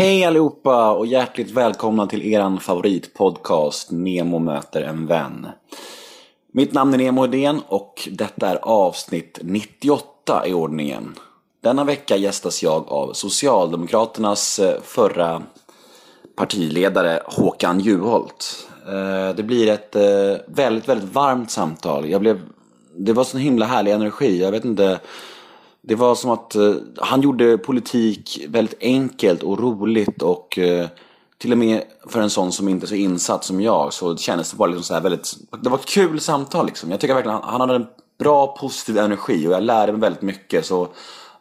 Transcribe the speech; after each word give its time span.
Hej 0.00 0.24
allihopa 0.24 0.92
och 0.92 1.06
hjärtligt 1.06 1.50
välkomna 1.50 2.06
till 2.06 2.32
eran 2.32 2.60
favoritpodcast 2.60 3.90
Nemo 3.90 4.38
möter 4.38 4.82
en 4.82 5.06
vän. 5.06 5.46
Mitt 6.52 6.72
namn 6.72 6.94
är 6.94 6.98
Nemo 6.98 7.22
Hedén 7.22 7.62
och 7.68 8.08
detta 8.12 8.48
är 8.48 8.56
avsnitt 8.62 9.38
98 9.42 10.46
i 10.46 10.54
ordningen. 10.54 11.14
Denna 11.62 11.84
vecka 11.84 12.16
gästas 12.16 12.62
jag 12.62 12.88
av 12.88 13.12
Socialdemokraternas 13.12 14.58
eh, 14.58 14.80
förra 14.82 15.42
partiledare 16.36 17.22
Håkan 17.26 17.80
Juholt. 17.80 18.68
Eh, 18.86 19.36
det 19.36 19.42
blir 19.42 19.68
ett 19.68 19.96
eh, 19.96 20.36
väldigt, 20.46 20.88
väldigt 20.88 21.12
varmt 21.12 21.50
samtal. 21.50 22.10
Jag 22.10 22.20
blev, 22.20 22.40
det 22.96 23.12
var 23.12 23.24
sån 23.24 23.40
himla 23.40 23.66
härlig 23.66 23.92
energi. 23.92 24.42
Jag 24.42 24.50
vet 24.50 24.64
inte. 24.64 25.00
Det 25.90 25.96
var 25.96 26.14
som 26.14 26.30
att 26.30 26.54
eh, 26.54 26.74
han 26.96 27.20
gjorde 27.20 27.58
politik 27.58 28.44
väldigt 28.48 28.78
enkelt 28.80 29.42
och 29.42 29.58
roligt 29.58 30.22
och 30.22 30.58
eh, 30.58 30.86
till 31.38 31.52
och 31.52 31.58
med 31.58 31.82
för 32.06 32.20
en 32.20 32.30
sån 32.30 32.52
som 32.52 32.68
inte 32.68 32.84
är 32.84 32.88
så 32.88 32.94
insatt 32.94 33.44
som 33.44 33.60
jag 33.60 33.92
så 33.92 34.16
kändes 34.16 34.50
det 34.50 34.56
bara 34.56 34.66
liksom 34.66 34.84
så 34.84 34.94
här 34.94 35.00
väldigt, 35.00 35.36
det 35.62 35.70
var 35.70 35.78
ett 35.78 35.86
kul 35.86 36.20
samtal 36.20 36.66
liksom. 36.66 36.90
Jag 36.90 37.00
tycker 37.00 37.14
verkligen 37.14 37.38
han, 37.42 37.50
han 37.50 37.60
hade 37.60 37.74
en 37.74 37.86
bra 38.18 38.56
positiv 38.56 38.98
energi 38.98 39.48
och 39.48 39.52
jag 39.52 39.62
lärde 39.62 39.92
mig 39.92 40.00
väldigt 40.00 40.22
mycket 40.22 40.66
så 40.66 40.88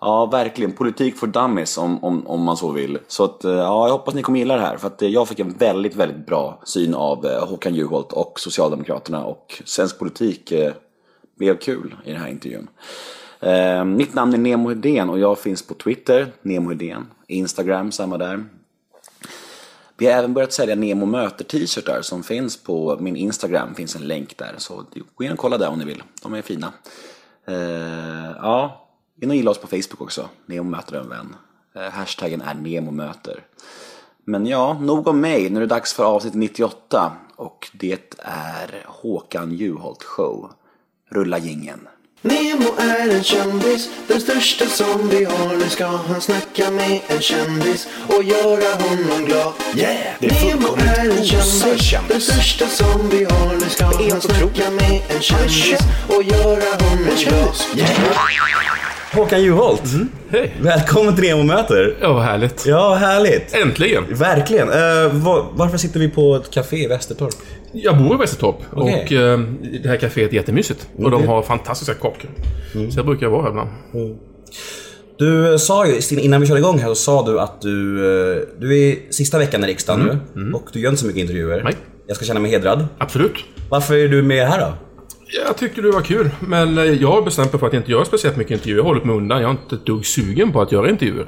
ja, 0.02 0.26
verkligen 0.26 0.72
politik 0.72 1.18
för 1.18 1.28
dummies 1.28 1.78
om, 1.78 2.04
om, 2.04 2.28
om 2.28 2.44
man 2.44 2.58
så 2.58 2.72
vill. 2.72 2.98
Så 3.08 3.24
att, 3.24 3.44
eh, 3.44 3.52
ja, 3.52 3.88
jag 3.88 3.94
hoppas 3.94 4.14
ni 4.14 4.22
kommer 4.22 4.40
gilla 4.40 4.56
det 4.56 4.62
här 4.62 4.78
för 4.78 4.88
att 4.88 5.02
eh, 5.02 5.10
jag 5.10 5.28
fick 5.28 5.40
en 5.40 5.54
väldigt, 5.54 5.96
väldigt 5.96 6.26
bra 6.26 6.62
syn 6.64 6.94
av 6.94 7.26
eh, 7.26 7.48
Håkan 7.48 7.76
Juholt 7.76 8.12
och 8.12 8.40
Socialdemokraterna 8.40 9.24
och 9.24 9.62
svensk 9.66 10.00
politik 10.00 10.52
eh, 10.52 10.74
blev 11.38 11.58
kul 11.58 11.96
i 12.06 12.12
den 12.12 12.22
här 12.22 12.30
intervjun. 12.30 12.68
Eh, 13.40 13.86
mitt 13.86 14.14
namn 14.14 14.34
är 14.34 14.38
Nemo 14.38 14.70
Hedén 14.70 15.10
och 15.10 15.20
jag 15.20 15.40
finns 15.40 15.68
på 15.68 15.74
Twitter, 15.74 16.32
Nemo 16.42 16.70
Hedén. 16.70 17.08
Instagram, 17.28 17.92
samma 17.92 18.18
där. 18.18 18.46
Vi 19.98 20.06
har 20.06 20.14
även 20.14 20.34
börjat 20.34 20.54
sälja 20.54 20.76
Nemo 20.76 21.06
möter 21.06 21.46
t-shirtar 21.46 22.02
som 22.02 22.24
finns 22.24 22.64
på 22.64 22.98
min 23.00 23.16
Instagram. 23.16 23.76
finns 23.76 23.96
en 23.96 24.08
länk 24.08 24.38
där. 24.38 24.56
Så 24.58 24.86
gå 25.16 25.24
in 25.24 25.32
och 25.32 25.38
kolla 25.38 25.58
där 25.58 25.70
om 25.70 25.80
ni 25.80 25.86
vill. 25.86 26.04
De 26.24 26.34
är 26.34 26.42
fina. 26.42 26.74
Eh, 27.46 28.32
ja, 28.42 28.88
in 29.22 29.30
och 29.30 29.36
gilla 29.36 29.52
oss 29.52 29.58
på 29.58 29.68
Facebook 29.68 30.02
också. 30.02 30.30
Nemo 30.46 30.70
möter 30.70 30.96
en 30.96 31.10
vän. 31.10 31.36
Eh, 31.76 31.92
hashtaggen 31.92 32.42
är 32.42 32.54
Nemo 32.54 32.92
möter. 32.92 33.44
Men 34.24 34.46
ja, 34.46 34.78
nog 34.82 35.08
om 35.08 35.22
mig. 35.22 35.50
Nu 35.50 35.56
är 35.56 35.62
det 35.62 35.68
dags 35.68 35.94
för 35.94 36.04
avsnitt 36.04 36.34
98. 36.34 37.12
Och 37.36 37.70
det 37.74 38.16
är 38.20 38.84
Håkan 38.86 39.52
Juholt 39.54 40.04
show. 40.04 40.52
Rulla 41.10 41.38
gingen. 41.38 41.88
Nemo 42.22 42.76
är 42.78 43.10
en 43.10 43.24
kändis, 43.24 43.90
den 44.08 44.22
största 44.22 44.66
som 44.66 45.10
vi 45.10 45.26
har. 45.26 45.58
Nu 45.58 45.70
ska 45.70 45.86
han 45.86 46.22
snacka 46.22 46.72
med 46.72 47.00
en 47.08 47.22
kändis 47.22 47.88
och 48.08 48.24
göra 48.24 48.74
honom 48.76 49.26
glad. 49.26 49.54
Yeah! 49.76 49.98
Det 50.20 50.28
är 50.28 50.46
Nemo 50.46 50.76
är 50.76 51.10
en 51.10 51.26
kändis, 51.26 51.94
den 52.10 52.22
största 52.22 52.68
som 52.68 53.10
vi 53.10 53.24
har. 53.24 53.54
Nu 53.54 53.70
ska 53.70 53.86
han 53.86 54.22
snacka 54.22 54.72
med 54.72 55.02
en 55.10 55.22
kändis 55.22 55.80
och 56.08 56.24
göra 56.24 56.72
honom 56.84 57.16
glad. 57.18 57.56
Yeah! 57.76 58.79
Håkan 59.14 59.42
Juholt, 59.44 59.84
Hej! 60.30 60.56
välkommen 60.62 61.16
till 61.16 61.24
Nemo 61.24 61.44
möter. 61.44 61.98
Ja, 62.02 62.14
vad 62.14 62.24
härligt. 62.24 62.66
Ja, 62.66 62.94
härligt. 62.96 63.56
Äntligen! 63.56 64.04
Verkligen. 64.10 64.68
Uh, 64.68 65.14
var, 65.24 65.46
varför 65.54 65.78
sitter 65.78 66.00
vi 66.00 66.10
på 66.10 66.36
ett 66.36 66.52
café 66.52 66.84
i 66.84 66.88
Västertorp? 66.88 67.34
Jag 67.74 67.98
bor 67.98 68.16
i 68.16 68.18
Västertorp 68.18 68.56
Okej. 68.74 68.94
och 69.06 69.12
eh, 69.12 69.40
det 69.84 69.90
här 69.90 69.98
kaféet 69.98 70.30
är 70.30 70.34
jättemysigt. 70.34 70.88
Och 70.98 71.12
de 71.12 71.18
Mm. 71.18 71.28
har 71.28 71.42
fantastiska 71.42 71.94
kakor. 71.94 72.30
Så 72.92 73.00
jag 73.00 73.06
brukar 73.06 73.28
vara 73.28 73.42
här 73.42 73.50
ibland. 73.50 73.70
Du 75.18 75.52
eh, 75.52 75.58
sa 75.58 75.86
ju, 75.88 76.00
innan 76.20 76.42
vi 76.42 76.48
körde 76.48 76.60
igång 76.60 76.80
här, 76.80 76.88
så 76.90 76.96
sa 76.96 77.26
du 77.26 77.40
att 77.40 77.62
du, 77.62 77.96
du 78.60 78.80
är 78.90 78.96
sista 79.12 79.38
veckan 79.38 79.64
i 79.64 79.68
riksdagen 79.68 80.20
nu 80.36 80.54
och 80.54 80.70
du 80.74 80.80
gör 80.80 80.90
inte 80.90 81.02
så 81.02 81.08
mycket 81.08 81.22
intervjuer. 81.22 81.62
Nej. 81.64 81.76
Jag 82.08 82.16
ska 82.16 82.26
känna 82.26 82.40
mig 82.40 82.52
hedrad. 82.52 82.88
Absolut. 82.98 83.34
Varför 83.70 83.96
är 83.96 84.08
du 84.08 84.22
med 84.22 84.48
här 84.48 84.60
då? 84.60 84.74
Jag 85.32 85.58
tyckte 85.58 85.82
det 85.82 85.92
var 85.92 86.02
kul, 86.02 86.30
men 86.40 86.78
eh, 86.78 86.84
jag 86.84 87.12
har 87.12 87.22
bestämt 87.22 87.54
mig 87.54 87.60
för 87.60 87.68
att 87.68 87.74
inte 87.74 87.92
göra 87.92 88.06
speciellt 88.06 88.38
mycket 88.38 88.52
intervjuer. 88.52 88.78
Jag 88.78 88.84
har 88.84 88.90
hållit 88.90 89.06
mig 89.06 89.16
undan. 89.16 89.42
Jag 89.42 89.48
är 89.48 89.52
inte 89.52 89.76
ett 89.76 89.86
dugg 89.86 90.06
sugen 90.06 90.52
på 90.52 90.62
att 90.62 90.72
göra 90.72 90.90
intervjuer. 90.90 91.28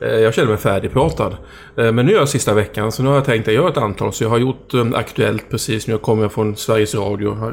Eh, 0.00 0.08
jag 0.08 0.34
känner 0.34 0.48
mig 0.48 0.56
färdigpratad. 0.56 1.36
Eh, 1.76 1.92
men 1.92 2.06
nu 2.06 2.12
är 2.12 2.16
jag 2.16 2.28
sista 2.28 2.54
veckan, 2.54 2.92
så 2.92 3.02
nu 3.02 3.08
har 3.08 3.16
jag 3.16 3.24
tänkt 3.24 3.48
att 3.48 3.54
göra 3.54 3.68
ett 3.68 3.76
antal. 3.76 4.12
Så 4.12 4.24
jag 4.24 4.28
har 4.28 4.38
gjort 4.38 4.74
Aktuellt 4.94 5.50
precis 5.50 5.86
nu. 5.86 5.92
Jag 5.92 6.02
kommer 6.02 6.28
från 6.28 6.56
Sveriges 6.56 6.94
Radio. 6.94 7.52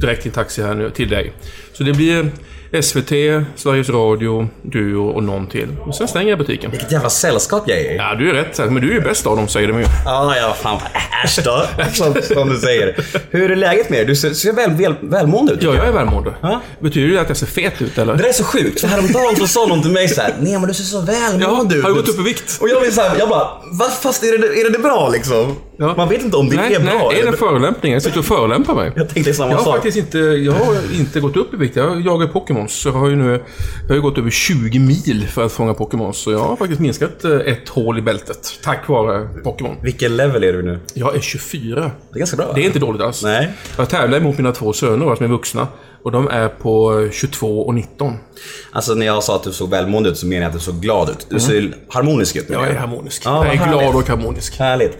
Direkt 0.00 0.26
i 0.26 0.28
en 0.28 0.34
taxi 0.34 0.62
här 0.62 0.74
nu 0.74 0.90
till 0.90 1.08
dig. 1.08 1.32
Så 1.72 1.84
det 1.84 1.92
blir 1.92 2.30
SVT, 2.82 3.08
Sveriges 3.56 3.88
Radio, 3.88 4.48
du 4.62 4.96
och 4.96 5.22
någon 5.22 5.46
till. 5.46 5.68
Och 5.86 5.94
sen 5.94 6.08
stänger 6.08 6.28
jag 6.30 6.38
butiken. 6.38 6.70
Vilket 6.70 6.92
jävla 6.92 7.10
sällskap 7.10 7.64
jag 7.66 7.78
är. 7.78 7.94
Ja, 7.94 8.14
du 8.14 8.30
är 8.30 8.34
rätt. 8.34 8.58
Men 8.58 8.74
du 8.74 8.90
är 8.90 8.94
ju 8.94 9.00
bäst 9.00 9.26
av 9.26 9.36
dem, 9.36 9.48
säger 9.48 9.68
de 9.68 9.78
ju. 9.78 9.86
Ja, 10.04 10.36
ja, 10.36 10.56
fan. 10.60 10.80
Äsch 11.24 11.38
då. 11.44 11.66
Som, 11.92 12.14
som 12.22 12.48
du 12.48 12.58
säger. 12.58 12.96
Hur 13.30 13.50
är 13.50 13.56
läget 13.56 13.90
med 13.90 13.98
dig? 13.98 14.06
Du 14.06 14.16
ser, 14.16 14.30
ser 14.30 14.52
väl, 14.52 14.70
väl, 14.70 14.94
välmående 15.00 15.52
ut. 15.52 15.62
Ja, 15.62 15.74
jag 15.74 15.86
är 15.86 15.92
välmående. 15.92 16.34
Ja. 16.40 16.60
Betyder 16.80 17.14
det 17.14 17.20
att 17.20 17.28
jag 17.28 17.36
ser 17.36 17.46
fet 17.46 17.82
ut, 17.82 17.98
eller? 17.98 18.14
Det 18.14 18.22
där 18.22 18.28
är 18.28 18.32
så 18.32 18.44
sjukt, 18.44 18.80
för 18.80 18.88
häromdagen 18.88 19.36
så 19.36 19.46
sa 19.46 19.66
någon 19.66 19.82
till 19.82 19.90
mig 19.90 20.08
så 20.08 20.20
här: 20.20 20.34
Nej 20.40 20.52
men 20.52 20.68
du 20.68 20.74
ser 20.74 20.84
så 20.84 21.00
välmående 21.00 21.74
ut. 21.74 21.82
har 21.82 21.90
du 21.90 21.96
gått 21.96 22.08
upp 22.08 22.20
i 22.20 22.22
vikt? 22.22 22.58
Och 22.60 22.68
jag 22.68 22.80
blir 22.80 22.90
såhär, 22.90 23.18
jag 23.18 23.28
bara, 23.28 23.48
vad 23.72 23.92
fast 23.92 24.22
är 24.22 24.38
det, 24.38 24.60
är 24.60 24.70
det 24.70 24.78
bra 24.78 25.08
liksom? 25.08 25.56
Ja. 25.78 25.94
Man 25.96 26.08
vet 26.08 26.22
inte 26.22 26.36
om 26.36 26.48
det 26.48 26.56
nej, 26.56 26.74
är 26.74 26.80
bra. 26.80 26.90
nej, 26.94 27.08
det 27.10 27.20
är 27.20 27.26
en 27.26 27.36
förolämpning. 27.36 27.92
Jag 27.92 28.02
sitter 28.02 28.18
och 28.18 28.24
förolämpar 28.24 28.74
mig. 28.74 28.92
Jag 28.96 29.08
tänkte 29.08 29.34
samma 29.34 29.50
Jag 29.50 29.56
har 29.56 29.64
sak. 29.64 29.74
faktiskt 29.74 29.96
inte, 29.96 30.18
jag 30.18 30.52
har 30.52 30.76
inte 30.98 31.20
gått 31.20 31.36
upp 31.36 31.54
i 31.54 31.56
vikt. 31.56 31.76
Jag 31.76 32.00
jagar 32.00 32.26
Pokémons. 32.26 32.72
Så 32.72 32.88
jag 32.88 32.92
har 32.92 33.08
ju 33.08 33.16
nu 33.16 33.42
jag 33.82 33.88
har 33.88 33.94
ju 33.94 34.00
gått 34.00 34.18
över 34.18 34.30
20 34.30 34.78
mil 34.78 35.26
för 35.32 35.46
att 35.46 35.52
fånga 35.52 35.74
Pokémons. 35.74 36.18
Så 36.18 36.32
jag 36.32 36.38
har 36.38 36.56
faktiskt 36.56 36.80
minskat 36.80 37.24
eh, 37.24 37.32
ett 37.32 37.68
hål 37.68 37.98
i 37.98 38.02
bältet. 38.02 38.58
Tack 38.64 38.88
vare 38.88 39.28
Pokémon. 39.44 39.76
Vilken 39.82 40.16
level 40.16 40.44
är 40.44 40.52
du 40.52 40.62
nu? 40.62 40.78
Jag 40.94 41.16
är 41.16 41.20
24. 41.20 41.74
Det 42.10 42.16
är 42.16 42.18
ganska 42.18 42.36
bra. 42.36 42.52
Det 42.54 42.60
är 42.60 42.64
inte 42.64 42.78
dåligt 42.78 43.02
alls. 43.02 43.22
Nej. 43.22 43.48
Jag 43.78 43.88
tävlar 43.88 44.20
mot 44.20 44.36
mina 44.38 44.52
två 44.52 44.72
söner 44.72 45.16
som 45.16 45.24
är 45.24 45.30
vuxna. 45.30 45.68
Och 46.02 46.12
de 46.12 46.28
är 46.28 46.48
på 46.48 47.08
22 47.12 47.66
och 47.66 47.74
19. 47.74 48.14
Alltså 48.72 48.94
när 48.94 49.06
jag 49.06 49.22
sa 49.22 49.36
att 49.36 49.42
du 49.42 49.52
såg 49.52 49.70
välmående 49.70 50.08
ut 50.08 50.18
så 50.18 50.26
menar 50.26 50.42
jag 50.42 50.48
att 50.48 50.54
du 50.54 50.60
såg 50.60 50.80
glad 50.80 51.10
ut. 51.10 51.26
Du 51.30 51.40
ser 51.40 51.76
harmonisk 51.88 52.36
ut. 52.36 52.46
Jag 52.50 52.68
är 52.68 52.74
harmonisk. 52.74 53.22
Ja, 53.24 53.44
jag 53.44 53.54
är 53.54 53.58
härligt. 53.58 53.80
glad 53.80 53.94
och 53.96 54.08
harmonisk. 54.08 54.58
Härligt. 54.58 54.98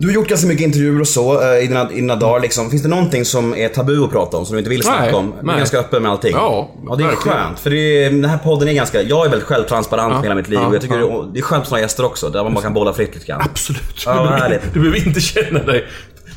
Du 0.00 0.06
har 0.06 0.14
gjort 0.14 0.28
ganska 0.28 0.46
mycket 0.48 0.64
intervjuer 0.64 1.00
och 1.00 1.08
så 1.08 1.42
eh, 1.42 1.64
i 1.64 1.66
dina, 1.66 1.92
i 1.92 1.94
dina 1.94 2.16
dagar 2.16 2.40
liksom. 2.40 2.70
Finns 2.70 2.82
det 2.82 2.88
någonting 2.88 3.24
som 3.24 3.54
är 3.54 3.68
tabu 3.68 4.04
att 4.04 4.10
prata 4.10 4.36
om, 4.36 4.46
som 4.46 4.52
du 4.54 4.58
inte 4.58 4.70
vill 4.70 4.82
snacka 4.82 5.00
Nej, 5.00 5.14
om? 5.14 5.30
Du 5.30 5.38
är 5.38 5.42
nej. 5.42 5.56
ganska 5.58 5.78
öppen 5.78 6.02
med 6.02 6.12
allting. 6.12 6.32
Ja, 6.32 6.70
ja 6.86 6.96
det 6.96 7.04
är 7.04 7.08
verkligen. 7.08 7.38
skönt. 7.38 7.60
För 7.60 7.70
det 7.70 8.04
är, 8.04 8.10
den 8.10 8.24
här 8.24 8.38
podden 8.38 8.68
är 8.68 8.72
ganska, 8.72 9.02
jag 9.02 9.26
är 9.26 9.30
väldigt 9.30 9.48
självtransparent 9.48 10.14
med 10.14 10.22
hela 10.22 10.34
mitt 10.34 10.48
liv. 10.48 10.58
ja, 10.58 10.66
och 10.66 10.74
jag 10.74 10.82
tycker 10.82 10.98
ja. 10.98 11.30
det, 11.32 11.38
är 11.38 11.42
skönt 11.42 11.70
med 11.70 11.80
gäster 11.80 12.04
också, 12.04 12.28
där 12.28 12.42
man 12.42 12.54
bara 12.54 12.62
kan 12.62 12.74
bolla 12.74 12.92
fritt 12.92 13.14
lite 13.14 13.26
grann. 13.26 13.40
Absolut. 13.40 14.02
Ja, 14.06 14.22
du, 14.22 14.28
behöver, 14.28 14.60
du 14.72 14.80
behöver 14.80 15.06
inte 15.06 15.20
känna 15.20 15.58
dig 15.58 15.86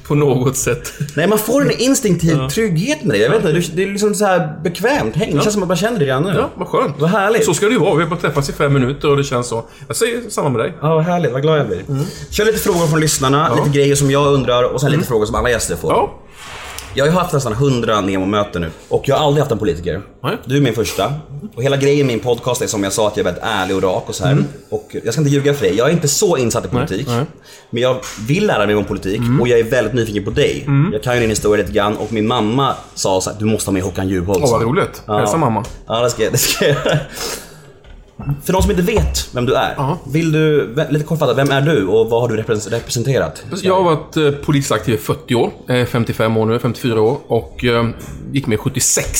på 0.08 0.16
något 0.16 0.58
sätt. 0.58 0.94
Nej, 1.16 1.28
man 1.28 1.38
får 1.40 1.62
en 1.62 1.72
instinktiv 1.80 2.47
trygghet 2.50 3.03
med 3.03 3.16
det. 3.16 3.24
Jag 3.24 3.30
vet 3.30 3.46
inte, 3.56 3.72
det- 3.75 3.84
är 3.84 3.88
liksom 3.88 4.16
så 4.16 4.25
här 4.25 4.59
bekvämt 4.64 5.16
häng. 5.16 5.36
Det 5.36 5.41
känns 5.41 5.53
som 5.53 5.62
att 5.64 5.68
man 5.68 5.78
känner 5.78 6.00
det 6.00 6.06
redan 6.06 6.24
nu. 6.24 6.34
Ja, 6.38 6.50
vad 6.56 6.68
skönt. 6.68 6.96
Vad 7.00 7.09
härligt. 7.09 7.46
Så 7.46 7.53
ska 7.53 7.66
det 7.66 7.72
ju 7.72 7.80
vara. 7.80 7.96
Vi 7.96 8.03
har 8.03 8.09
bara 8.09 8.19
träffats 8.19 8.50
i 8.50 8.53
fem 8.53 8.74
minuter 8.74 9.09
och 9.09 9.18
det 9.18 9.24
känns 9.24 9.47
så. 9.47 9.64
Jag 9.88 9.96
säger 9.96 10.22
samma 10.30 10.50
med 10.50 10.59
dig. 10.59 10.74
Ja, 10.81 10.96
vad 10.96 11.03
härligt. 11.03 11.31
Vad 11.31 11.41
glad 11.41 11.59
jag 11.59 11.68
blir. 11.68 11.81
Kör 12.30 12.46
lite 12.46 12.59
frågor 12.59 12.88
från 12.88 13.00
lyssnarna, 13.00 13.56
lite 13.56 13.78
grejer 13.78 13.96
som 13.96 14.12
jag 14.12 14.34
undrar 14.34 14.64
och 14.64 14.81
sen 14.81 14.91
lite 14.91 15.03
frågor 15.06 15.25
som 15.25 15.36
alla 15.36 15.50
gäster 15.50 15.75
får. 15.75 15.91
Ja. 15.91 16.14
Jag 16.95 17.05
har 17.05 17.11
ju 17.11 17.17
haft 17.17 17.33
nästan 17.33 17.53
100 17.53 18.01
Nemo-möten 18.01 18.61
nu 18.61 18.71
och 18.89 19.07
jag 19.07 19.15
har 19.15 19.25
aldrig 19.25 19.41
haft 19.41 19.51
en 19.51 19.57
politiker. 19.57 20.01
Nej. 20.23 20.37
Du 20.45 20.57
är 20.57 20.61
min 20.61 20.73
första. 20.73 21.13
Och 21.55 21.63
hela 21.63 21.77
grejen 21.77 22.07
med 22.07 22.15
min 22.15 22.23
podcast 22.23 22.61
är 22.61 22.67
som 22.67 22.83
jag 22.83 22.93
sa 22.93 23.07
att 23.07 23.17
jag 23.17 23.27
är 23.27 23.31
väldigt 23.31 23.43
ärlig 23.43 23.75
och 23.77 23.83
rak 23.83 24.03
och 24.07 24.15
så 24.15 24.25
här. 24.25 24.43
Och 24.69 24.95
jag 25.03 25.13
ska 25.13 25.21
inte 25.21 25.33
ljuga 25.33 25.53
för 25.53 25.65
dig, 25.65 25.75
jag 25.75 25.89
är 25.89 25.91
inte 25.91 26.07
så 26.07 26.37
insatt 26.37 26.65
i 26.65 26.67
politik. 26.67 27.07
Mm. 27.07 27.25
Men 27.69 27.83
jag 27.83 27.97
vill 28.27 28.47
lära 28.47 28.65
mig 28.65 28.75
om 28.75 28.85
politik 28.85 29.21
och 29.41 29.47
jag 29.47 29.59
är 29.59 29.63
väldigt 29.63 29.93
nyfiken 29.93 30.23
på 30.23 30.31
dig. 30.31 30.67
Jag 30.93 31.03
kan 31.03 31.13
ju 31.13 31.19
din 31.19 31.29
historia 31.29 31.61
lite 31.61 31.73
grann 31.73 31.97
och 31.97 32.13
min 32.13 32.27
mamma 32.27 32.75
sa 32.93 33.21
så 33.21 33.29
här, 33.29 33.39
du 33.39 33.45
måste 33.45 33.67
ha 33.69 33.73
med 33.73 33.83
Håkan 33.83 34.07
Juholt. 34.07 34.43
Åh, 34.43 34.51
vad 34.51 34.61
roligt. 34.61 35.03
Ja. 35.05 35.17
Hälsa 35.17 35.37
mamma. 35.37 35.65
Ja, 35.87 36.03
det 36.03 36.09
ska, 36.09 36.29
det 36.29 36.37
ska 36.37 36.67
jag. 36.67 36.77
För 38.44 38.53
de 38.53 38.62
som 38.62 38.72
inte 38.72 38.84
vet 38.84 39.29
vem 39.35 39.46
du 39.46 39.56
är, 39.56 39.74
Ja. 39.78 39.97
vill 40.07 40.31
du, 40.31 40.75
lite 40.90 41.06
kortfattat, 41.06 41.38
vem 41.38 41.51
är 41.51 41.62
du 41.62 41.88
och 41.88 42.09
vad 42.09 42.22
har 42.22 42.28
du 42.29 42.41
repres- 42.43 42.70
representerat? 42.70 43.43
Jag 43.64 43.76
har 43.76 43.84
varit 43.84 44.17
eh, 44.17 44.32
politiskt 44.32 44.72
aktiv 44.72 44.93
i 44.96 44.97
40 44.97 45.35
år. 45.35 45.52
Jag 45.67 45.79
är 45.79 45.85
55 45.85 46.37
år 46.37 46.46
nu, 46.46 46.59
54 46.59 47.02
år. 47.02 47.17
Och 47.28 47.66
eh, 47.66 47.87
gick 48.32 48.47
med 48.47 48.59
76 48.59 49.20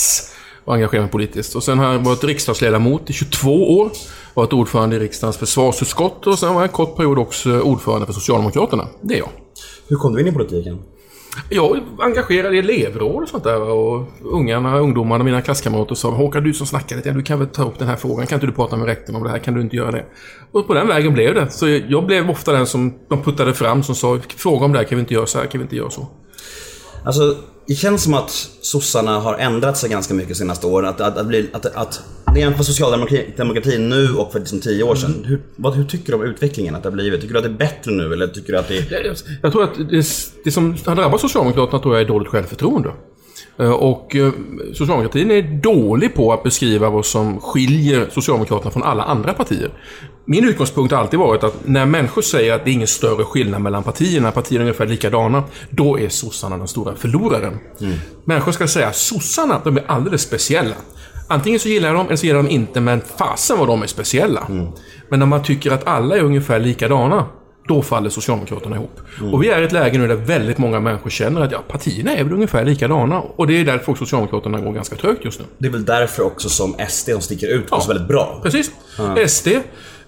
och 0.65 0.73
engagerade 0.73 1.01
mig 1.06 1.12
politiskt. 1.12 1.56
Och 1.56 1.63
sen 1.63 1.79
har 1.79 1.94
jag 1.94 2.00
varit 2.00 2.23
riksdagsledamot 2.23 3.09
i 3.09 3.13
22 3.13 3.77
år. 3.79 3.91
Varit 4.33 4.53
ordförande 4.53 4.95
i 4.95 5.00
riksdagens 5.00 5.38
försvarsutskott 5.38 6.27
och 6.27 6.39
sen 6.39 6.50
var 6.53 6.62
jag 6.62 6.63
en 6.63 6.69
kort 6.73 6.95
period 6.97 7.17
också 7.19 7.59
ordförande 7.62 8.06
för 8.06 8.13
Socialdemokraterna. 8.13 8.88
Det 9.01 9.13
är 9.13 9.17
jag. 9.19 9.29
Hur 9.88 9.95
kom 9.97 10.13
du 10.15 10.21
in 10.21 10.27
i 10.27 10.31
politiken? 10.31 10.79
Jag 11.50 11.77
är 11.77 11.83
engagerad 12.00 12.56
i 12.56 12.57
elevråd 12.57 13.24
och 13.24 13.30
sånt 13.30 13.44
där. 13.44 13.62
Och 13.62 14.07
ungarna, 14.24 14.80
ungdomarna, 14.80 15.24
mina 15.24 15.41
klasskamrater 15.41 15.95
sa 15.95 16.09
Håkan, 16.09 16.44
du 16.44 16.53
som 16.53 16.68
snackar 16.68 16.95
lite, 16.95 17.12
du 17.12 17.24
kan 17.24 17.39
väl 17.39 17.47
ta 17.47 17.63
upp 17.63 17.80
den 17.80 17.88
här 17.88 17.95
frågan. 17.95 18.27
Kan 18.27 18.35
inte 18.35 18.47
du 18.47 18.53
prata 18.53 18.75
med 18.77 18.85
rektorn 18.88 19.15
om 19.15 19.24
det 19.24 19.30
här? 19.30 19.39
Kan 19.39 19.53
du 19.53 19.62
inte 19.62 19.75
göra 19.75 19.91
det? 19.91 20.06
Och 20.51 20.68
på 20.68 20.74
den 20.74 20.88
vägen 20.88 21.13
blev 21.13 21.35
det. 21.35 21.50
Så 21.50 21.68
jag 21.68 22.06
blev 22.06 22.30
ofta 22.30 22.51
den 22.51 22.68
som 22.68 22.94
de 23.09 23.21
puttade 23.21 23.53
fram 23.53 23.83
som 23.83 23.95
sa, 23.95 24.19
fråga 24.38 24.65
om 24.65 24.71
det 24.71 24.77
här, 24.77 24.85
kan 24.85 24.97
vi 24.97 25.00
inte 25.00 25.13
göra 25.13 25.25
så 25.25 25.39
här, 25.39 25.45
kan 25.45 25.59
vi 25.59 25.63
inte 25.63 25.75
göra 25.75 25.89
så? 25.89 26.07
Alltså, 27.06 27.36
Det 27.68 27.75
känns 27.75 28.03
som 28.03 28.13
att 28.13 28.29
sossarna 28.62 29.19
har 29.19 29.38
ändrat 29.38 29.77
sig 29.77 29.89
ganska 29.89 30.13
mycket 30.13 30.29
de 30.29 30.36
senaste 30.36 30.68
åren. 30.68 30.89
Att, 30.89 31.01
att, 31.01 31.18
att, 31.18 31.27
bli, 31.27 31.50
att, 31.53 31.65
att 31.65 32.03
jag 32.39 32.50
jämför 32.50 32.63
socialdemokratin 32.63 33.89
nu 33.89 34.09
och 34.15 34.31
för 34.31 34.39
liksom 34.39 34.59
tio 34.59 34.83
år 34.83 34.95
sedan. 34.95 35.25
Hur, 35.27 35.41
vad, 35.56 35.75
hur 35.75 35.83
tycker 35.83 36.12
du 36.12 36.13
om 36.13 36.24
utvecklingen 36.24 36.75
att 36.75 36.83
det 36.83 36.89
har 36.89 36.94
blivit? 36.94 37.21
Tycker 37.21 37.33
du 37.33 37.38
att 37.39 37.45
det 37.45 37.50
är 37.50 37.53
bättre 37.57 37.91
nu 37.91 38.13
eller 38.13 38.27
tycker 38.27 38.53
du 38.53 38.59
att 38.59 38.68
det 38.68 38.77
är... 38.77 39.06
Jag, 39.06 39.15
jag 39.41 39.51
tror 39.51 39.63
att 39.63 39.75
det, 39.89 40.06
det 40.44 40.51
som 40.51 40.77
har 40.85 40.95
drabbat 40.95 41.21
Socialdemokraterna 41.21 41.80
tror 41.80 41.95
jag 41.95 42.01
är 42.01 42.07
dåligt 42.07 42.27
självförtroende. 42.27 42.91
Eh, 43.59 43.71
Och 43.71 44.15
eh, 44.15 44.31
socialdemokratin 44.74 45.31
är 45.31 45.62
dålig 45.62 46.15
på 46.15 46.33
att 46.33 46.44
beskriva 46.44 46.89
vad 46.89 47.06
som 47.06 47.39
skiljer 47.39 48.07
Socialdemokraterna 48.12 48.71
från 48.71 48.83
alla 48.83 49.03
andra 49.03 49.33
partier. 49.33 49.69
Min 50.25 50.50
utgångspunkt 50.50 50.94
har 50.94 51.00
alltid 51.00 51.19
varit 51.19 51.44
att 51.44 51.68
när 51.68 51.86
människor 51.86 52.21
säger 52.21 52.53
att 52.53 52.65
det 52.65 52.71
är 52.71 52.74
ingen 52.74 52.88
större 52.88 53.24
skillnad 53.24 53.62
mellan 53.62 53.83
partierna, 53.83 54.31
partierna 54.31 54.62
är 54.63 54.65
ungefär 54.65 54.86
likadana, 54.86 55.44
då 55.69 56.00
är 56.00 56.09
sossarna 56.09 56.57
den 56.57 56.68
stora 56.68 56.95
förloraren. 56.95 57.59
Människor 58.25 58.51
ska 58.51 58.68
säga 58.68 58.88
att 58.88 58.95
sossarna, 58.95 59.62
de 59.63 59.77
är 59.77 59.83
alldeles 59.88 60.21
speciella. 60.21 60.75
Antingen 61.33 61.59
så 61.59 61.69
gillar 61.69 61.88
jag 61.88 61.95
dem 61.97 62.06
eller 62.06 62.15
så 62.15 62.25
gillar 62.25 62.38
jag 62.38 62.45
dem 62.45 62.51
inte, 62.51 62.81
men 62.81 63.01
fasen 63.18 63.57
vad 63.59 63.68
de 63.68 63.83
är 63.83 63.88
speciella. 63.88 64.47
Men 65.09 65.19
när 65.19 65.25
man 65.25 65.44
tycker 65.44 65.71
att 65.71 65.88
alla 65.88 66.18
är 66.18 66.24
ungefär 66.24 66.59
likadana, 66.59 67.25
då 67.68 67.81
faller 67.81 68.09
Socialdemokraterna 68.09 68.75
ihop. 68.75 69.00
Och 69.31 69.44
vi 69.44 69.50
är 69.50 69.62
i 69.62 69.65
ett 69.65 69.71
läge 69.71 69.97
nu 69.97 70.07
där 70.07 70.15
väldigt 70.15 70.57
många 70.57 70.80
människor 70.80 71.09
känner 71.09 71.41
att 71.41 71.51
ja, 71.51 71.63
partierna 71.68 72.15
är 72.15 72.24
väl 72.24 72.33
ungefär 72.33 72.65
likadana. 72.65 73.19
Och 73.21 73.47
det 73.47 73.53
är 73.53 73.65
därför 73.65 73.95
Socialdemokraterna 73.95 74.59
går 74.59 74.71
ganska 74.71 74.95
trögt 74.95 75.25
just 75.25 75.39
nu. 75.39 75.45
Det 75.57 75.68
är 75.68 75.71
väl 75.71 75.85
därför 75.85 76.24
också 76.24 76.50
som 76.50 76.75
SD 76.89 77.09
sticker 77.19 77.47
ut 77.47 77.69
går 77.69 77.79
så 77.79 77.88
väldigt 77.88 78.07
bra. 78.07 78.39
Precis. 78.44 78.71
SD, 79.27 79.47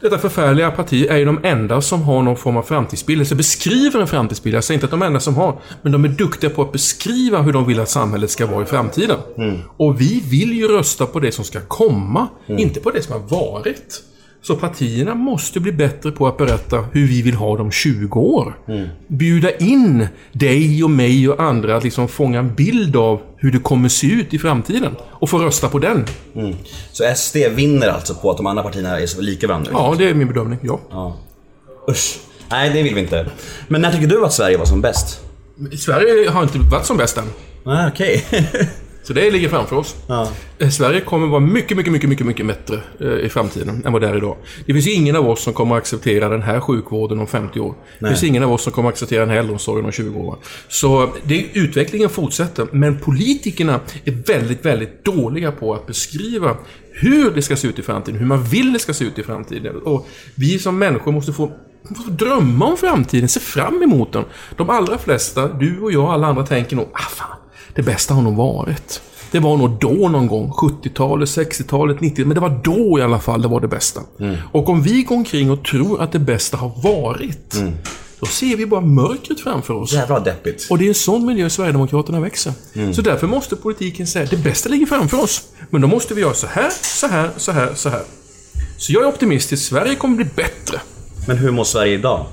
detta 0.01 0.17
förfärliga 0.17 0.71
parti, 0.71 1.07
är 1.09 1.17
ju 1.17 1.25
de 1.25 1.39
enda 1.43 1.81
som 1.81 2.01
har 2.01 2.21
någon 2.21 2.37
form 2.37 2.57
av 2.57 2.63
framtidsbild. 2.63 3.21
Alltså 3.21 3.35
beskriver 3.35 3.99
en 4.01 4.07
framtidsbild. 4.07 4.55
Jag 4.55 4.63
säger 4.63 4.75
inte 4.75 4.85
att 4.85 4.91
de 4.91 5.01
enda 5.01 5.19
som 5.19 5.35
har. 5.35 5.59
Men 5.81 5.91
de 5.91 6.05
är 6.05 6.09
duktiga 6.09 6.49
på 6.49 6.61
att 6.61 6.71
beskriva 6.71 7.41
hur 7.41 7.53
de 7.53 7.67
vill 7.67 7.79
att 7.79 7.89
samhället 7.89 8.31
ska 8.31 8.45
vara 8.45 8.63
i 8.63 8.65
framtiden. 8.65 9.17
Och 9.77 10.01
vi 10.01 10.23
vill 10.29 10.53
ju 10.53 10.67
rösta 10.67 11.05
på 11.05 11.19
det 11.19 11.31
som 11.31 11.45
ska 11.45 11.59
komma. 11.61 12.27
Inte 12.47 12.79
på 12.79 12.91
det 12.91 13.01
som 13.01 13.13
har 13.13 13.29
varit. 13.29 14.03
Så 14.47 14.55
partierna 14.55 15.15
måste 15.15 15.59
bli 15.59 15.71
bättre 15.71 16.11
på 16.11 16.27
att 16.27 16.37
berätta 16.37 16.85
hur 16.91 17.07
vi 17.07 17.21
vill 17.21 17.33
ha 17.33 17.57
dem 17.57 17.71
20 17.71 18.19
år. 18.19 18.57
Bjuda 19.07 19.51
in 19.57 20.07
dig 20.31 20.83
och 20.83 20.89
mig 20.89 21.29
och 21.29 21.39
andra 21.39 21.77
att 21.77 21.83
liksom 21.83 22.07
fånga 22.07 22.39
en 22.39 22.55
bild 22.55 22.95
av 22.95 23.21
hur 23.37 23.51
det 23.51 23.59
kommer 23.59 23.89
se 23.89 24.07
ut 24.07 24.33
i 24.33 24.39
framtiden. 24.39 24.95
Och 25.01 25.29
få 25.29 25.39
rösta 25.39 25.69
på 25.69 25.79
den. 25.79 26.05
Så 26.91 27.15
SD 27.15 27.35
vinner 27.35 27.87
alltså 27.87 28.13
på 28.15 28.31
att 28.31 28.37
de 28.37 28.45
andra 28.45 28.63
partierna 28.63 28.99
är 28.99 29.07
så 29.07 29.21
lika 29.21 29.47
varandra? 29.47 29.71
Ja, 29.73 29.95
det 29.97 30.09
är 30.09 30.13
min 30.13 30.27
bedömning. 30.27 30.59
Ja. 30.61 30.79
ja. 30.91 31.17
Usch. 31.89 32.19
Nej, 32.49 32.69
det 32.69 32.83
vill 32.83 32.95
vi 32.95 33.01
inte. 33.01 33.29
Men 33.67 33.81
när 33.81 33.91
tycker 33.91 34.07
du 34.07 34.25
att 34.25 34.33
Sverige 34.33 34.57
var 34.57 34.65
som 34.65 34.81
bäst? 34.81 35.21
Sverige 35.77 36.29
har 36.29 36.43
inte 36.43 36.57
varit 36.59 36.85
som 36.85 36.97
bäst 36.97 37.17
än. 37.17 37.25
Nej, 37.63 37.87
okej. 37.87 38.25
Så 39.07 39.13
det 39.13 39.31
ligger 39.31 39.49
framför 39.49 39.75
oss. 39.75 39.95
Ja. 40.07 40.29
Eh, 40.57 40.69
Sverige 40.69 41.01
kommer 41.01 41.27
vara 41.27 41.39
mycket, 41.39 41.77
mycket, 41.77 41.93
mycket, 41.93 42.09
mycket, 42.09 42.25
mycket 42.25 42.47
bättre 42.47 42.79
eh, 42.99 43.25
i 43.25 43.29
framtiden 43.29 43.83
än 43.85 43.93
vad 43.93 44.01
det 44.01 44.07
är 44.07 44.17
idag. 44.17 44.37
Det 44.65 44.73
finns 44.73 44.87
ingen 44.87 45.15
av 45.15 45.29
oss 45.29 45.43
som 45.43 45.53
kommer 45.53 45.75
acceptera 45.75 46.29
den 46.29 46.41
här 46.41 46.59
sjukvården 46.59 47.19
om 47.19 47.27
50 47.27 47.59
år. 47.59 47.75
Det 47.99 48.07
finns 48.07 48.23
ingen 48.23 48.43
av 48.43 48.53
oss 48.53 48.63
som 48.63 48.71
kommer 48.73 48.89
acceptera 48.89 49.19
den 49.19 49.29
här 49.29 49.37
äldreomsorgen 49.37 49.85
om 49.85 49.91
20 49.91 50.19
år. 50.19 50.37
Så 50.67 51.09
det, 51.23 51.45
utvecklingen 51.53 52.09
fortsätter, 52.09 52.67
men 52.71 52.99
politikerna 52.99 53.79
är 54.05 54.11
väldigt, 54.11 54.65
väldigt 54.65 55.05
dåliga 55.05 55.51
på 55.51 55.73
att 55.73 55.87
beskriva 55.87 56.57
hur 56.91 57.31
det 57.31 57.41
ska 57.41 57.55
se 57.55 57.67
ut 57.67 57.79
i 57.79 57.81
framtiden, 57.81 58.19
hur 58.19 58.27
man 58.27 58.43
vill 58.43 58.73
det 58.73 58.79
ska 58.79 58.93
se 58.93 59.05
ut 59.05 59.19
i 59.19 59.23
framtiden. 59.23 59.75
Och 59.75 60.07
vi 60.35 60.59
som 60.59 60.79
människor 60.79 61.11
måste 61.11 61.33
få 61.33 61.51
måste 61.89 62.05
få 62.05 62.11
drömma 62.11 62.65
om 62.65 62.77
framtiden, 62.77 63.29
se 63.29 63.39
fram 63.39 63.83
emot 63.83 64.13
den. 64.13 64.23
De 64.57 64.69
allra 64.69 64.97
flesta, 64.97 65.47
du 65.47 65.79
och 65.79 65.91
jag 65.91 66.03
och 66.03 66.13
alla 66.13 66.27
andra 66.27 66.45
tänker 66.45 66.75
nog, 66.75 66.87
ah 66.93 67.09
fan, 67.09 67.37
det 67.75 67.81
bästa 67.81 68.13
har 68.13 68.21
nog 68.21 68.35
varit. 68.35 69.01
Det 69.31 69.39
var 69.39 69.57
nog 69.57 69.79
då 69.79 70.09
någon 70.09 70.27
gång, 70.27 70.51
70-talet, 70.51 71.29
60-talet, 71.29 72.01
90 72.01 72.25
men 72.25 72.35
det 72.35 72.41
var 72.41 72.59
då 72.63 72.99
i 72.99 73.01
alla 73.01 73.19
fall 73.19 73.41
det 73.41 73.47
var 73.47 73.59
det 73.59 73.67
bästa. 73.67 74.01
Och 74.51 74.69
om 74.69 74.81
vi 74.81 75.03
går 75.03 75.15
omkring 75.15 75.51
och 75.51 75.65
tror 75.65 76.01
att 76.01 76.11
det 76.11 76.19
bästa 76.19 76.57
har 76.57 76.71
varit, 76.83 77.55
då 78.19 78.25
ser 78.25 78.57
vi 78.57 78.65
bara 78.65 78.81
mörkret 78.81 79.39
framför 79.39 79.73
oss. 79.73 79.93
Jävlar 79.93 80.15
vad 80.15 80.25
deppigt. 80.25 80.67
Och 80.69 80.77
det 80.77 80.85
är 80.85 80.87
en 80.87 80.95
sån 80.95 81.25
miljö 81.25 81.49
Sverigedemokraterna 81.49 82.19
växer. 82.19 82.53
Så 82.93 83.01
därför 83.01 83.27
måste 83.27 83.55
politiken 83.55 84.07
säga 84.07 84.25
det 84.25 84.37
bästa 84.37 84.69
ligger 84.69 84.85
framför 84.85 85.23
oss. 85.23 85.41
Men 85.69 85.81
då 85.81 85.87
måste 85.87 86.13
vi 86.13 86.21
göra 86.21 86.33
så 86.33 86.47
här, 86.47 86.69
så 86.81 87.07
här, 87.07 87.29
så 87.37 87.51
här, 87.51 87.73
så 87.75 87.89
här. 87.89 88.01
Så 88.77 88.93
jag 88.93 89.03
är 89.03 89.07
optimistisk. 89.07 89.63
Sverige 89.65 89.95
kommer 89.95 90.15
bli 90.15 90.25
bättre. 90.35 90.81
Men 91.27 91.37
hur 91.37 91.51
mår 91.51 91.63
Sverige 91.63 91.93
idag? 91.93 92.25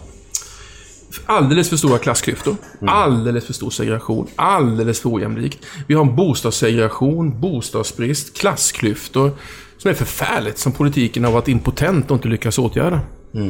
Alldeles 1.26 1.68
för 1.68 1.76
stora 1.76 1.98
klassklyftor. 1.98 2.56
Alldeles 2.86 3.44
för 3.44 3.52
stor 3.52 3.70
segregation. 3.70 4.26
Alldeles 4.36 5.00
för 5.00 5.14
ojämlikt. 5.14 5.58
Vi 5.86 5.94
har 5.94 6.02
en 6.02 6.16
bostadssegregation, 6.16 7.40
bostadsbrist, 7.40 8.38
klassklyftor. 8.38 9.30
Som 9.78 9.90
är 9.90 9.94
förfärligt. 9.94 10.58
Som 10.58 10.72
politiken 10.72 11.24
har 11.24 11.32
varit 11.32 11.48
impotent 11.48 12.10
och 12.10 12.16
inte 12.16 12.28
lyckats 12.28 12.58
åtgärda. 12.58 13.00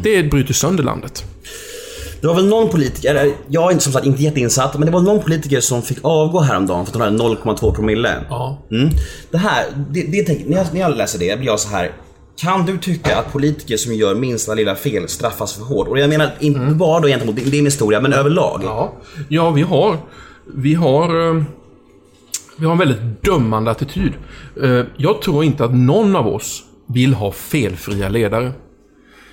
Det 0.03 0.23
bryter 0.23 0.55
sönder 0.55 0.85
landet. 0.85 1.25
Det 2.21 2.29
var 2.29 2.35
väl 2.35 2.47
någon 2.47 2.69
politiker, 2.71 3.33
jag 3.49 3.69
är 3.69 3.73
inte 3.73 3.85
som 3.85 3.93
sagt 3.93 4.07
inte 4.07 4.23
jätteinsatt, 4.23 4.79
men 4.79 4.87
det 4.87 4.93
var 4.93 5.01
någon 5.01 5.23
politiker 5.23 5.61
som 5.61 5.83
fick 5.83 5.99
avgå 6.03 6.41
häromdagen 6.41 6.87
för 6.87 6.91
att 6.91 6.95
hon 6.95 7.21
hade 7.21 7.37
0,2 7.37 7.75
promille. 7.75 8.25
Ja. 8.29 8.59
Mm. 8.71 8.91
Det 9.31 9.39
här, 9.39 9.65
det, 9.91 10.03
det 10.03 10.49
när, 10.49 10.57
jag, 10.57 10.67
när 10.73 10.81
jag 10.81 10.97
läser 10.97 11.19
det 11.19 11.39
blir 11.39 11.47
jag 11.49 11.61
så 11.61 11.69
här. 11.69 11.93
Kan 12.37 12.67
du 12.67 12.79
tycka 12.79 13.17
att 13.19 13.33
politiker 13.33 13.77
som 13.77 13.95
gör 13.95 14.15
minsta 14.15 14.55
lilla 14.55 14.75
fel 14.77 15.09
straffas 15.09 15.53
för 15.53 15.65
hårt? 15.65 15.89
Och 15.89 15.99
jag 15.99 16.09
menar 16.09 16.31
inte 16.41 16.61
bara 16.75 17.01
då 17.01 17.09
gentemot 17.09 17.37
din 17.37 17.65
historia, 17.65 18.01
men 18.01 18.13
överlag. 18.13 18.61
Ja, 18.65 18.93
ja 19.29 19.51
vi 19.51 19.63
har... 19.63 19.97
Vi 20.55 20.75
har... 20.75 21.29
eh, 21.37 21.43
Vi 22.57 22.65
har 22.65 22.73
en 22.73 22.79
väldigt 22.79 23.23
dömande 23.23 23.71
attityd. 23.71 24.13
Eh, 24.63 24.81
Jag 24.97 25.23
tror 25.23 25.45
inte 25.45 25.65
att 25.65 25.75
någon 25.75 26.17
av 26.17 26.27
oss 26.29 26.63
vill 26.87 27.15
ha 27.15 27.33
felfria 27.33 28.09
ledare. 28.09 28.53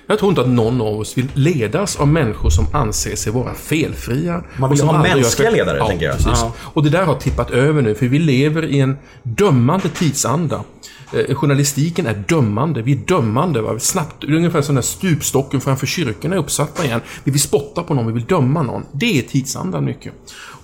Jag 0.06 0.18
tror 0.18 0.28
inte 0.28 0.40
att 0.40 0.48
någon 0.48 0.80
av 0.80 0.98
oss 1.00 1.18
vill 1.18 1.28
ledas 1.34 1.96
av 2.00 2.08
människor 2.08 2.50
som 2.50 2.66
anser 2.72 3.16
sig 3.16 3.32
vara 3.32 3.54
felfria. 3.54 4.44
Man 4.58 4.70
vill 4.70 4.80
ha 4.80 5.02
mänskliga 5.02 5.50
ledare, 5.50 5.78
ja, 5.78 5.86
tänker 5.86 6.06
jag. 6.06 6.16
Precis. 6.16 6.32
Ja. 6.34 6.52
Och 6.58 6.82
det 6.82 6.90
där 6.90 7.02
har 7.04 7.14
tippat 7.14 7.50
över 7.50 7.82
nu, 7.82 7.94
för 7.94 8.06
vi 8.06 8.18
lever 8.18 8.64
i 8.64 8.80
en 8.80 8.96
dömande 9.22 9.88
tidsanda. 9.88 10.64
Eh, 11.12 11.34
journalistiken 11.34 12.06
är 12.06 12.24
dömande. 12.28 12.82
Vi 12.82 12.92
är 12.92 12.96
dömande. 12.96 13.62
Va? 13.62 13.78
Snabbt, 13.78 14.20
det 14.20 14.26
är 14.26 14.32
ungefär 14.32 14.62
som 14.62 14.74
den 14.74 14.84
stupstocken 14.84 15.60
framför 15.60 15.86
kyrkorna 15.86 16.34
är 16.34 16.38
uppsatta 16.38 16.84
igen. 16.84 17.00
Vi 17.24 17.30
vill 17.30 17.40
spotta 17.40 17.82
på 17.82 17.94
någon, 17.94 18.06
vi 18.06 18.12
vill 18.12 18.24
döma 18.24 18.62
någon. 18.62 18.84
Det 18.92 19.18
är 19.18 19.22
tidsandan 19.22 19.84
mycket. 19.84 20.12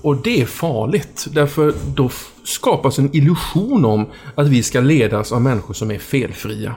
Och 0.03 0.17
det 0.17 0.43
är 0.43 0.47
farligt, 0.47 1.27
därför 1.31 1.75
då 1.95 2.11
skapas 2.45 2.99
en 2.99 3.17
illusion 3.17 3.85
om 3.85 4.07
att 4.35 4.49
vi 4.49 4.63
ska 4.63 4.81
ledas 4.81 5.33
av 5.33 5.43
människor 5.43 5.75
som 5.75 5.91
är 5.91 5.99
felfria. 5.99 6.75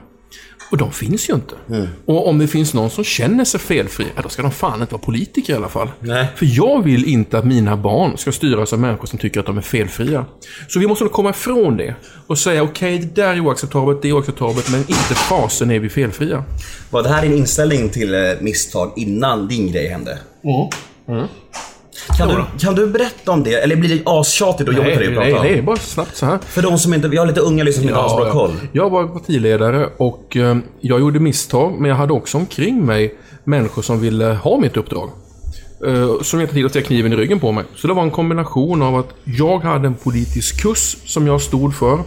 Och 0.70 0.76
de 0.76 0.92
finns 0.92 1.30
ju 1.30 1.34
inte. 1.34 1.54
Mm. 1.68 1.88
Och 2.04 2.28
om 2.28 2.38
det 2.38 2.46
finns 2.46 2.74
någon 2.74 2.90
som 2.90 3.04
känner 3.04 3.44
sig 3.44 3.60
felfri, 3.60 4.06
då 4.22 4.28
ska 4.28 4.42
de 4.42 4.50
fan 4.50 4.80
inte 4.80 4.94
vara 4.94 5.02
politiker 5.02 5.52
i 5.52 5.56
alla 5.56 5.68
fall. 5.68 5.88
Nej. 6.00 6.26
För 6.36 6.46
jag 6.50 6.82
vill 6.82 7.04
inte 7.04 7.38
att 7.38 7.44
mina 7.44 7.76
barn 7.76 8.18
ska 8.18 8.32
styras 8.32 8.72
av 8.72 8.78
människor 8.78 9.06
som 9.06 9.18
tycker 9.18 9.40
att 9.40 9.46
de 9.46 9.58
är 9.58 9.62
felfria. 9.62 10.26
Så 10.68 10.78
vi 10.78 10.86
måste 10.86 11.04
komma 11.04 11.30
ifrån 11.30 11.76
det. 11.76 11.94
Och 12.26 12.38
säga 12.38 12.62
okej, 12.62 12.98
det 12.98 13.22
där 13.22 13.34
är 13.34 13.40
oacceptabelt, 13.40 14.02
det 14.02 14.08
är 14.08 14.12
oacceptabelt, 14.12 14.70
men 14.70 14.80
inte 14.80 15.14
fasen 15.14 15.70
är 15.70 15.78
vi 15.78 15.88
felfria. 15.88 16.44
Var 16.90 17.02
det 17.02 17.08
här 17.08 17.22
din 17.22 17.38
inställning 17.38 17.88
till 17.88 18.14
eh, 18.14 18.20
misstag 18.40 18.92
innan 18.96 19.48
din 19.48 19.72
grej 19.72 19.88
hände? 19.88 20.18
Kan, 22.16 22.28
du, 22.28 22.44
kan 22.58 22.74
du 22.74 22.86
berätta 22.86 23.32
om 23.32 23.44
det? 23.44 23.54
Eller 23.54 23.76
blir 23.76 23.96
det 23.96 24.02
astjatigt 24.06 24.68
och 24.68 24.74
jobbigt 24.74 24.94
för 24.94 25.00
dig 25.00 25.08
att 25.08 25.18
nej, 25.18 25.32
prata 25.32 25.44
nej, 25.44 25.62
bara 25.62 25.76
snabbt 25.76 26.16
så 26.16 26.26
här. 26.26 26.38
För 26.38 26.62
de 26.62 26.78
som 26.78 26.94
inte, 26.94 27.08
vi 27.08 27.16
har 27.16 27.26
lite 27.26 27.40
unga 27.40 27.64
lyssnare 27.64 27.82
som 27.82 27.88
inte 27.88 28.00
har 28.00 28.08
så 28.08 28.16
bra 28.16 28.32
koll. 28.32 28.50
Jag 28.72 28.90
var 28.90 29.06
partiledare 29.06 29.88
och 29.96 30.36
eh, 30.36 30.56
jag 30.80 31.00
gjorde 31.00 31.20
misstag, 31.20 31.74
men 31.78 31.88
jag 31.88 31.96
hade 31.96 32.12
också 32.12 32.38
omkring 32.38 32.86
mig 32.86 33.14
människor 33.44 33.82
som 33.82 34.00
ville 34.00 34.24
ha 34.24 34.58
mitt 34.58 34.76
uppdrag. 34.76 35.10
Eh, 35.86 36.20
som 36.22 36.40
inte 36.40 36.54
tid 36.54 36.64
att 36.64 36.70
sticka 36.70 36.86
kniven 36.86 37.12
i 37.12 37.16
ryggen 37.16 37.40
på 37.40 37.52
mig. 37.52 37.64
Så 37.76 37.86
det 37.86 37.94
var 37.94 38.02
en 38.02 38.10
kombination 38.10 38.82
av 38.82 38.96
att 38.96 39.08
jag 39.24 39.58
hade 39.58 39.86
en 39.86 39.94
politisk 39.94 40.62
kurs 40.62 40.96
som 41.04 41.26
jag 41.26 41.40
stod 41.40 41.74
för. 41.74 41.98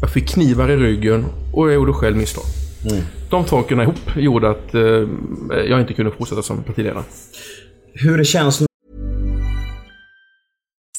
Jag 0.00 0.10
fick 0.10 0.28
knivar 0.28 0.68
i 0.68 0.76
ryggen 0.76 1.26
och 1.52 1.68
jag 1.68 1.74
gjorde 1.74 1.92
själv 1.92 2.16
misstag. 2.16 2.44
Mm. 2.90 3.02
De 3.30 3.46
sakerna 3.46 3.82
ihop 3.82 4.16
gjorde 4.16 4.50
att 4.50 4.74
eh, 4.74 4.82
jag 5.68 5.80
inte 5.80 5.94
kunde 5.94 6.10
fortsätta 6.10 6.42
som 6.42 6.62
partiledare. 6.62 7.02
Hur 7.94 8.18
det 8.18 8.24
känns 8.24 8.62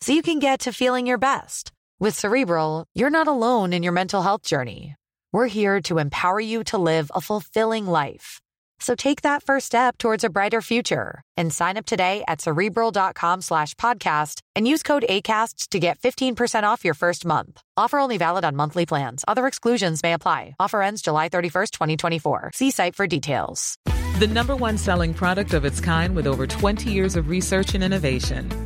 So 0.00 0.12
you 0.12 0.22
can 0.22 0.38
get 0.38 0.60
to 0.60 0.72
feeling 0.72 1.06
your 1.06 1.18
best. 1.18 1.72
With 1.98 2.18
Cerebral, 2.18 2.84
you're 2.94 3.10
not 3.10 3.28
alone 3.28 3.72
in 3.72 3.82
your 3.82 3.92
mental 3.92 4.22
health 4.22 4.42
journey. 4.42 4.94
We're 5.32 5.46
here 5.46 5.80
to 5.82 5.98
empower 5.98 6.40
you 6.40 6.64
to 6.64 6.78
live 6.78 7.10
a 7.14 7.20
fulfilling 7.20 7.86
life. 7.86 8.40
So 8.78 8.94
take 8.94 9.22
that 9.22 9.42
first 9.42 9.66
step 9.66 9.96
towards 9.96 10.22
a 10.24 10.28
brighter 10.30 10.60
future 10.60 11.22
and 11.36 11.52
sign 11.52 11.76
up 11.76 11.86
today 11.86 12.24
at 12.28 12.40
cerebral.com 12.40 13.40
slash 13.40 13.74
podcast 13.74 14.40
and 14.54 14.68
use 14.68 14.82
code 14.82 15.04
ACAST 15.08 15.68
to 15.70 15.78
get 15.78 15.98
15% 15.98 16.64
off 16.64 16.84
your 16.84 16.94
first 16.94 17.24
month. 17.24 17.60
Offer 17.76 17.98
only 17.98 18.18
valid 18.18 18.44
on 18.44 18.56
monthly 18.56 18.84
plans. 18.86 19.24
Other 19.26 19.46
exclusions 19.46 20.02
may 20.02 20.12
apply. 20.12 20.56
Offer 20.60 20.82
ends 20.82 21.02
July 21.02 21.28
31st, 21.28 21.70
2024. 21.70 22.50
See 22.54 22.70
site 22.70 22.94
for 22.94 23.06
details. 23.06 23.76
The 24.18 24.26
number 24.26 24.56
one 24.56 24.78
selling 24.78 25.14
product 25.14 25.54
of 25.54 25.64
its 25.64 25.80
kind 25.80 26.14
with 26.14 26.26
over 26.26 26.46
20 26.46 26.90
years 26.90 27.16
of 27.16 27.28
research 27.28 27.74
and 27.74 27.84
innovation. 27.84 28.65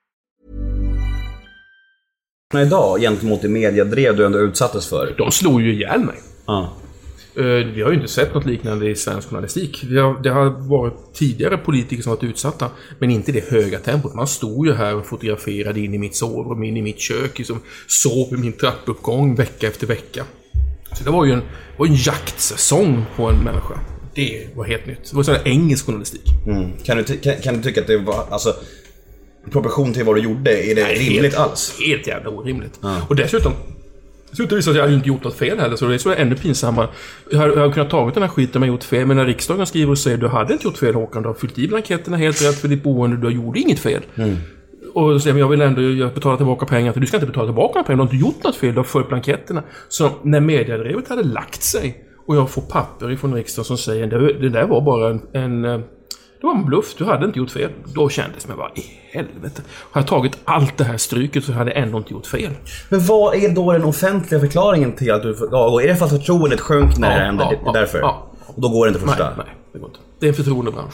Idag 2.59 2.99
gentemot 3.01 3.41
det 3.41 3.47
mediedrev 3.49 4.15
du 4.17 4.25
ändå 4.25 4.39
utsattes 4.39 4.87
för. 4.89 5.13
De 5.17 5.31
slog 5.31 5.61
ju 5.61 5.73
ihjäl 5.73 5.99
mig. 5.99 6.15
Ja. 6.45 6.73
Eh, 7.35 7.43
Vi 7.43 7.81
har 7.81 7.89
ju 7.89 7.95
inte 7.95 8.07
sett 8.07 8.33
något 8.33 8.45
liknande 8.45 8.89
i 8.89 8.95
svensk 8.95 9.29
journalistik. 9.29 9.83
Det 10.23 10.29
har 10.29 10.67
varit 10.69 10.93
tidigare 11.13 11.57
politiker 11.57 12.03
som 12.03 12.09
varit 12.09 12.23
utsatta, 12.23 12.69
men 12.99 13.09
inte 13.11 13.31
i 13.31 13.33
det 13.33 13.49
höga 13.49 13.79
tempot. 13.79 14.13
Man 14.13 14.27
stod 14.27 14.67
ju 14.67 14.73
här 14.73 14.95
och 14.95 15.05
fotograferade 15.05 15.79
in 15.79 15.93
i 15.93 15.97
mitt 15.97 16.15
sovrum, 16.15 16.63
in 16.63 16.77
i 16.77 16.81
mitt 16.81 16.99
kök, 16.99 17.37
liksom, 17.37 17.59
sov 17.87 18.27
i 18.33 18.37
min 18.37 18.53
trappuppgång 18.53 19.35
vecka 19.35 19.67
efter 19.67 19.87
vecka. 19.87 20.23
Så 20.97 21.03
det 21.03 21.11
var 21.11 21.25
ju 21.25 21.31
en, 21.31 21.41
var 21.77 21.85
en 21.85 21.95
jaktsäsong 21.95 23.05
på 23.15 23.29
en 23.29 23.37
människa. 23.43 23.79
Det 24.15 24.47
var 24.55 24.65
helt 24.65 24.85
nytt. 24.85 25.09
Det 25.09 25.15
var 25.15 25.23
sån 25.23 25.35
engelsk 25.45 25.85
journalistik. 25.85 26.21
Mm. 26.47 26.71
Kan, 26.83 26.97
du 26.97 27.03
kan, 27.03 27.35
kan 27.35 27.55
du 27.57 27.61
tycka 27.63 27.81
att 27.81 27.87
det 27.87 27.97
var, 27.97 28.25
alltså, 28.29 28.53
proportion 29.49 29.93
till 29.93 30.03
vad 30.03 30.15
du 30.15 30.21
gjorde, 30.21 30.71
är 30.71 30.75
det 30.75 30.83
rimligt 30.83 31.21
helt, 31.21 31.37
alls? 31.37 31.77
Helt 31.87 32.07
jävla 32.07 32.29
orimligt. 32.29 32.79
Och 33.07 33.15
dessutom, 33.15 33.51
dessutom 34.29 34.55
visade 34.55 34.57
det 34.57 34.63
sig 34.63 34.83
att 34.83 34.89
jag 34.89 34.97
inte 34.97 35.07
gjort 35.07 35.23
något 35.23 35.37
fel 35.37 35.59
heller, 35.59 35.75
så 35.75 35.85
det 35.85 35.93
är 35.93 35.97
så 35.97 36.13
ännu 36.13 36.35
pinsammare. 36.35 36.87
Jag 37.31 37.39
hade, 37.39 37.73
kunnat 37.73 37.89
tagit 37.89 38.13
den 38.13 38.23
här 38.23 38.29
skiten 38.29 38.61
jag 38.61 38.69
gjort 38.69 38.83
fel, 38.83 39.05
men 39.05 39.17
när 39.17 39.25
riksdagen 39.25 39.65
skriver 39.65 39.91
och 39.91 39.97
säger 39.97 40.17
du 40.17 40.27
hade 40.27 40.53
inte 40.53 40.67
gjort 40.67 40.77
fel 40.77 40.95
Håkan, 40.95 41.21
du 41.21 41.29
har 41.29 41.33
fyllt 41.33 41.57
i 41.57 41.67
blanketterna 41.67 42.17
helt 42.17 42.41
rätt 42.41 42.55
för 42.55 42.67
ditt 42.67 42.83
boende, 42.83 43.17
du 43.17 43.35
gjorde 43.35 43.59
inget 43.59 43.79
fel. 43.79 44.01
Och 44.93 45.11
så 45.11 45.19
säger 45.19 45.33
men 45.33 45.41
jag 45.41 45.49
vill 45.49 45.61
ändå 45.61 46.09
betala 46.13 46.37
tillbaka 46.37 46.65
pengar, 46.65 46.93
för 46.93 46.99
du 46.99 47.07
ska 47.07 47.17
inte 47.17 47.27
betala 47.27 47.47
tillbaka 47.47 47.73
några 47.73 47.83
pengar, 47.83 47.97
du 47.97 48.01
har 48.01 48.13
inte 48.13 48.25
gjort 48.25 48.43
något 48.43 48.55
fel, 48.55 48.73
du 48.73 48.79
har 48.79 48.83
följt 48.83 49.07
blanketterna. 49.07 49.63
Så 49.89 50.09
när 50.23 50.39
mediedrevet 50.39 51.09
hade 51.09 51.23
lagt 51.23 51.63
sig 51.63 52.03
och 52.27 52.35
jag 52.35 52.49
får 52.49 52.61
papper 52.61 53.11
ifrån 53.11 53.33
riksdagen 53.33 53.65
som 53.65 53.77
säger 53.77 54.07
det, 54.07 54.33
det 54.33 54.49
där 54.49 54.67
var 54.67 54.81
bara 54.81 55.09
en, 55.09 55.21
en 55.33 55.65
eh, 55.65 55.79
det 56.41 56.47
var 56.47 56.55
en 56.55 56.65
bluff, 56.65 56.95
du 56.97 57.05
hade 57.05 57.25
inte 57.25 57.39
gjort 57.39 57.51
fel. 57.51 57.69
Då 57.85 58.09
kändes 58.09 58.35
det 58.43 58.49
som, 58.49 58.57
vad 58.57 58.77
i 58.77 58.83
helvete. 59.11 59.61
Har 59.91 60.01
jag 60.01 60.07
tagit 60.07 60.37
allt 60.45 60.77
det 60.77 60.83
här 60.83 60.97
stryket 60.97 61.43
så 61.43 61.51
hade 61.51 61.71
jag 61.71 61.79
ändå 61.83 61.97
inte 61.97 62.13
gjort 62.13 62.27
fel. 62.27 62.51
Men 62.89 63.05
vad 63.05 63.35
är 63.35 63.49
då 63.49 63.71
den 63.71 63.83
offentliga 63.83 64.39
förklaringen 64.39 64.95
till 64.95 65.11
att 65.11 65.21
du... 65.21 65.47
Ja, 65.51 65.81
är 65.81 65.87
det 65.87 65.95
för 65.95 66.05
att 66.05 66.11
förtroendet 66.11 66.59
sjönk 66.61 66.97
när 66.97 67.11
Ja, 67.11 67.17
det 67.17 67.25
hände? 67.25 67.59
ja, 67.65 67.71
därför? 67.71 67.99
ja. 67.99 68.27
Och 68.45 68.61
då 68.61 68.69
går 68.69 68.85
det 68.85 68.89
inte 68.89 68.99
att 68.99 69.05
Nej, 69.05 69.15
förstå? 69.15 69.31
nej, 69.37 69.55
det 69.73 69.79
går 69.79 69.87
inte. 69.89 69.99
Det 70.19 70.25
är 70.25 70.29
en 70.29 70.35
förtroendebransch. 70.35 70.93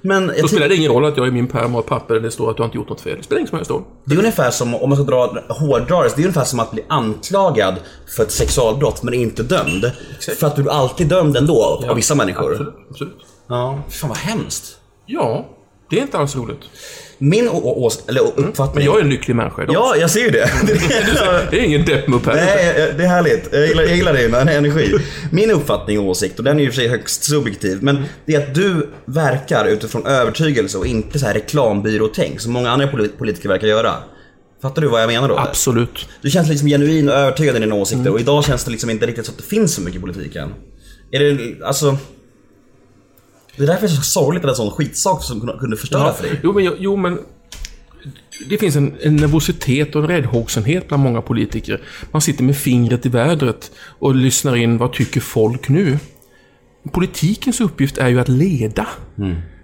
Men 0.00 0.32
Då 0.42 0.48
spelar 0.48 0.68
det 0.68 0.76
ingen 0.76 0.92
roll 0.92 1.04
att 1.04 1.16
jag 1.16 1.28
i 1.28 1.30
min 1.30 1.46
pärm 1.46 1.72
har 1.72 1.80
ett 1.80 1.86
papper 1.86 2.14
där 2.14 2.20
det 2.20 2.30
står 2.30 2.50
att 2.50 2.56
du 2.56 2.64
inte 2.64 2.76
gjort 2.76 2.88
något 2.88 3.00
fel. 3.00 3.16
Det 3.16 3.22
spelar 3.22 3.38
ingen 3.38 3.48
som 3.48 3.58
helst 3.58 3.70
roll. 3.70 3.82
det 4.04 4.14
är 4.14 4.18
ungefär 4.18 4.50
som, 4.50 4.74
om 4.74 4.88
man 4.88 4.98
ska 4.98 5.04
dra 5.04 5.42
hårdra 5.48 6.02
det, 6.02 6.08
är 6.08 6.18
ungefär 6.18 6.44
som 6.44 6.60
att 6.60 6.70
bli 6.70 6.84
anklagad 6.88 7.74
för 8.16 8.22
ett 8.22 8.30
sexualbrott 8.32 9.02
men 9.02 9.14
inte 9.14 9.42
dömd. 9.42 9.92
För 10.38 10.46
att 10.46 10.56
du 10.56 10.62
är 10.62 10.72
alltid 10.72 11.08
dömd 11.08 11.36
ändå 11.36 11.84
av 11.88 11.96
vissa 11.96 12.14
människor. 12.14 12.50
Absolut. 12.52 12.74
absolut. 12.90 13.18
Ja, 13.48 13.78
fan 13.88 14.08
vad 14.08 14.18
hemskt. 14.18 14.78
Ja, 15.06 15.48
det 15.90 15.98
är 15.98 16.02
inte 16.02 16.18
alls 16.18 16.36
roligt. 16.36 16.58
Min 17.18 17.48
ås- 17.48 18.02
eller 18.08 18.20
uppfattning... 18.20 18.74
Men 18.74 18.84
jag 18.84 18.98
är 18.98 19.02
en 19.02 19.10
lycklig 19.10 19.34
människa 19.36 19.62
idag. 19.62 19.74
Ja, 19.76 19.96
jag 19.96 20.10
ser 20.10 20.20
ju 20.20 20.30
det. 20.30 20.50
Det 21.50 21.58
är 21.60 21.64
ingen 21.64 21.84
deppmupp 21.84 22.26
här. 22.26 22.34
Nej, 22.34 22.94
det 22.96 23.04
är 23.04 23.08
härligt. 23.08 23.48
Jag 23.52 23.66
gillar, 23.68 23.82
jag 23.82 23.96
gillar 23.96 24.14
din 24.14 24.34
energi. 24.34 24.94
Min 25.32 25.50
uppfattning 25.50 25.98
och 25.98 26.04
åsikt, 26.06 26.38
och 26.38 26.44
den 26.44 26.58
är 26.58 26.62
ju 26.62 26.68
för 26.70 26.76
sig 26.76 26.88
högst 26.88 27.24
subjektiv, 27.24 27.82
men 27.82 28.04
det 28.26 28.34
är 28.34 28.38
att 28.48 28.54
du 28.54 28.88
verkar 29.04 29.64
utifrån 29.66 30.06
övertygelse 30.06 30.78
och 30.78 30.86
inte 30.86 31.18
så 31.18 31.26
här 31.26 31.34
reklambyråtänk 31.34 32.40
som 32.40 32.52
många 32.52 32.70
andra 32.70 32.86
polit- 32.86 33.18
politiker 33.18 33.48
verkar 33.48 33.66
göra. 33.66 33.94
Fattar 34.62 34.82
du 34.82 34.88
vad 34.88 35.02
jag 35.02 35.06
menar 35.08 35.28
då? 35.28 35.36
Absolut. 35.38 36.08
Du 36.22 36.30
känns 36.30 36.48
liksom 36.48 36.68
genuin 36.68 37.08
och 37.08 37.14
övertygad 37.14 37.56
i 37.56 37.58
dina 37.58 37.74
åsikter 37.74 38.12
och 38.12 38.20
idag 38.20 38.44
känns 38.44 38.64
det 38.64 38.70
liksom 38.70 38.90
inte 38.90 39.06
riktigt 39.06 39.26
så 39.26 39.32
att 39.32 39.38
det 39.38 39.44
finns 39.44 39.74
så 39.74 39.80
mycket 39.80 39.98
i 39.98 40.00
politiken. 40.00 40.54
Är 41.12 41.20
det, 41.20 41.64
alltså... 41.66 41.96
Det 43.56 43.62
är 43.62 43.66
därför 43.66 43.86
det 43.86 43.92
är 43.92 43.96
så 43.96 44.02
sorgligt 44.02 44.44
att 44.44 44.50
en 44.50 44.56
sån 44.56 44.70
skitsak 44.70 45.22
som 45.24 45.40
kunde- 45.60 45.76
förstöra 45.76 46.02
Ja, 46.06 46.12
för 46.12 46.22
dig. 46.28 46.40
jo, 46.42 46.52
men, 46.52 46.72
jo, 46.78 46.96
men 46.96 47.18
det 48.48 48.58
finns 48.58 48.76
en, 48.76 48.94
en 49.00 49.16
nervositet 49.16 49.94
och 49.94 50.02
en 50.02 50.08
räddhågsenhet 50.08 50.88
bland 50.88 51.02
många 51.02 51.22
politiker. 51.22 51.80
Man 52.10 52.22
sitter 52.22 52.44
med 52.44 52.56
fingret 52.56 53.06
i 53.06 53.08
vädret 53.08 53.70
och 53.98 54.14
lyssnar 54.14 54.56
in 54.56 54.78
vad 54.78 54.92
tycker 54.92 55.20
folk 55.20 55.68
nu. 55.68 55.98
Politikens 56.92 57.60
uppgift 57.60 57.98
är 57.98 58.08
ju 58.08 58.20
att 58.20 58.28
leda. 58.28 58.86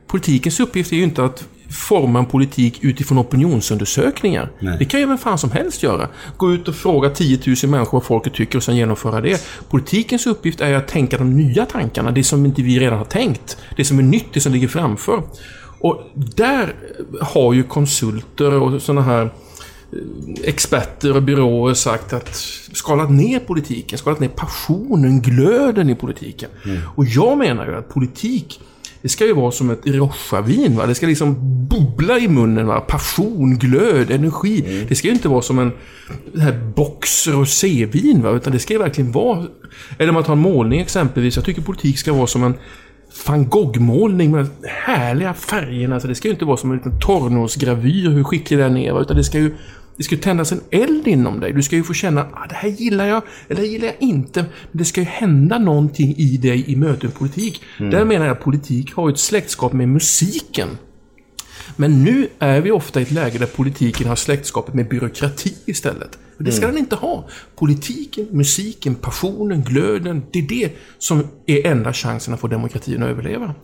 Politikens 0.07 0.61
uppgift 0.61 0.92
är 0.92 0.97
ju 0.97 1.02
inte 1.02 1.25
att 1.25 1.45
forma 1.70 2.18
en 2.18 2.26
politik 2.26 2.78
utifrån 2.84 3.18
opinionsundersökningar. 3.18 4.50
Det 4.78 4.84
kan 4.84 5.00
ju 5.00 5.06
vem 5.06 5.18
fan 5.18 5.38
som 5.38 5.50
helst 5.50 5.82
göra. 5.82 6.08
Gå 6.37 6.52
ut 6.52 6.68
och 6.68 6.75
fråga 6.75 7.10
10 7.10 7.38
000 7.46 7.70
människor 7.70 7.98
vad 7.98 8.04
folket 8.04 8.34
tycker 8.34 8.56
och 8.56 8.62
sen 8.62 8.76
genomföra 8.76 9.20
det. 9.20 9.42
Politikens 9.68 10.26
uppgift 10.26 10.60
är 10.60 10.75
att 10.75 10.88
tänka 10.88 11.18
de 11.18 11.37
nya 11.37 11.66
tankarna, 11.66 12.10
det 12.10 12.25
som 12.25 12.46
inte 12.46 12.62
vi 12.62 12.78
redan 12.78 12.98
har 12.98 13.04
tänkt. 13.04 13.56
Det 13.76 13.84
som 13.84 13.98
är 13.98 14.02
nytt, 14.02 14.26
det 14.32 14.40
som 14.40 14.52
ligger 14.52 14.68
framför. 14.68 15.22
Och 15.80 16.02
där 16.14 16.75
har 17.20 17.52
ju 17.52 17.62
konsulter 17.62 18.54
och 18.54 18.82
sådana 18.82 19.02
här 19.02 19.30
experter 20.44 21.16
och 21.16 21.22
byråer 21.22 21.75
sagt 21.75 22.12
att 22.12 22.34
skalat 22.72 23.10
ner 23.10 23.38
politiken, 23.38 23.98
skalat 23.98 24.20
ner 24.20 24.28
passionen, 24.28 25.20
glöden 25.20 25.90
i 25.90 25.94
politiken. 25.94 26.50
Och 26.94 27.04
jag 27.04 27.38
menar 27.38 27.66
ju 27.66 27.76
att 27.76 27.88
politik, 27.88 28.60
det 29.02 29.08
ska 29.08 29.26
ju 29.26 29.32
vara 29.32 29.50
som 29.50 29.70
ett 29.70 29.86
rochavin. 29.86 30.76
Va? 30.76 30.86
Det 30.86 30.94
ska 30.94 31.06
liksom 31.06 31.36
bubbla 31.68 32.18
i 32.18 32.28
munnen. 32.28 32.66
Va? 32.66 32.80
Passion, 32.80 33.58
glöd, 33.58 34.10
energi. 34.10 34.84
Det 34.88 34.94
ska 34.94 35.08
ju 35.08 35.14
inte 35.14 35.28
vara 35.28 35.42
som 35.42 35.58
en 35.58 35.72
här 36.36 36.72
boxer 36.76 37.38
och 37.38 37.48
C-vin. 37.48 38.22
Va? 38.22 38.30
Utan 38.30 38.52
det 38.52 38.58
ska 38.58 38.72
ju 38.72 38.78
verkligen 38.78 39.12
vara... 39.12 39.46
Eller 39.98 40.08
om 40.08 40.14
man 40.14 40.24
tar 40.24 40.32
en 40.32 40.38
målning 40.38 40.80
exempelvis. 40.80 41.36
Jag 41.36 41.44
tycker 41.44 41.62
politik 41.62 41.98
ska 41.98 42.12
vara 42.12 42.26
som 42.26 42.44
en 42.44 42.54
van 43.26 43.48
Gogh-målning 43.48 44.30
med 44.30 44.46
härliga 44.64 45.34
färgerna. 45.34 45.94
Alltså 45.94 46.08
det 46.08 46.14
ska 46.14 46.28
ju 46.28 46.34
inte 46.34 46.44
vara 46.44 46.56
som 46.56 46.70
en 46.70 46.76
liten 46.76 47.00
torrnosgravyr, 47.00 48.08
hur 48.10 48.24
skicklig 48.24 48.58
den 48.58 48.76
är. 48.76 48.92
va? 48.92 49.00
Utan 49.00 49.16
det 49.16 49.24
ska 49.24 49.38
ju 49.38 49.54
det 49.98 50.04
ska 50.04 50.14
ju 50.14 50.20
tändas 50.20 50.52
en 50.52 50.60
eld 50.70 51.08
inom 51.08 51.40
dig. 51.40 51.52
Du 51.52 51.62
ska 51.62 51.76
ju 51.76 51.84
få 51.84 51.94
känna 51.94 52.26
ah, 52.32 52.46
det 52.48 52.54
här 52.54 52.68
gillar 52.68 53.06
jag, 53.06 53.22
eller 53.48 53.60
det 53.60 53.66
gillar 53.66 53.86
jag 53.86 53.96
inte. 54.00 54.40
Men 54.42 54.78
det 54.78 54.84
ska 54.84 55.00
ju 55.00 55.06
hända 55.06 55.58
någonting 55.58 56.14
i 56.16 56.36
dig 56.36 56.64
i 56.70 56.76
möte 56.76 57.06
med 57.06 57.14
politik. 57.14 57.62
Där 57.78 58.04
menar 58.04 58.26
jag 58.26 58.32
att 58.32 58.42
politik 58.42 58.94
har 58.94 59.10
ett 59.10 59.18
släktskap 59.18 59.72
med 59.72 59.88
musiken. 59.88 60.68
Men 61.76 62.04
nu 62.04 62.28
är 62.38 62.60
vi 62.60 62.70
ofta 62.70 63.00
i 63.00 63.02
ett 63.02 63.10
läge 63.10 63.38
där 63.38 63.46
politiken 63.46 64.08
har 64.08 64.16
släktskapet 64.16 64.74
med 64.74 64.88
byråkrati 64.88 65.54
istället. 65.66 66.18
Det 66.38 66.52
ska 66.52 66.66
den 66.66 66.78
inte 66.78 66.96
ha. 66.96 67.28
Politiken, 67.56 68.26
musiken, 68.30 68.94
passionen, 68.94 69.62
glöden. 69.62 70.22
Det 70.32 70.38
är 70.38 70.48
det 70.48 70.72
som 70.98 71.26
är 71.46 71.66
enda 71.66 71.92
chansen 71.92 72.34
att 72.34 72.40
få 72.40 72.46
demokratin 72.46 73.02
att 73.02 73.08
överleva. 73.08 73.54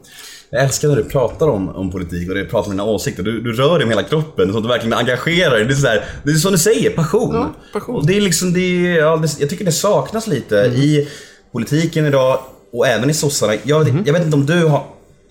Jag 0.55 0.65
älskar 0.65 0.89
när 0.89 0.97
du 0.97 1.05
pratar 1.05 1.49
om, 1.49 1.69
om 1.69 1.91
politik 1.91 2.29
och 2.29 2.35
du 2.35 2.45
pratar 2.47 2.67
om 2.67 2.73
dina 2.77 2.85
åsikter. 2.85 3.23
Du, 3.23 3.41
du 3.41 3.53
rör 3.53 3.79
dig 3.79 3.87
med 3.87 3.97
hela 3.97 4.09
kroppen 4.09 4.53
så 4.53 4.57
att 4.59 4.65
du 4.65 4.69
verkligen 4.69 4.93
engagerar 4.99 5.51
dig. 5.51 5.65
Det 5.65 5.73
är, 5.73 5.77
så 5.77 5.87
här, 5.87 6.05
det 6.23 6.31
är 6.31 6.35
som 6.35 6.53
du 6.53 6.59
säger, 6.59 6.91
passion. 6.91 7.35
Ja, 7.35 7.55
passion. 7.73 8.07
Det 8.07 8.17
är 8.17 8.21
liksom, 8.21 8.53
det 8.53 8.61
är, 8.61 8.99
ja, 8.99 9.17
det, 9.17 9.41
jag 9.41 9.51
tycker 9.51 9.65
det 9.65 9.73
saknas 9.73 10.27
lite 10.27 10.61
Mm. 10.65 10.77
i 10.81 11.09
politiken 11.53 12.07
idag 12.07 12.39
och 12.73 12.87
även 12.87 13.11
i 13.11 13.15
sossarna. 13.15 13.53
Jag, 13.63 13.89
Mhm. 13.89 14.03
jag 14.07 14.13
vet 14.13 14.23
inte 14.25 14.37
om 14.37 14.47
du 14.47 14.65
har, 14.65 14.83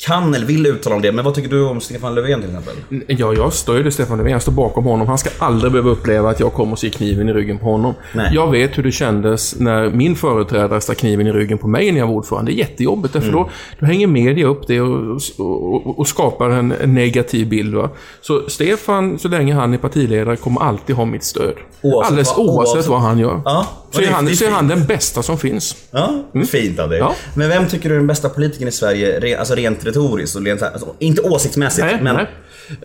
kan 0.05 0.33
eller 0.36 0.45
vill 0.45 0.65
uttala 0.65 0.95
om 0.95 1.01
det, 1.01 1.12
men 1.12 1.25
vad 1.25 1.36
tycker 1.36 1.50
du 1.50 1.65
om 1.65 1.81
Stefan 1.81 2.15
Löfven 2.15 2.41
till 2.41 2.50
exempel? 2.50 3.03
Ja, 3.07 3.33
jag 3.33 3.53
stödjer 3.53 3.91
Stefan 3.91 4.17
Löfven. 4.17 4.31
Jag 4.31 4.41
står 4.41 4.51
bakom 4.51 4.83
honom. 4.83 5.07
Han 5.07 5.17
ska 5.17 5.29
aldrig 5.39 5.72
behöva 5.72 5.89
uppleva 5.89 6.29
att 6.29 6.39
jag 6.39 6.53
kommer 6.53 6.72
och 6.72 6.79
ser 6.79 6.89
kniven 6.89 7.29
i 7.29 7.33
ryggen 7.33 7.60
på 7.60 7.65
honom. 7.65 7.93
Nej. 8.13 8.31
Jag 8.33 8.51
vet 8.51 8.77
hur 8.77 8.83
det 8.83 8.91
kändes 8.91 9.60
när 9.60 9.89
min 9.89 10.15
företrädare 10.15 10.81
stack 10.81 10.98
kniven 10.98 11.27
i 11.27 11.31
ryggen 11.31 11.57
på 11.57 11.67
mig 11.67 11.91
när 11.91 12.00
jag 12.00 12.07
var 12.07 12.13
ordförande. 12.13 12.51
Det 12.51 12.55
är 12.55 12.60
jättejobbigt, 12.60 13.13
därför 13.13 13.31
då, 13.31 13.50
då 13.79 13.86
hänger 13.86 14.07
media 14.07 14.48
upp 14.48 14.67
det 14.67 14.81
och, 14.81 15.19
och, 15.38 16.00
och, 16.00 16.07
skapar 16.07 16.50
en, 16.50 16.67
negativ 16.86 17.50
bild. 17.50 17.75
Va? 17.75 17.89
Så 18.22 18.41
Stefan, 18.50 19.19
så 19.19 19.27
länge 19.27 19.53
han 19.53 19.74
är 19.74 19.77
partiledare, 19.77 20.36
kommer 20.36 20.62
alltid 20.62 20.95
ha 20.95 21.05
mitt 21.05 21.24
stöd. 21.24 21.53
Oavsett 21.81 22.10
Alldeles 22.10 22.38
vad- 22.38 22.48
oavsett, 22.48 22.75
oavsett- 22.75 22.89
vad 22.89 23.01
han 23.01 23.19
gör. 23.19 23.41
Ja, 23.45 23.67
så 23.91 24.01
är 24.01 24.07
han, 24.07 24.36
så 24.36 24.45
är 24.45 24.51
han 24.51 24.67
den 24.67 24.86
bästa 24.86 25.24
som 25.24 25.38
finns. 25.38 25.75
Ja, 25.91 26.24
fint 26.51 26.79
av 26.79 26.89
dig. 26.89 27.00
Ja. 27.00 27.15
Men 27.36 27.50
vem 27.50 27.67
tycker 27.67 27.89
du 27.89 27.95
är 27.95 28.00
den 28.00 28.07
bästa 28.07 28.29
politikern 28.29 28.67
i 28.67 28.72
Sverige, 28.72 29.39
alltså 29.39 29.55
rent 29.55 29.86
retoriskt? 30.00 30.36
Och 30.36 30.48
alltså, 30.64 30.96
inte 31.00 31.22
åsiktsmässigt, 31.22 31.86
Nej, 31.88 32.00
men... 32.02 32.16
nej. 32.16 32.28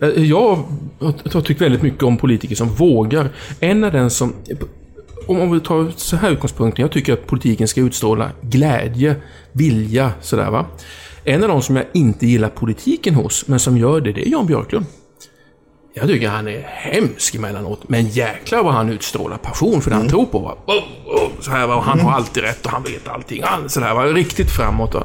Eh, 0.01 0.23
Jag 0.23 0.63
har- 0.99 1.41
tyckt 1.41 1.61
väldigt 1.61 1.81
mycket 1.81 2.03
om 2.03 2.17
politiker 2.17 2.55
som 2.55 2.69
vågar. 2.69 3.29
En 3.59 3.83
är 3.83 3.91
den 3.91 4.09
som... 4.09 4.33
Om 5.27 5.51
vi 5.51 5.59
tar 5.59 5.91
så 5.95 6.15
här 6.15 6.31
utgångspunkten. 6.31 6.81
Jag 6.81 6.91
tycker 6.91 7.13
att 7.13 7.27
politiken 7.27 7.67
ska 7.67 7.81
utstråla 7.81 8.31
glädje, 8.41 9.15
vilja, 9.51 10.11
sådär 10.21 10.49
va. 10.51 10.65
En 11.23 11.43
av 11.43 11.49
de 11.49 11.61
som 11.61 11.75
jag 11.75 11.85
inte 11.93 12.27
gillar 12.27 12.49
politiken 12.49 13.15
hos, 13.15 13.47
men 13.47 13.59
som 13.59 13.77
gör 13.77 14.01
det, 14.01 14.11
det 14.11 14.27
är 14.27 14.31
Jan 14.31 14.45
Björklund. 14.47 14.85
Jag 15.93 16.07
tycker 16.07 16.29
han 16.29 16.47
är 16.47 16.61
hemsk 16.67 17.35
emellanåt, 17.35 17.89
men 17.89 18.07
jäklar 18.07 18.63
vad 18.63 18.73
han 18.73 18.89
utstrålar 18.89 19.37
passion 19.37 19.81
för 19.81 19.89
det 19.89 19.95
han 19.95 20.07
tror 20.09 20.25
på. 20.25 20.39
Va? 20.39 20.55
Så 21.41 21.51
här, 21.51 21.67
va? 21.67 21.75
Och 21.75 21.83
han 21.83 21.99
har 21.99 22.11
alltid 22.11 22.43
rätt 22.43 22.65
och 22.65 22.71
han 22.71 22.83
vet 22.83 23.07
allting. 23.07 23.41
Han, 23.43 23.69
så 23.69 23.79
där, 23.79 23.93
va? 23.93 24.03
Riktigt 24.05 24.51
framåt. 24.51 24.93
Va? 24.93 25.03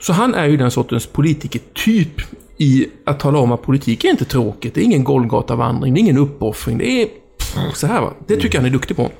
Så 0.00 0.12
han 0.12 0.34
är 0.34 0.46
ju 0.46 0.56
den 0.56 0.70
sortens 0.70 1.06
politikertyp 1.06 2.20
i 2.58 2.86
att 3.06 3.20
tala 3.20 3.38
om 3.38 3.52
att 3.52 3.62
politik 3.62 4.04
är 4.04 4.08
inte 4.08 4.24
tråkigt. 4.24 4.74
Det 4.74 4.80
är 4.80 4.84
ingen 4.84 5.04
Golgatavandring, 5.04 5.94
det 5.94 5.98
är 6.00 6.02
ingen 6.02 6.18
uppoffring. 6.18 6.78
Det 6.78 7.02
är 7.02 7.06
pff, 7.38 7.76
så 7.76 7.86
här. 7.86 8.00
Va? 8.00 8.12
Det 8.26 8.36
tycker 8.36 8.54
jag 8.58 8.62
han 8.62 8.68
är 8.68 8.72
duktig 8.72 8.96
på. 8.96 9.10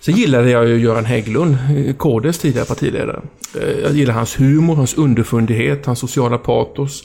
Sen 0.00 0.14
gillade 0.14 0.50
jag 0.50 0.68
ju 0.68 0.78
Göran 0.78 1.04
Hägglund, 1.04 1.56
eh, 1.86 1.94
KDs 1.94 2.38
tidigare 2.38 2.66
partiledare. 2.66 3.22
Eh, 3.60 3.68
Jag 3.82 3.92
gillar 3.92 4.14
hans 4.14 4.40
humor, 4.40 4.74
hans 4.74 4.94
underfundighet, 4.94 5.86
hans 5.86 5.98
sociala 5.98 6.38
patos. 6.38 7.02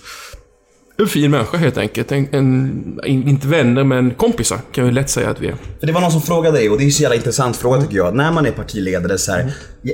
En 0.98 1.08
fin 1.08 1.32
människa 1.32 1.58
helt 1.58 1.78
enkelt. 1.78 2.12
En, 2.12 2.28
en, 2.34 3.00
inte 3.06 3.48
vänner, 3.48 3.84
men 3.84 4.12
kompisar 4.12 4.58
kan 4.72 4.86
vi 4.86 4.92
lätt 4.92 5.10
säga 5.10 5.30
att 5.30 5.42
vi 5.42 5.48
är. 5.48 5.56
För 5.80 5.88
det 5.88 5.94
var 5.94 6.01
någon 6.01 6.12
som 6.12 6.22
frågade 6.22 6.58
dig, 6.58 6.70
och 6.70 6.78
det 6.78 6.84
är 6.84 6.86
en 6.86 6.92
så 6.92 7.01
jävla 7.04 7.16
intressant 7.16 7.58
fråga 7.58 7.82
tycker 7.82 7.96
jag. 7.98 8.16
När 8.16 8.32
man 8.32 8.46
är 8.46 8.51
partiledare 8.51 9.18
så 9.18 9.32
här, 9.32 9.54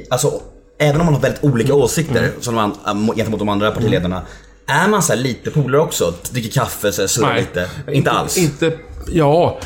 alltså 0.10 0.42
även 0.78 1.02
om 1.02 1.06
man 1.06 1.14
har 1.14 1.22
väldigt 1.22 1.44
olika 1.44 1.74
åsikter 1.74 2.32
som 2.40 2.56
man, 2.56 2.72
äh, 2.88 3.16
gentemot 3.16 3.40
de 3.40 3.50
andra 3.50 3.72
partiledarna. 3.72 4.22
Är 4.68 4.88
man 4.88 5.04
så 5.04 5.14
här 5.14 5.20
lite 5.20 5.52
polare 5.52 5.82
också? 5.82 6.14
Dricker 6.32 6.50
kaffe, 6.62 6.92
så 6.92 7.08
surrar 7.08 7.38
lite? 7.38 7.70
Inte 7.92 8.12
alls? 8.12 8.38
Inte, 8.38 8.74
ja, 9.08 9.60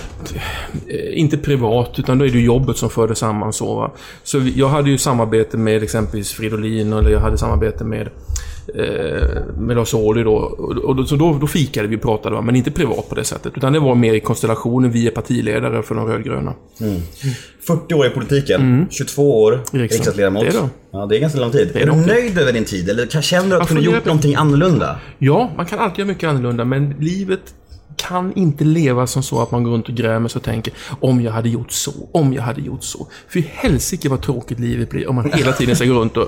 eh, 0.88 1.20
inte 1.20 1.38
privat, 1.38 2.00
utan 2.00 2.18
då 2.18 2.26
är 2.26 2.30
det 2.30 2.40
jobbet 2.40 2.78
som 2.78 2.90
för 2.90 3.08
det 3.08 3.16
samman 3.16 3.54
så. 3.54 3.76
Va? 3.76 3.92
Så 4.24 4.38
jag 4.56 4.70
hade 4.70 4.90
ju 4.90 4.98
samarbete 4.98 5.58
med 5.58 5.84
exempelvis 5.84 6.32
Fridolin, 6.32 6.94
eller 6.94 7.10
jag 7.10 7.20
hade 7.20 7.38
samarbete 7.38 7.84
med 7.84 8.10
eh, 8.76 9.56
med 9.58 9.76
Lars 9.76 9.94
Ohly 9.94 10.24
då. 10.24 10.36
Och, 10.36 11.00
och 11.00 11.10
så 11.10 11.16
då, 11.16 11.38
då 11.42 11.48
fikade 11.48 11.88
vi 11.88 11.96
och 11.96 12.02
pratade, 12.02 12.36
va? 12.36 12.42
men 12.42 12.56
inte 12.56 12.72
privat 12.72 13.10
på 13.10 13.16
det 13.16 13.24
sättet. 13.24 13.54
Utan 13.58 13.74
det 13.74 13.80
var 13.80 13.96
mer 13.96 14.14
i 14.14 14.20
konstellationen, 14.20 14.92
vi 14.92 15.08
är 15.08 15.12
partiledare 15.12 15.84
för 15.84 15.96
de 15.96 16.08
rödgröna. 16.08 16.54
40 17.68 17.94
år 17.94 18.06
i 18.06 18.10
politiken, 18.10 18.88
22 18.90 19.44
år 19.44 19.52
riksdagen. 19.52 19.82
riksdagsledamot. 19.82 20.44
Det 20.44 20.50
är 20.50 20.62
då. 20.62 20.70
Ja, 20.92 21.06
det 21.06 21.18
är 21.18 21.20
ganska 21.20 21.40
lång 21.40 21.52
tid. 21.52 21.72
Är, 21.76 21.80
du 21.80 21.86
lång 21.86 22.04
tid. 22.04 22.08
nöjd 22.08 22.38
över 22.38 22.54
din 22.54 22.66
tid? 22.66 22.90
Eller 22.90 23.22
känner 23.22 23.50
du 23.50 23.56
att 23.56 23.62
du 23.62 23.68
kunde 23.68 23.92
gjort 23.92 24.06
någonting 24.06 24.36
annorlunda? 24.36 25.00
Ja, 25.18 25.52
man 25.58 25.66
kan 25.66 25.80
alltid 25.80 26.00
göra 26.00 26.08
mycket 26.08 26.30
annorlunda, 26.30 26.66
men 26.66 26.96
livet 27.00 27.42
kan 28.08 28.34
inte 28.34 28.64
leva 28.64 29.08
som 29.08 29.24
så 29.24 29.42
att 29.42 29.52
man 29.52 29.64
går 29.64 29.72
runt 29.72 29.90
och 29.90 29.96
grämer 29.96 30.30
sig 30.30 30.40
och 30.40 30.46
tänker 30.46 30.74
om 31.00 31.22
jag 31.22 31.32
hade 31.32 31.50
gjort 31.50 31.72
så, 31.72 31.92
om 32.12 32.34
jag 32.34 32.42
hade 32.42 32.62
gjort 32.62 32.84
så. 32.84 33.08
För 33.28 33.40
helsike 33.40 34.10
vad 34.10 34.22
tråkigt 34.22 34.60
livet 34.60 34.90
blir 34.90 35.10
om 35.10 35.16
man 35.16 35.32
hela 35.34 35.52
tiden 35.52 35.76
ska 35.76 35.86
gå 35.86 35.94
runt 35.94 36.18
och 36.18 36.28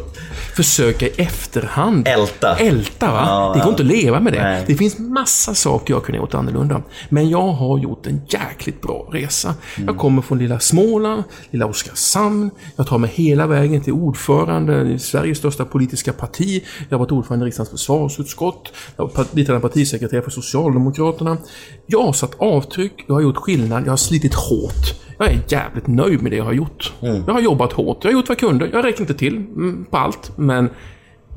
försöka 0.55 1.07
i 1.07 1.09
efterhand 1.17 2.07
Älta. 2.07 2.55
Älta, 2.55 3.11
va? 3.11 3.23
Ja, 3.27 3.53
det 3.55 3.59
går 3.59 3.69
inte 3.69 3.83
att 3.83 3.87
leva 3.87 4.19
med 4.19 4.33
det. 4.33 4.43
Nej. 4.43 4.63
Det 4.67 4.75
finns 4.75 4.99
massa 4.99 5.53
saker 5.53 5.93
jag 5.93 6.03
kunde 6.03 6.19
ha 6.19 6.23
gjort 6.23 6.33
annorlunda. 6.33 6.81
Men 7.09 7.29
jag 7.29 7.47
har 7.47 7.79
gjort 7.79 8.07
en 8.07 8.21
jäkligt 8.29 8.81
bra 8.81 9.09
resa. 9.11 9.55
Mm. 9.75 9.87
Jag 9.87 9.97
kommer 9.97 10.21
från 10.21 10.37
lilla 10.37 10.59
Småland, 10.59 11.23
lilla 11.51 11.65
Oskarshamn. 11.65 12.49
Jag 12.75 12.87
tar 12.87 12.97
mig 12.97 13.09
hela 13.13 13.47
vägen 13.47 13.81
till 13.81 13.93
ordförande 13.93 14.81
i 14.81 14.99
Sveriges 14.99 15.37
största 15.37 15.65
politiska 15.65 16.13
parti. 16.13 16.63
Jag 16.89 16.97
har 16.97 16.99
varit 16.99 17.11
ordförande 17.11 17.45
i 17.45 17.47
riksdagens 17.47 17.69
försvarsutskott. 17.69 18.73
Jag 18.95 19.03
har 19.03 19.11
varit 19.15 19.31
biträdande 19.31 19.67
partisekreterare 19.67 20.23
för 20.23 20.31
Socialdemokraterna. 20.31 21.37
Jag 21.85 22.03
har 22.03 22.13
satt 22.13 22.35
avtryck, 22.37 23.05
jag 23.07 23.15
har 23.15 23.21
gjort 23.21 23.37
skillnad, 23.37 23.85
jag 23.85 23.91
har 23.91 23.97
slitit 23.97 24.33
hårt. 24.33 24.95
Jag 25.19 25.27
är 25.27 25.39
jävligt 25.47 25.87
nöjd 25.87 26.21
med 26.21 26.31
det 26.31 26.35
jag 26.35 26.43
har 26.43 26.53
gjort. 26.53 26.93
Mm. 27.01 27.23
Jag 27.27 27.33
har 27.33 27.41
jobbat 27.41 27.73
hårt, 27.73 27.97
jag 28.01 28.11
har 28.11 28.13
gjort 28.13 28.29
vad 28.29 28.35
jag 28.35 28.49
kunde. 28.49 28.69
Jag 28.73 28.85
räcker 28.85 29.01
inte 29.01 29.13
till 29.13 29.35
mm, 29.35 29.85
på 29.89 29.97
allt, 29.97 30.31
men 30.37 30.69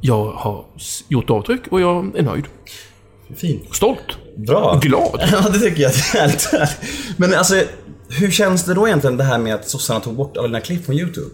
jag 0.01 0.33
har 0.33 0.65
gjort 1.09 1.31
avtryck 1.31 1.61
och 1.71 1.81
jag 1.81 2.17
är 2.17 2.23
nöjd. 2.23 2.45
Fint. 3.37 3.75
Stolt. 3.75 4.19
Bra. 4.37 4.79
Glad. 4.83 5.21
Ja, 5.33 5.49
det 5.53 5.59
tycker 5.59 5.83
jag. 5.83 5.93
Men 7.17 7.35
alltså, 7.35 7.55
hur 8.09 8.31
känns 8.31 8.65
det 8.65 8.75
då 8.75 8.87
egentligen 8.87 9.17
det 9.17 9.25
här 9.25 9.39
med 9.39 9.55
att 9.55 9.69
sossarna 9.69 10.01
tog 10.01 10.15
bort 10.15 10.37
alla 10.37 10.47
dina 10.47 10.61
klipp 10.61 10.85
från 10.85 10.95
YouTube? 10.95 11.31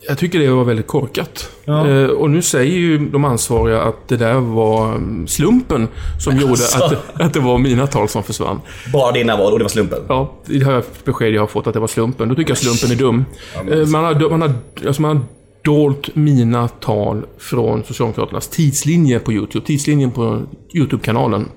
Jag 0.00 0.18
tycker 0.18 0.38
det 0.38 0.50
var 0.50 0.64
väldigt 0.64 0.86
korkat. 0.86 1.50
Ja. 1.64 1.88
Eh, 1.88 2.06
och 2.06 2.30
nu 2.30 2.42
säger 2.42 2.76
ju 2.76 2.98
de 2.98 3.24
ansvariga 3.24 3.82
att 3.82 4.08
det 4.08 4.16
där 4.16 4.34
var 4.34 4.88
mm, 4.88 5.26
slumpen 5.26 5.88
som 6.20 6.36
gjorde 6.36 6.50
alltså. 6.50 6.84
att, 6.84 7.20
att 7.20 7.34
det 7.34 7.40
var 7.40 7.58
mina 7.58 7.86
tal 7.86 8.08
som 8.08 8.22
försvann. 8.22 8.60
Bara 8.92 9.12
dina 9.12 9.36
val 9.36 9.52
och 9.52 9.58
det 9.58 9.64
var 9.64 9.68
slumpen? 9.68 9.98
Ja, 10.08 10.34
det 10.46 10.54
jag 10.54 10.84
besked 11.04 11.32
jag 11.32 11.42
har 11.42 11.46
fått 11.46 11.66
att 11.66 11.74
det 11.74 11.80
var 11.80 11.86
slumpen. 11.86 12.28
Då 12.28 12.34
tycker 12.34 12.50
jag 12.50 12.58
slumpen 12.58 12.96
är 12.96 13.00
dum. 13.00 13.24
Eh, 13.54 13.88
man, 13.88 14.04
har, 14.04 14.30
man, 14.30 14.42
har, 14.42 14.52
alltså 14.86 15.02
man 15.02 15.16
har 15.16 15.24
dolt 15.62 16.16
mina 16.16 16.68
tal 16.68 17.22
från 17.38 17.84
Socialdemokraternas 17.84 18.48
tidslinje 18.48 19.18
på 19.18 19.32
YouTube. 19.32 19.66
Tidslinjen 19.66 20.10
på 20.10 20.42
YouTube-kanalen. 20.74 21.48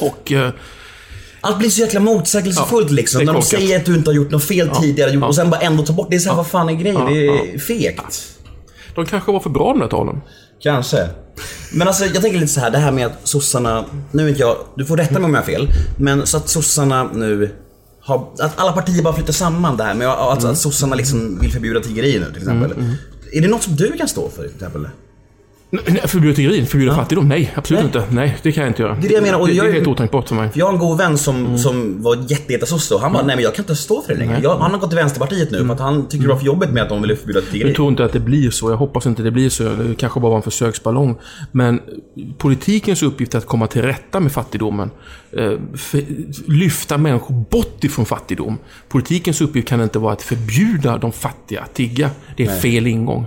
Och... 0.00 0.32
Eh, 0.32 0.50
Allt 1.40 1.58
blir 1.58 1.70
så 1.70 1.80
jäkla 1.80 2.00
motsägelsefullt 2.00 2.90
Ja, 2.90 2.94
liksom. 2.96 3.24
När 3.24 3.32
de 3.32 3.42
säger 3.42 3.76
att 3.78 3.84
du 3.84 3.94
inte 3.94 4.10
har 4.10 4.14
gjort 4.14 4.30
något 4.30 4.44
fel 4.44 4.70
tidigare 4.80 5.10
gjort, 5.10 5.24
och 5.24 5.34
sen 5.34 5.50
bara 5.50 5.60
ändå 5.60 5.82
ta 5.82 5.92
bort. 5.92 6.06
Det 6.10 6.16
är 6.16 6.20
såhär, 6.20 6.36
vad 6.36 6.46
fan 6.46 6.68
är 6.68 6.72
grejen? 6.72 7.06
det 7.06 7.26
är 7.26 7.58
fegt. 7.58 8.22
de 8.94 9.06
kanske 9.06 9.32
var 9.32 9.40
för 9.40 9.50
bra 9.50 9.72
de 9.72 9.80
där 9.80 9.88
talen. 9.88 10.20
Kanske. 10.62 11.08
Men 11.72 11.88
alltså 11.88 12.04
jag 12.04 12.22
tänker 12.22 12.38
lite 12.38 12.52
så 12.52 12.60
här, 12.60 12.70
det 12.70 12.78
här 12.78 12.92
med 12.92 13.06
att 13.06 13.12
sossarna, 13.22 13.84
nu 14.12 14.28
inte 14.28 14.40
jag, 14.40 14.56
du 14.76 14.84
får 14.84 14.96
rätta 14.96 15.14
mig 15.14 15.24
om 15.24 15.34
jag 15.34 15.40
har 15.40 15.46
fel, 15.46 15.68
men 15.98 16.26
så 16.26 16.36
att 16.36 16.48
sossarna 16.48 17.10
nu 17.12 17.50
har, 18.00 18.28
att 18.38 18.60
alla 18.60 18.72
partier 18.72 19.02
bara 19.02 19.14
flyttar 19.14 19.32
samman 19.32 19.76
det 19.76 19.84
här 19.84 19.94
med 19.94 20.08
att, 20.08 20.44
att 20.44 20.58
sossarna 20.58 20.94
liksom 20.96 21.38
vill 21.40 21.52
förbjuda 21.52 21.80
tiggeri 21.80 22.18
nu 22.18 22.26
till 22.26 22.42
exempel. 22.42 22.72
Är 23.32 23.40
det 23.40 23.48
något 23.48 23.62
som 23.62 23.76
du 23.76 23.92
kan 23.92 24.08
stå 24.08 24.28
för 24.28 24.42
till 24.42 24.54
exempel? 24.54 24.88
Nej, 25.70 25.82
nej, 25.88 26.00
Förbjuda 26.08 26.36
tiggeri, 26.36 26.66
förbjuda 26.66 26.94
fattigdom? 26.94 27.28
Nej, 27.28 27.52
absolut 27.54 27.84
inte. 27.84 28.04
Nej, 28.10 28.36
det 28.42 28.52
kan 28.52 28.62
jag 28.64 28.70
inte 28.70 28.82
göra. 28.82 28.94
Det 28.94 29.06
är 29.06 29.08
det 29.08 29.14
jag 29.14 29.22
menar, 29.22 29.38
och 29.40 29.46
det, 29.48 29.52
jag 29.54 29.66
det 29.66 29.70
är- 29.70 29.74
helt 29.74 29.86
otänkbart 29.86 30.28
för 30.28 30.34
mig. 30.34 30.50
För 30.50 30.58
jag 30.58 30.66
har 30.66 30.72
en 30.72 30.78
god 30.78 30.98
vän 30.98 31.18
som, 31.18 31.36
Mm. 31.46 31.58
som 31.58 32.02
var 32.02 32.16
jättejättesosse 32.28 32.94
och 32.94 33.00
han 33.00 33.12
bara, 33.12 33.22
nej 33.26 33.36
men 33.36 33.42
jag 33.42 33.54
kan 33.54 33.62
inte 33.62 33.76
stå 33.76 34.02
för 34.02 34.12
det 34.12 34.18
längre. 34.18 34.40
Jag, 34.42 34.58
han 34.58 34.70
har 34.70 34.78
gått 34.78 34.90
till 34.90 34.96
Vänsterpartiet 34.98 35.50
nu 35.50 35.66
för 35.66 35.72
att 35.74 35.80
han 35.80 36.08
tycker 36.08 36.22
det 36.22 36.28
var 36.32 36.38
för 36.38 36.46
jobbigt 36.46 36.70
med 36.70 36.82
att 36.82 36.88
de 36.88 37.02
ville 37.02 37.16
förbjuda 37.16 37.40
tiggeri. 37.40 37.68
Jag 37.68 37.76
tror 37.76 37.88
inte 37.88 38.04
att 38.04 38.12
det 38.12 38.20
blir 38.20 38.50
så. 38.50 38.70
Jag 38.70 38.76
hoppas 38.76 39.06
inte 39.06 39.22
det 39.22 39.30
blir 39.30 39.48
så. 39.48 39.62
Det 39.62 39.94
kanske 39.94 40.20
bara 40.20 40.28
var 40.30 40.36
en 40.36 40.42
försöksballong. 40.42 41.16
Men 41.52 41.80
politikens 42.38 43.02
uppgift 43.02 43.34
är 43.34 43.38
att 43.38 43.46
komma 43.46 43.66
till 43.66 43.82
rätta 43.82 44.20
med 44.20 44.32
fattigdomen. 44.32 44.90
Eh, 45.32 45.52
lyfta 46.46 46.98
människor 46.98 47.34
bort 47.50 47.84
ifrån 47.84 48.06
fattigdom. 48.06 48.58
Politikens 48.88 49.40
uppgift 49.40 49.68
kan 49.68 49.80
inte 49.80 49.98
vara 49.98 50.12
att 50.12 50.22
förbjuda 50.22 50.98
de 50.98 51.12
fattiga 51.12 51.60
att 51.60 51.74
tigga. 51.74 52.10
Det 52.36 52.46
är 52.46 52.60
fel 52.60 52.86
ingång. 52.86 53.26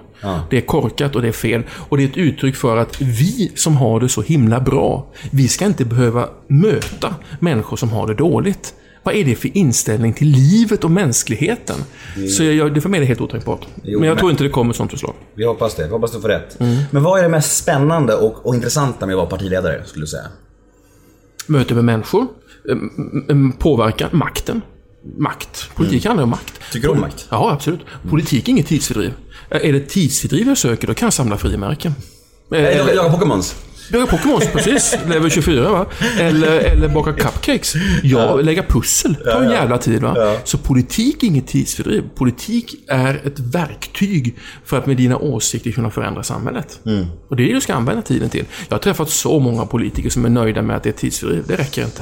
Det 0.50 0.58
är 0.58 0.62
korkat 0.62 1.16
och 1.16 1.22
det 1.22 1.28
är 1.28 1.32
fel. 1.32 1.64
Och 1.72 1.98
det 1.98 2.04
är 2.04 2.08
ett 2.08 2.18
uttryck 2.18 2.56
för 2.56 2.78
att 2.78 3.02
vi 3.02 3.52
som 3.56 3.78
har 3.78 4.00
det 4.00 4.10
så 4.10 4.22
himla 4.22 4.60
bra, 4.60 5.12
vi 5.32 5.48
ska 5.48 5.66
inte 5.66 5.86
behöva 5.86 6.30
möta 6.48 7.16
människor 7.40 7.78
som 7.78 7.90
har 7.90 8.08
det 8.08 8.14
dåligt. 8.14 8.74
Vad 9.04 9.16
är 9.16 9.24
det 9.26 9.36
för 9.36 9.58
inställning 9.58 10.14
till 10.14 10.28
livet 10.28 10.84
och 10.84 10.92
mänskligheten? 10.92 11.76
Så 12.38 12.44
jag, 12.44 12.74
det 12.74 12.82
för 12.82 12.90
mig 12.90 12.98
är 12.98 13.02
det 13.02 13.08
helt 13.08 13.22
otänkbart. 13.22 13.68
men 13.84 13.92
jag 13.92 14.02
men- 14.02 14.18
tror 14.18 14.32
inte 14.32 14.44
det 14.44 14.50
kommer 14.50 14.74
sånt 14.74 14.92
förslag. 14.92 15.14
Vi 15.36 15.46
hoppas 15.46 15.76
det. 15.76 15.84
Vi 15.86 15.90
hoppas 15.92 16.12
du 16.12 16.22
får 16.22 16.28
rätt. 16.30 16.60
Mm. 16.60 16.78
Men 16.92 17.04
vad 17.04 17.20
är 17.20 17.24
det 17.24 17.30
mest 17.30 17.58
spännande 17.58 18.16
och, 18.16 18.46
och 18.46 18.56
intressanta 18.56 19.06
med 19.06 19.14
att 19.14 19.18
vara 19.18 19.30
partiledare, 19.30 19.84
skulle 19.86 20.04
du 20.04 20.08
säga? 20.08 20.24
Möte 21.48 21.74
med 21.76 21.84
människor, 21.86 22.28
em, 23.30 23.52
påverkan, 23.52 24.10
makten. 24.12 24.62
Makt. 25.18 25.70
Politik 25.76 26.06
handlar 26.06 26.24
om 26.24 26.30
makt. 26.30 26.62
Tycker 26.72 26.88
du 26.88 26.94
om 26.94 27.00
makt? 27.00 27.28
Ja, 27.32 27.52
absolut. 27.52 27.80
Politik 28.10 28.48
är 28.48 28.52
inget 28.52 28.68
tidsfördriv. 28.68 29.14
Är 29.52 29.74
det 29.74 29.80
tidsfördriv 29.80 30.48
jag 30.48 30.58
söker, 30.58 30.88
då 30.88 30.94
kan 30.94 31.06
jag 31.06 31.14
samla 31.14 31.38
frimärken. 31.38 31.94
Eh, 32.54 32.60
Jag 32.62 32.96
jagar 32.96 33.10
Pokémons. 33.10 33.56
Spela 33.88 34.06
Pokémon, 34.08 34.40
precis. 34.54 34.98
Level 35.10 35.32
24 35.32 35.72
va. 35.72 35.86
Eller, 36.20 36.60
eller 36.60 36.88
baka 36.88 37.14
cupcakes. 37.14 37.74
Ja, 38.04 38.36
lägga 38.36 38.64
pussel. 38.64 39.16
tar 39.16 39.42
en 39.42 39.50
jävla 39.52 39.78
tid 39.78 40.02
va. 40.02 40.36
Så 40.44 40.58
politik 40.58 41.24
är 41.24 41.28
inget 41.28 41.48
tidsfördriv. 41.48 42.04
Politik 42.16 42.76
är 42.88 43.22
ett 43.26 43.40
verktyg 43.40 44.38
för 44.66 44.78
att 44.78 44.86
med 44.86 44.98
dina 44.98 45.18
åsikter 45.18 45.72
kunna 45.72 45.92
förändra 45.92 46.24
samhället. 46.24 46.80
Och 47.28 47.36
det 47.36 47.44
är 47.44 47.48
det 47.48 47.54
du 47.54 47.62
ska 47.62 47.74
använda 47.74 48.02
tiden 48.02 48.30
till. 48.30 48.46
Jag 48.70 48.76
har 48.76 48.82
träffat 48.82 49.10
så 49.10 49.40
många 49.40 49.66
politiker 49.66 50.10
som 50.10 50.26
är 50.26 50.30
nöjda 50.30 50.62
med 50.62 50.76
att 50.78 50.84
det 50.84 50.90
är 50.90 50.94
tidsfördriv. 50.94 51.44
Det 51.48 51.56
räcker 51.56 51.84
inte. 51.84 52.02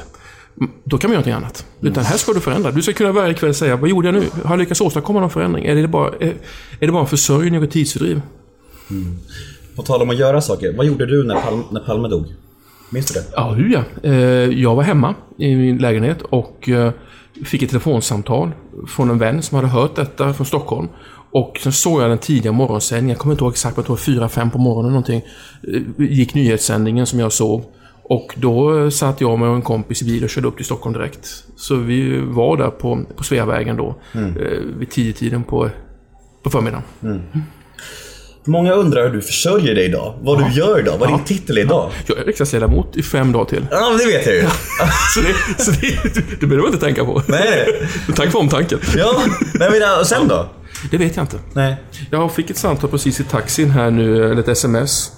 Mm, 0.60 0.72
Då 0.84 0.98
kan 0.98 1.10
man 1.10 1.14
göra 1.14 1.20
någonting 1.30 1.34
annat. 1.34 1.66
Utan 1.82 2.04
här 2.04 2.18
ska 2.18 2.34
du 2.34 2.40
förändra. 2.40 2.72
Du 2.72 2.82
ska 2.82 2.94
kunna 2.94 3.12
varje 3.12 3.34
kväll 3.34 3.54
säga, 3.54 3.76
vad 3.76 3.90
gjorde 3.90 4.08
jag 4.08 4.16
nu? 4.16 4.24
Har 4.44 4.50
jag 4.52 4.60
lyckats 4.60 4.82
åstadkomma 4.82 5.20
någon 5.20 5.30
förändring? 5.30 5.66
Är 5.66 5.76
det 5.76 5.88
bara, 5.88 6.08
är, 6.20 6.34
är 6.80 6.86
det 6.86 6.92
bara 6.92 7.02
en 7.02 7.08
försörjning 7.08 7.64
och 7.64 7.72
tidsfördriv? 7.72 8.22
På 9.76 9.82
tal 9.84 10.02
om 10.02 10.10
att 10.10 10.18
göra 10.20 10.42
saker. 10.42 10.74
Vad 10.78 10.86
gjorde 10.86 11.06
du 11.06 11.24
när, 11.24 11.36
Palme, 11.42 11.64
när 11.72 11.80
Palme 11.82 12.08
dog? 12.08 12.26
Minns 12.90 13.06
du 13.06 13.20
det? 13.20 13.26
Ja, 13.36 13.52
hur 13.52 13.70
ja. 13.74 13.84
Eh, 14.10 14.14
Jag 14.60 14.76
var 14.76 14.84
hemma 14.84 15.16
i 15.38 15.56
min 15.56 15.78
lägenhet 15.78 16.22
och 16.22 16.70
eh, 16.70 16.92
fick 17.46 17.64
ett 17.64 17.70
telefonsamtal 17.70 18.52
från 18.88 19.10
en 19.10 19.18
vän 19.18 19.42
som 19.42 19.56
hade 19.56 19.68
hört 19.68 19.96
detta 19.96 20.34
från 20.34 20.46
Stockholm. 20.46 20.88
Och 21.32 21.60
sen 21.64 21.72
såg 21.72 22.02
jag 22.02 22.10
den 22.10 22.18
tidiga 22.18 22.52
morgonsändningen, 22.52 23.10
jag 23.10 23.20
kommer 23.20 23.34
inte 23.34 23.44
ihåg 23.44 23.52
exakt, 23.54 23.78
men 23.78 23.82
jag 23.82 23.86
tror 23.86 23.96
fyra, 23.98 24.30
fem 24.30 24.52
på 24.52 24.58
morgonen 24.58 24.92
någonting. 24.92 25.22
eh, 25.74 25.82
Gick 26.12 26.34
nyhetssändningen 26.34 27.06
som 27.06 27.20
jag 27.20 27.32
såg. 27.34 27.64
Och 28.10 28.36
då 28.38 28.92
satt 28.92 29.22
jag 29.22 29.40
med 29.40 29.50
en 29.50 29.62
kompis 29.62 30.02
i 30.02 30.06
bil 30.06 30.24
och 30.24 30.30
körde 30.30 30.48
upp 30.48 30.56
till 30.56 30.66
Stockholm 30.66 30.94
direkt. 30.94 31.44
Så 31.56 31.76
vi 31.76 32.20
var 32.20 32.58
där 32.58 32.70
på, 32.70 33.06
på 33.16 33.24
Sveavägen 33.24 33.78
då, 33.78 33.96
eh, 34.14 34.20
vid 34.78 34.92
tio 34.92 35.14
tiden 35.14 35.44
på, 35.44 35.70
på 36.44 36.50
förmiddagen. 36.50 36.84
Många 38.46 38.74
undrar 38.74 39.04
hur 39.04 39.14
du 39.14 39.22
försörjer 39.22 39.76
dig 39.76 39.86
idag. 39.86 40.20
Vad 40.22 40.40
du 40.40 40.60
gör 40.60 40.80
idag. 40.80 40.98
Vad 40.98 41.10
din 41.10 41.24
titel 41.24 41.58
är 41.58 41.62
idag. 41.62 41.92
Jag 42.08 42.18
är 42.18 42.24
riksdagsledamot 42.26 42.98
i 42.98 43.04
fem 43.04 43.32
dagar 43.32 43.46
till. 43.46 43.68
Ja, 43.72 43.98
det 43.98 44.06
vet 44.06 44.26
jag 44.26 44.36
ju. 44.36 44.42
Så 45.14 45.22
det, 45.22 45.64
så 45.64 45.72
det, 45.72 46.40
det 46.40 46.48
behöver 46.48 46.58
man 46.58 46.74
inte 46.74 46.86
tänka 46.86 47.06
på. 47.06 47.22
Nej. 47.28 47.68
Tack 48.16 48.32
för 48.32 48.40
omtanken. 48.40 48.80
Ja, 48.98 49.22
men 49.60 50.00
och 50.00 50.08
sen 50.08 50.28
då? 50.28 50.50
Det 50.92 50.98
vet 50.98 51.16
jag 51.16 51.24
inte. 51.24 51.40
Nej. 51.54 51.76
Jag 52.12 52.32
fick 52.32 52.50
ett 52.50 52.58
samtal 52.58 52.90
precis 52.90 53.20
i 53.20 53.24
taxin 53.24 53.70
här 53.70 53.92
nu, 53.92 54.32
eller 54.32 54.42
ett 54.42 54.48
sms. 54.48 55.12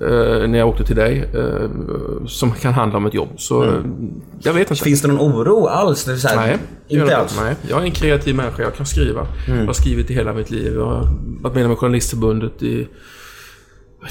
Eh, 0.00 0.48
när 0.48 0.58
jag 0.58 0.68
åkte 0.68 0.84
till 0.84 0.96
dig. 0.96 1.30
eh, 1.34 2.26
som 2.26 2.52
kan 2.52 2.72
handla 2.72 2.96
om 2.98 3.06
ett 3.06 3.14
jobb. 3.14 3.28
Så 3.36 3.64
eh, 3.64 3.74
jag 4.42 4.52
vet 4.52 4.70
inte. 4.70 4.82
Finns 4.82 5.02
det 5.02 5.08
någon 5.08 5.20
oro 5.32 5.66
alls? 5.66 6.04
Det 6.04 6.28
här, 6.28 6.36
Nej, 6.36 6.56
inte 6.88 7.06
det 7.06 7.16
alls? 7.16 7.38
Nej, 7.40 7.54
jag 7.68 7.80
är 7.80 7.84
en 7.84 7.90
kreativ 7.90 8.34
människa. 8.34 8.62
Jag 8.62 8.74
kan 8.74 8.86
skriva. 8.86 9.26
Jag 9.48 9.66
har 9.66 9.72
skrivit 9.72 10.10
i 10.10 10.14
hela 10.14 10.32
mitt 10.32 10.50
liv. 10.50 10.74
Jag 10.74 10.86
har 10.86 11.08
varit 11.40 11.54
medlem 11.54 11.72
i 11.72 11.76
Journalistförbundet 11.76 12.62
i 12.62 12.88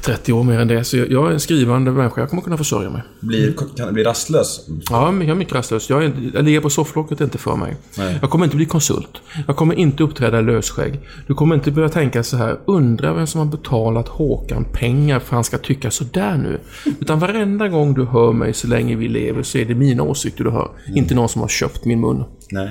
30 0.01 0.33
år 0.33 0.43
mer 0.43 0.59
än 0.59 0.67
det. 0.67 0.83
Så 0.83 0.97
jag, 0.97 1.11
jag 1.11 1.27
är 1.27 1.31
en 1.31 1.39
skrivande 1.39 1.91
människa. 1.91 2.21
Jag 2.21 2.29
kommer 2.29 2.43
kunna 2.43 2.57
försörja 2.57 2.89
mig. 2.89 3.01
Blir, 3.19 3.53
kan 3.77 3.87
det 3.87 3.93
bli 3.93 4.03
rastlös? 4.03 4.67
Ja, 4.89 5.13
jag 5.13 5.29
är 5.29 5.35
mycket 5.35 5.53
rastlös. 5.53 5.89
Jag, 5.89 6.03
är, 6.03 6.13
jag 6.33 6.45
ligger 6.45 6.61
på 6.61 6.69
sofflocket 6.69 7.21
inte 7.21 7.37
för 7.37 7.55
mig. 7.55 7.75
Jag 8.21 8.29
kommer 8.29 8.45
inte 8.45 8.55
bli 8.55 8.65
konsult. 8.65 9.21
Jag 9.47 9.55
kommer 9.55 9.75
inte 9.75 10.03
uppträda 10.03 10.39
i 10.39 10.43
lösskägg. 10.43 10.99
Du 11.27 11.33
kommer 11.33 11.55
inte 11.55 11.71
börja 11.71 11.89
tänka 11.89 12.23
så 12.23 12.37
här, 12.37 12.59
undra 12.65 13.13
vem 13.13 13.27
som 13.27 13.39
har 13.39 13.45
betalat 13.45 14.07
Håkan 14.07 14.65
pengar 14.73 15.19
för 15.19 15.25
att 15.25 15.31
han 15.31 15.43
ska 15.43 15.57
tycka 15.57 15.91
sådär 15.91 16.37
nu. 16.37 16.59
Utan 16.99 17.19
varenda 17.19 17.67
gång 17.67 17.93
du 17.93 18.05
hör 18.05 18.31
mig 18.33 18.53
så 18.53 18.67
länge 18.67 18.95
vi 18.95 19.07
lever 19.07 19.43
så 19.43 19.57
är 19.57 19.65
det 19.65 19.75
mina 19.75 20.03
åsikter 20.03 20.43
du 20.43 20.49
hör. 20.49 20.71
Inte 20.95 21.15
någon 21.15 21.29
som 21.29 21.41
har 21.41 21.47
köpt 21.47 21.85
min 21.85 22.01
mun. 22.01 22.23
Nej. 22.51 22.69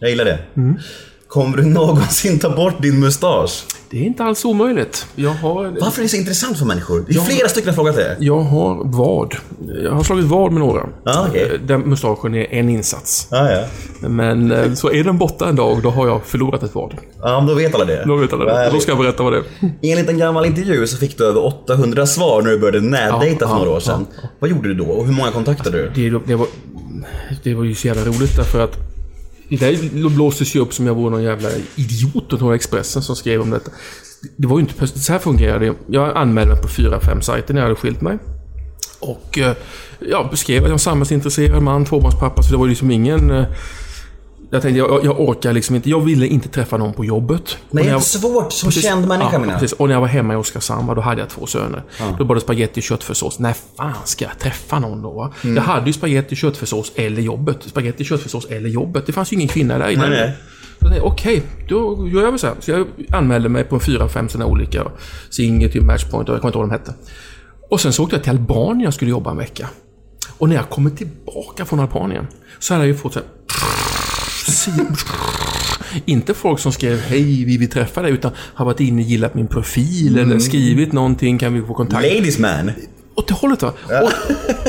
Jag 0.00 0.10
gillar 0.10 0.24
det. 0.24 0.38
Mm. 0.56 0.78
Kommer 1.28 1.56
du 1.56 1.64
någonsin 1.64 2.38
ta 2.38 2.50
bort 2.50 2.82
din 2.82 3.00
mustasch? 3.00 3.64
Det 3.90 3.98
är 3.98 4.02
inte 4.02 4.24
alls 4.24 4.44
omöjligt. 4.44 5.06
Jag 5.14 5.30
har... 5.30 5.80
Varför 5.80 6.00
är 6.00 6.02
det 6.02 6.08
så 6.08 6.16
intressant 6.16 6.58
för 6.58 6.64
människor? 6.66 7.04
Det 7.08 7.14
är 7.16 7.20
flera 7.20 7.48
stycken 7.48 7.68
har 7.68 7.74
frågat 7.74 7.96
det. 7.96 8.16
Jag 8.20 8.40
har 8.40 8.82
vad. 8.84 9.34
Jag 9.84 9.92
har 9.92 10.02
slagit 10.04 10.24
vad 10.24 10.52
med 10.52 10.60
några. 10.60 10.88
Ja, 11.04 11.26
okej. 11.28 11.50
Eh, 11.54 11.60
Den 11.60 11.80
mustaschen 11.80 12.34
är 12.34 12.46
en 12.54 12.68
insats. 12.68 13.28
Ja, 13.30 13.50
ja. 13.52 13.64
Men 14.08 14.50
eh, 14.52 14.72
så 14.74 14.90
är 14.90 15.04
den 15.04 15.18
borta 15.18 15.48
en 15.48 15.56
dag, 15.56 15.82
då 15.82 15.90
har 15.90 16.06
jag 16.08 16.24
förlorat 16.24 16.62
ett 16.62 16.74
vad. 16.74 16.94
Ja, 17.22 17.40
men 17.40 17.46
då 17.46 17.54
vet 17.54 17.74
alla 17.74 17.84
det. 17.84 18.04
Då 18.06 18.16
vet 18.16 18.32
alla 18.32 18.44
det. 18.44 18.70
Då 18.72 18.80
ska 18.80 18.90
jag 18.90 18.98
berätta 18.98 19.22
vad 19.22 19.32
det 19.32 19.38
är. 19.38 19.44
Enligt 19.82 20.08
en 20.08 20.18
gammal 20.18 20.46
intervju 20.46 20.86
så 20.86 20.96
fick 20.96 21.18
du 21.18 21.24
över 21.24 21.44
800 21.46 22.06
svar 22.06 22.42
när 22.42 22.50
du 22.50 22.58
började 22.58 22.80
nätdejta 22.80 23.46
för 23.48 23.54
Ja, 23.54 23.58
några 23.58 23.70
år 23.70 23.80
sedan. 23.80 24.06
Vad 24.38 24.50
gjorde 24.50 24.68
du 24.68 24.74
då 24.74 24.84
och 24.84 25.06
hur 25.06 25.12
många 25.12 25.30
kontaktade 25.30 25.78
du? 25.94 26.10
Det, 26.10 26.18
det, 26.26 26.34
var, 26.36 26.46
det 27.42 27.54
var 27.54 27.64
ju 27.64 27.74
så 27.74 27.86
jävla 27.86 28.04
roligt 28.04 28.36
därför 28.36 28.64
att 28.64 28.76
det 29.48 29.56
där 29.56 30.08
blåstes 30.08 30.56
ju 30.56 30.60
upp 30.60 30.74
som 30.74 30.86
jag 30.86 30.94
vore 30.94 31.10
någon 31.10 31.22
jävla 31.22 31.48
idiot 31.76 32.32
och 32.32 32.40
några 32.40 32.54
Expressen 32.54 33.02
som 33.02 33.16
skrev 33.16 33.40
om 33.40 33.50
detta. 33.50 33.70
Det 34.36 34.46
var 34.46 34.58
ju 34.58 34.60
inte 34.60 34.86
så 34.86 35.12
här 35.12 35.18
fungerade 35.18 35.66
det. 35.66 35.74
Jag 35.86 36.16
anmälde 36.16 36.52
mig 36.52 36.62
på 36.62 36.68
fyra, 36.68 37.00
fem 37.00 37.22
sajter 37.22 37.54
när 37.54 37.60
jag 37.60 37.68
hade 37.68 37.80
skilt 37.80 38.00
mig. 38.00 38.18
Och 39.00 39.38
eh, 39.38 39.56
Ja, 40.00 40.28
beskrev 40.30 40.58
att 40.62 40.68
jag 40.68 40.70
var 40.70 40.78
samhällsintresserad 40.78 41.62
man, 41.62 41.84
tvåbarnspappa, 41.84 42.42
så 42.42 42.50
det 42.50 42.56
var 42.56 42.64
ju 42.64 42.70
liksom 42.70 42.90
ingen... 42.90 43.30
Eh, 43.30 43.44
jag 44.50 44.62
tänkte, 44.62 44.78
jag, 44.78 45.04
jag 45.04 45.20
orkar 45.20 45.52
liksom 45.52 45.76
inte. 45.76 45.90
Jag 45.90 46.00
ville 46.00 46.26
inte 46.26 46.48
träffa 46.48 46.76
någon 46.76 46.92
på 46.92 47.04
jobbet. 47.04 47.58
Men 47.70 47.78
Och 47.78 47.84
det 47.84 47.88
är 47.90 47.92
jag- 47.92 48.02
svårt 48.02 48.52
som 48.52 48.66
Precis. 48.68 48.84
känd 48.84 49.08
människa 49.08 49.30
ja, 49.32 49.38
menar 49.38 49.54
precis. 49.54 49.72
Och 49.72 49.88
när 49.88 49.94
jag 49.94 50.00
var 50.00 50.08
hemma 50.08 50.32
i 50.34 50.36
Oskarshamn, 50.36 50.94
då 50.94 51.00
hade 51.00 51.20
jag 51.20 51.28
två 51.30 51.46
söner. 51.46 51.82
Då 52.18 52.24
var 52.24 52.34
det 52.34 52.40
spagetti 52.40 52.80
och 52.80 52.84
köttfärssås. 52.84 53.38
När 53.38 53.54
fan 53.76 53.92
ska 54.04 54.24
jag 54.24 54.38
träffa 54.38 54.78
någon 54.78 55.02
då? 55.02 55.32
Mm. 55.44 55.56
Jag 55.56 55.62
hade 55.62 55.86
ju 55.86 55.92
spagetti, 55.92 56.36
köttfärssås 56.36 56.92
eller 56.94 57.22
jobbet. 57.22 57.58
Spagetti, 57.66 58.04
köttfärssås 58.04 58.44
eller 58.46 58.68
jobbet. 58.68 59.06
Det 59.06 59.12
fanns 59.12 59.32
ju 59.32 59.36
ingen 59.36 59.48
kvinna 59.48 59.78
där 59.78 59.88
inne. 59.88 60.08
Nej, 60.10 60.36
nej. 60.90 61.00
Okej, 61.00 61.42
då 61.68 62.08
gör 62.12 62.22
jag 62.22 62.30
väl 62.30 62.38
så 62.38 62.46
här. 62.46 62.56
Så 62.60 62.70
jag 62.70 62.86
anmälde 63.12 63.48
mig 63.48 63.64
på 63.64 63.74
en 63.74 63.80
fyra, 63.80 64.08
fem 64.08 64.28
sådana 64.28 64.50
olika. 64.50 64.84
Singer 65.30 65.68
till 65.68 65.82
Matchpoint 65.82 66.28
och 66.28 66.34
jag 66.34 66.40
kommer 66.42 66.48
inte 66.50 66.58
ihåg 66.58 66.68
vad 66.68 66.78
de 66.78 66.90
hette. 66.90 66.94
Och 67.70 67.80
sen 67.80 67.92
så 67.92 68.02
åkte 68.04 68.16
jag 68.16 68.22
till 68.22 68.30
Albanien 68.32 68.88
och 68.88 68.94
skulle 68.94 69.10
jobba 69.10 69.30
en 69.30 69.36
vecka. 69.36 69.68
Och 70.38 70.48
när 70.48 70.56
jag 70.56 70.70
kommer 70.70 70.90
tillbaka 70.90 71.64
från 71.64 71.80
Albanien 71.80 72.26
så 72.58 72.74
hade 72.74 72.84
jag 72.86 72.92
ju 72.92 72.98
fått 72.98 73.12
så 73.12 73.18
här... 73.18 73.28
Inte 76.04 76.34
folk 76.34 76.58
som 76.58 76.72
skrev 76.72 77.00
hej, 77.00 77.44
vi 77.44 77.56
vill 77.56 77.70
träffa 77.70 78.02
dig, 78.02 78.12
utan 78.12 78.32
har 78.36 78.64
varit 78.64 78.80
inne 78.80 79.02
och 79.02 79.08
gillat 79.08 79.34
min 79.34 79.46
profil 79.46 80.18
eller 80.18 80.38
skrivit 80.38 80.92
någonting, 80.92 81.38
kan 81.38 81.54
vi 81.54 81.62
få 81.62 81.74
kontakt? 81.74 82.02
Ladies 82.02 82.38
man. 82.38 82.70
Åt 83.18 83.28
det 83.28 83.34
hållet 83.34 83.62
va? 83.62 83.72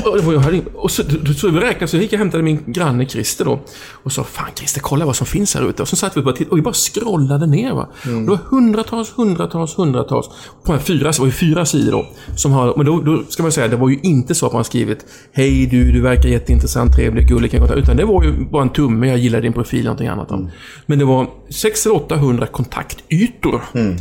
Och, 0.03 0.13
och, 0.13 0.23
var, 0.23 0.33
jag 0.33 0.39
hade, 0.39 0.61
och 0.73 0.91
så, 0.91 1.03
så, 1.03 1.33
så 1.33 1.49
vi 1.49 1.59
räknade, 1.59 1.87
så 1.87 1.97
gick 1.97 2.13
jag 2.13 2.17
och 2.17 2.19
hämtade 2.19 2.43
min 2.43 2.63
granne 2.65 3.05
Christer 3.05 3.45
då. 3.45 3.59
Och 3.91 4.11
sa, 4.11 4.23
fan 4.23 4.49
Christer, 4.55 4.81
kolla 4.81 5.05
vad 5.05 5.15
som 5.15 5.27
finns 5.27 5.55
här 5.55 5.69
ute. 5.69 5.81
Och 5.81 5.87
så 5.87 5.95
satt 5.95 6.17
vi 6.17 6.21
bara 6.21 6.35
och 6.49 6.57
vi 6.57 6.61
bara 6.61 6.73
scrollade 6.73 7.47
ner 7.47 7.73
va. 7.73 7.89
Mm. 8.05 8.25
Det 8.25 8.31
var 8.31 8.37
hundratals, 8.37 9.13
hundratals, 9.15 9.77
hundratals. 9.77 10.29
På 10.63 10.71
här 10.71 10.79
fyra, 10.79 11.11
det 11.11 11.19
var 11.19 11.25
ju 11.25 11.31
fyra 11.31 11.65
sidor 11.65 11.91
då. 11.91 12.07
Som 12.35 12.51
har, 12.51 12.73
men 12.77 12.85
då, 12.85 13.01
då 13.01 13.23
ska 13.29 13.43
man 13.43 13.51
säga, 13.51 13.67
det 13.67 13.75
var 13.75 13.89
ju 13.89 13.99
inte 14.03 14.35
så 14.35 14.45
att 14.45 14.53
man 14.53 14.63
skrivit 14.63 15.05
Hej 15.31 15.65
du, 15.65 15.91
du 15.91 16.01
verkar 16.01 16.29
jätteintressant, 16.29 16.95
trevlig, 16.95 17.27
gullig, 17.27 17.51
kan 17.51 17.59
jag 17.59 17.67
kontakta?" 17.69 17.83
Utan 17.83 17.97
det 17.97 18.05
var 18.05 18.23
ju 18.23 18.45
bara 18.51 18.63
en 18.63 18.69
tumme, 18.69 19.07
jag 19.07 19.17
gillar 19.17 19.41
din 19.41 19.53
profil, 19.53 19.83
någonting 19.83 20.07
annat. 20.07 20.31
Mm. 20.31 20.47
Men 20.85 20.99
det 20.99 21.05
var 21.05 21.27
600-800 21.49 22.45
kontaktytor. 22.45 23.61
Mm. 23.73 23.97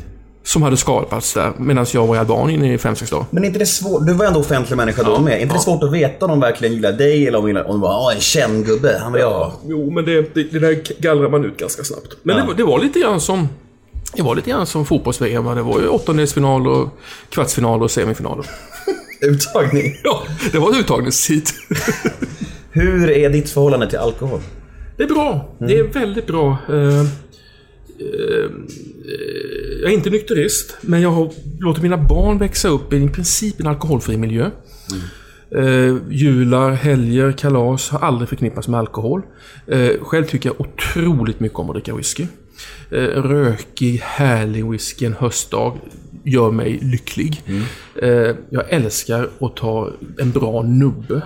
Som 0.49 0.63
hade 0.63 0.77
skapats 0.77 1.35
där, 1.35 1.53
medan 1.59 1.87
jag 1.95 2.07
var 2.07 2.17
i 2.17 2.19
Albanien 2.19 2.65
i 2.65 2.77
5-6 2.77 3.11
dagar. 3.11 3.27
Men 3.31 3.45
inte 3.45 3.59
det 3.59 3.67
svårt? 3.67 4.07
Du 4.07 4.13
var 4.13 4.27
ändå 4.27 4.41
offentlig 4.41 4.77
människa 4.77 5.03
då 5.03 5.19
med. 5.21 5.33
Är 5.35 5.39
inte 5.39 5.55
det 5.55 5.61
svårt 5.61 5.83
att 5.83 5.93
veta 5.93 6.25
om 6.25 6.31
de 6.31 6.41
verkligen 6.41 6.75
gillar 6.75 6.93
dig 6.93 7.27
eller 7.29 7.39
om 7.39 7.47
de 7.55 7.61
om 7.61 7.67
de 7.67 7.81
bara 7.81 7.99
"Åh, 8.01 8.15
en 8.15 8.21
känd 8.21 8.67
gubbe, 8.67 8.99
han 9.03 9.13
vill 9.13 9.23
jag 9.23 9.31
ha. 9.31 9.53
Jo, 9.67 9.91
men 9.91 10.05
det, 10.05 10.35
det, 10.35 10.43
det 10.53 10.59
där 10.59 10.83
gallrar 11.03 11.29
man 11.29 11.45
ut 11.45 11.57
ganska 11.57 11.85
snabbt. 11.85 12.17
Men 12.23 12.37
Ja. 12.37 12.43
det, 12.43 12.49
var- 12.49 12.55
det 12.55 12.65
var 12.65 12.79
lite 12.81 12.99
grann 13.01 13.21
som... 13.21 13.49
Det 14.15 14.23
var 14.23 14.35
lite 14.35 14.51
grann 14.51 14.67
som 14.67 14.87
fotbolls-VM. 14.87 15.45
Det 15.45 15.63
var 15.63 15.81
ju 15.81 15.89
åttondelsfinal 15.89 16.67
och 16.67 16.89
kvartsfinal 17.31 17.83
och 17.83 17.91
semifinaler. 17.91 18.47
Uttagning. 19.23 19.95
Ja, 20.05 20.23
det 20.53 20.59
var 20.59 20.79
uttagningstid. 20.79 21.49
Hur 22.71 23.11
är 23.11 23.31
ditt 23.31 23.51
förhållande 23.51 23.91
till 23.91 23.99
alkohol? 23.99 24.41
Det 24.97 25.03
är 25.03 25.09
bra. 25.09 25.49
Det 25.59 25.79
är 25.79 25.85
väldigt 25.85 26.27
bra. 26.27 26.57
Eh, 28.01 28.45
eh, 28.45 29.81
jag 29.83 29.91
är 29.91 29.95
inte 29.95 30.11
nykterist, 30.11 30.77
men 30.81 31.01
jag 31.01 31.11
har 31.11 31.33
låtit 31.61 31.83
mina 31.83 31.97
barn 31.97 32.39
växa 32.39 32.69
upp 32.69 32.93
i 32.93 32.97
i 32.97 33.09
princip 33.09 33.61
en 33.61 33.67
alkoholfri 33.67 34.17
miljö. 34.17 34.51
Eh, 35.51 35.97
jular, 36.11 36.71
helger, 36.71 37.33
kalas 37.33 37.91
har 37.91 37.99
aldrig 37.99 38.29
förknippats 38.29 38.69
med 38.69 38.81
alkohol. 38.81 39.23
Eh, 39.67 39.91
själv 40.01 40.25
tycker 40.25 40.49
jag 40.49 40.61
otroligt 40.61 41.41
mycket 41.41 41.59
om 41.59 41.71
att 41.71 41.75
dricka 41.75 41.95
whisky. 41.95 42.27
Eh, 42.91 43.23
rökig, 43.23 44.01
härlig 44.05 44.71
whisky 44.71 45.07
en 45.07 45.13
höstdag 45.13 45.79
gör 46.25 46.51
mig 46.51 46.79
lycklig. 46.83 47.43
Eh, 48.03 48.37
jag 48.51 48.65
älskar 48.69 49.29
att 49.41 49.57
ta 49.57 49.93
en 50.19 50.31
bra 50.31 50.63
nubbe. 50.63 51.23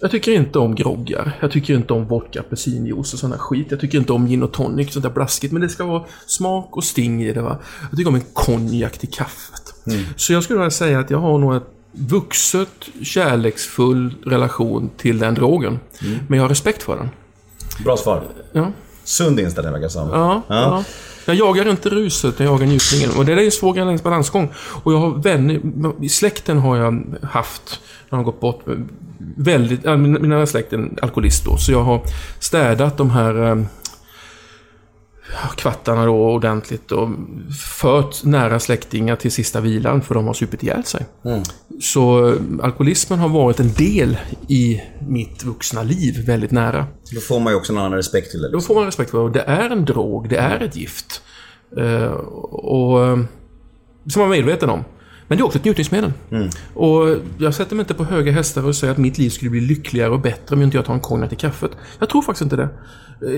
Jag 0.00 0.10
tycker 0.10 0.32
inte 0.32 0.58
om 0.58 0.74
groggar. 0.74 1.38
Jag 1.40 1.50
tycker 1.50 1.74
inte 1.74 1.92
om 1.92 2.06
vodka, 2.06 2.40
apelsinjuice 2.40 3.12
och 3.12 3.18
sån 3.18 3.32
här 3.32 3.38
skit. 3.38 3.66
Jag 3.70 3.80
tycker 3.80 3.98
inte 3.98 4.12
om 4.12 4.26
gin 4.26 4.42
och 4.42 4.52
tonic, 4.52 4.92
sånt 4.92 5.02
där 5.02 5.10
blaskigt. 5.10 5.52
Men 5.52 5.62
det 5.62 5.68
ska 5.68 5.84
vara 5.84 6.04
smak 6.26 6.76
och 6.76 6.84
sting 6.84 7.22
i 7.22 7.32
det. 7.32 7.42
Va? 7.42 7.58
Jag 7.90 7.98
tycker 7.98 8.08
om 8.08 8.14
en 8.14 8.24
konjak 8.32 8.98
till 8.98 9.10
kaffet. 9.10 9.74
Så 10.16 10.32
jag 10.32 10.42
skulle 10.44 10.58
vilja 10.58 10.70
säga 10.70 10.98
att 10.98 11.10
jag 11.10 11.18
har 11.18 11.38
nog 11.38 11.56
ett 11.56 11.66
vuxet, 11.92 12.68
kärleksfull 13.02 14.14
relation 14.26 14.90
till 14.96 15.18
den 15.18 15.34
drogen. 15.34 15.78
Men 16.28 16.36
jag 16.36 16.44
har 16.44 16.48
respekt 16.48 16.82
för 16.82 16.96
den. 16.96 17.10
Bra 17.84 17.96
svar. 17.96 18.22
Ja, 18.52 18.72
Sund 19.04 19.40
inställning 19.40 19.72
verkar 19.72 19.86
det 19.86 19.90
som. 19.90 20.08
ja, 20.08 20.42
ja. 20.48 20.84
Jag 21.34 21.48
jagar 21.48 21.70
inte 21.70 21.88
ruset, 21.88 22.34
jag 22.38 22.46
jagar 22.46 22.66
njutningen. 22.66 23.10
Och 23.16 23.24
det 23.24 23.34
där 23.34 23.40
är 23.42 23.44
en 23.44 23.50
svår 23.50 23.74
gräns- 23.74 24.02
balansgång. 24.02 24.52
Och 24.56 24.92
jag 24.92 24.98
har 24.98 25.10
vänner, 25.22 25.60
i 26.04 26.08
släkten 26.08 26.58
har 26.58 26.76
jag 26.76 27.04
haft, 27.22 27.80
när 28.10 28.10
de 28.10 28.16
har 28.16 28.24
gått 28.24 28.40
bort, 28.40 28.62
väldigt, 29.36 29.84
mina 29.98 30.46
släkten 30.46 30.46
släkt 30.46 30.98
är 30.98 31.04
alkoholist 31.04 31.44
då. 31.44 31.56
Så 31.56 31.72
jag 31.72 31.82
har 31.82 32.00
städat 32.38 32.96
de 32.96 33.10
här 33.10 33.46
eh, 33.48 33.56
kvartarna 35.56 36.06
då 36.06 36.30
ordentligt 36.32 36.92
och 36.92 37.08
fört 37.80 38.24
nära 38.24 38.60
släktingar 38.60 39.16
till 39.16 39.32
sista 39.32 39.60
vilan 39.60 40.02
för 40.02 40.14
de 40.14 40.26
har 40.26 40.34
supit 40.34 40.62
ihjäl 40.62 40.84
sig. 40.84 41.06
Så 41.80 42.28
eh, 42.28 42.34
alkoholismen 42.62 43.18
har 43.18 43.28
varit 43.28 43.60
en 43.60 43.72
del 43.72 44.18
i 44.48 44.80
mitt 45.08 45.44
vuxna 45.44 45.82
liv 45.82 46.26
väldigt 46.26 46.50
nära. 46.50 46.86
Då 47.14 47.20
får 47.20 47.40
man 47.40 47.52
ju 47.52 47.56
också 47.56 47.72
en 47.72 47.78
annan 47.78 47.92
respekt 47.92 48.30
till 48.30 48.42
det. 48.42 48.50
Då 48.50 48.60
får 48.60 48.74
man 48.74 48.84
respekt 48.84 49.10
för 49.10 49.28
det. 49.28 49.38
Det 49.38 49.44
är 49.44 49.70
en 49.70 49.84
drog, 49.84 50.28
det 50.28 50.36
är 50.36 50.60
ett 50.60 50.76
gift. 50.76 51.22
Eh, 51.76 52.12
och 52.50 53.06
eh, 53.06 53.18
Som 54.06 54.22
man 54.22 54.32
är 54.32 54.36
medveten 54.36 54.70
om. 54.70 54.84
Men 55.30 55.38
det 55.38 55.42
är 55.42 55.46
också 55.46 55.58
ett 55.58 55.64
njutningsmedel. 55.64 56.12
Och 56.74 57.16
jag 57.38 57.54
sätter 57.54 57.76
mig 57.76 57.82
inte 57.82 57.94
på 57.94 58.04
höga 58.04 58.32
hästar 58.32 58.66
och 58.66 58.76
säger 58.76 58.92
att 58.92 58.98
mitt 58.98 59.18
liv 59.18 59.30
skulle 59.30 59.50
bli 59.50 59.60
lyckligare 59.60 60.10
och 60.10 60.20
bättre 60.20 60.56
om 60.56 60.62
inte 60.62 60.76
jag 60.76 60.84
tar 60.84 60.94
en 60.94 61.00
konjak 61.00 61.28
till 61.28 61.38
kaffet. 61.38 61.70
Jag 61.98 62.08
tror 62.08 62.22
faktiskt 62.22 62.42
inte 62.42 62.56
det. 62.56 62.68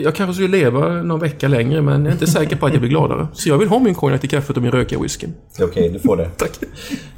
Jag 0.03 0.15
kanske 0.15 0.35
skulle 0.35 0.49
leva 0.49 0.89
någon 0.89 1.21
vecka 1.21 1.49
längre, 1.49 1.83
men 1.83 2.01
jag 2.01 2.09
är 2.09 2.13
inte 2.13 2.27
säker 2.27 2.57
på 2.57 2.67
att 2.67 2.73
jag 2.73 2.81
blir 2.81 2.91
gladare. 2.91 3.29
Så 3.33 3.49
jag 3.49 3.59
vill 3.59 3.69
ha 3.69 3.79
min 3.79 3.95
konjak 3.95 4.21
till 4.21 4.31
kaffet 4.31 4.57
och 4.57 4.63
min 4.63 4.73
rökiga 4.73 5.01
whisky. 5.01 5.27
Okej, 5.61 5.89
du 5.89 5.99
får 5.99 6.17
det. 6.17 6.25
Tack. 6.37 6.51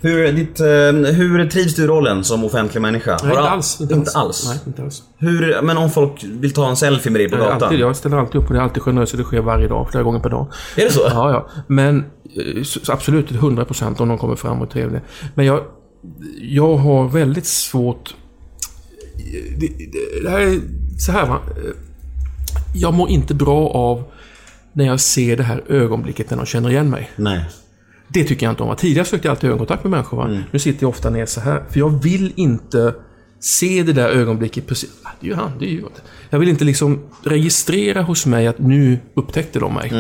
Hur, 0.00 0.32
ditt, 0.32 0.60
eh, 0.60 1.14
hur 1.14 1.50
trivs 1.50 1.74
du 1.74 1.84
i 1.84 1.86
rollen 1.86 2.24
som 2.24 2.44
offentlig 2.44 2.80
människa? 2.80 3.16
Nej, 3.22 3.30
inte 3.30 3.48
alls. 3.48 3.80
Inte 3.80 4.10
alls? 4.14 4.48
Nej, 4.48 4.58
inte 4.66 4.82
alls. 4.82 5.02
Hur, 5.18 5.62
men 5.62 5.76
om 5.76 5.90
folk 5.90 6.24
vill 6.24 6.52
ta 6.52 6.68
en 6.68 6.76
selfie 6.76 7.12
med 7.12 7.20
dig 7.20 7.28
på 7.28 7.36
gatan? 7.36 7.62
alltid, 7.62 7.80
jag 7.80 7.96
ställer 7.96 8.16
alltid 8.16 8.40
upp 8.40 8.46
och 8.46 8.52
det 8.54 8.58
är 8.58 8.62
alltid 8.62 8.82
generöst 8.82 9.12
och 9.12 9.18
det 9.18 9.24
sker 9.24 9.40
varje 9.40 9.68
dag, 9.68 9.88
flera 9.90 10.04
gånger 10.04 10.20
per 10.20 10.30
dag. 10.30 10.46
Är 10.76 10.84
det 10.84 10.92
så? 10.92 11.00
Ja, 11.10 11.30
ja. 11.30 11.48
Men 11.66 12.04
absolut 12.88 13.30
100% 13.30 14.00
om 14.00 14.08
någon 14.08 14.18
kommer 14.18 14.36
fram 14.36 14.60
och 14.60 14.66
är 14.66 14.70
trevlig. 14.70 15.00
Men 15.34 15.46
jag, 15.46 15.64
jag 16.40 16.76
har 16.76 17.08
väldigt 17.08 17.46
svårt... 17.46 18.14
Det, 19.58 19.68
det, 19.68 20.22
det 20.22 20.30
här 20.30 20.40
är 20.40 20.60
så 20.98 21.12
här 21.12 21.28
va. 21.28 21.40
Jag 22.74 22.94
mår 22.94 23.08
inte 23.08 23.34
bra 23.34 23.68
av 23.68 24.04
när 24.72 24.84
jag 24.84 25.00
ser 25.00 25.36
det 25.36 25.42
här 25.42 25.62
ögonblicket 25.68 26.30
när 26.30 26.36
de 26.36 26.46
känner 26.46 26.70
igen 26.70 26.90
mig. 26.90 27.10
Nej. 27.16 27.44
Det 28.08 28.24
tycker 28.24 28.46
jag 28.46 28.52
inte 28.52 28.62
om. 28.62 28.76
Tidigare 28.76 29.06
sökte 29.06 29.28
jag 29.28 29.32
alltid 29.32 29.48
ögonkontakt 29.50 29.84
med 29.84 29.90
människor. 29.90 30.16
Va? 30.16 30.42
Nu 30.50 30.58
sitter 30.58 30.82
jag 30.82 30.90
ofta 30.90 31.10
ner 31.10 31.26
så 31.26 31.40
här. 31.40 31.64
För 31.70 31.78
jag 31.78 32.02
vill 32.02 32.32
inte 32.36 32.94
se 33.44 33.82
det 33.82 33.92
där 33.92 34.08
ögonblicket 34.08 34.66
precis. 34.66 34.90
Ah, 35.02 35.08
det 35.20 35.26
är 35.26 35.30
ju 35.30 35.34
han, 35.36 35.50
det 35.58 35.64
är 35.64 35.68
ju... 35.70 35.82
Jag 36.30 36.38
vill 36.38 36.48
inte 36.48 36.64
liksom 36.64 37.00
registrera 37.22 38.02
hos 38.02 38.26
mig 38.26 38.46
att 38.46 38.58
nu 38.58 38.98
upptäckte 39.14 39.58
de 39.58 39.74
mig. 39.74 39.92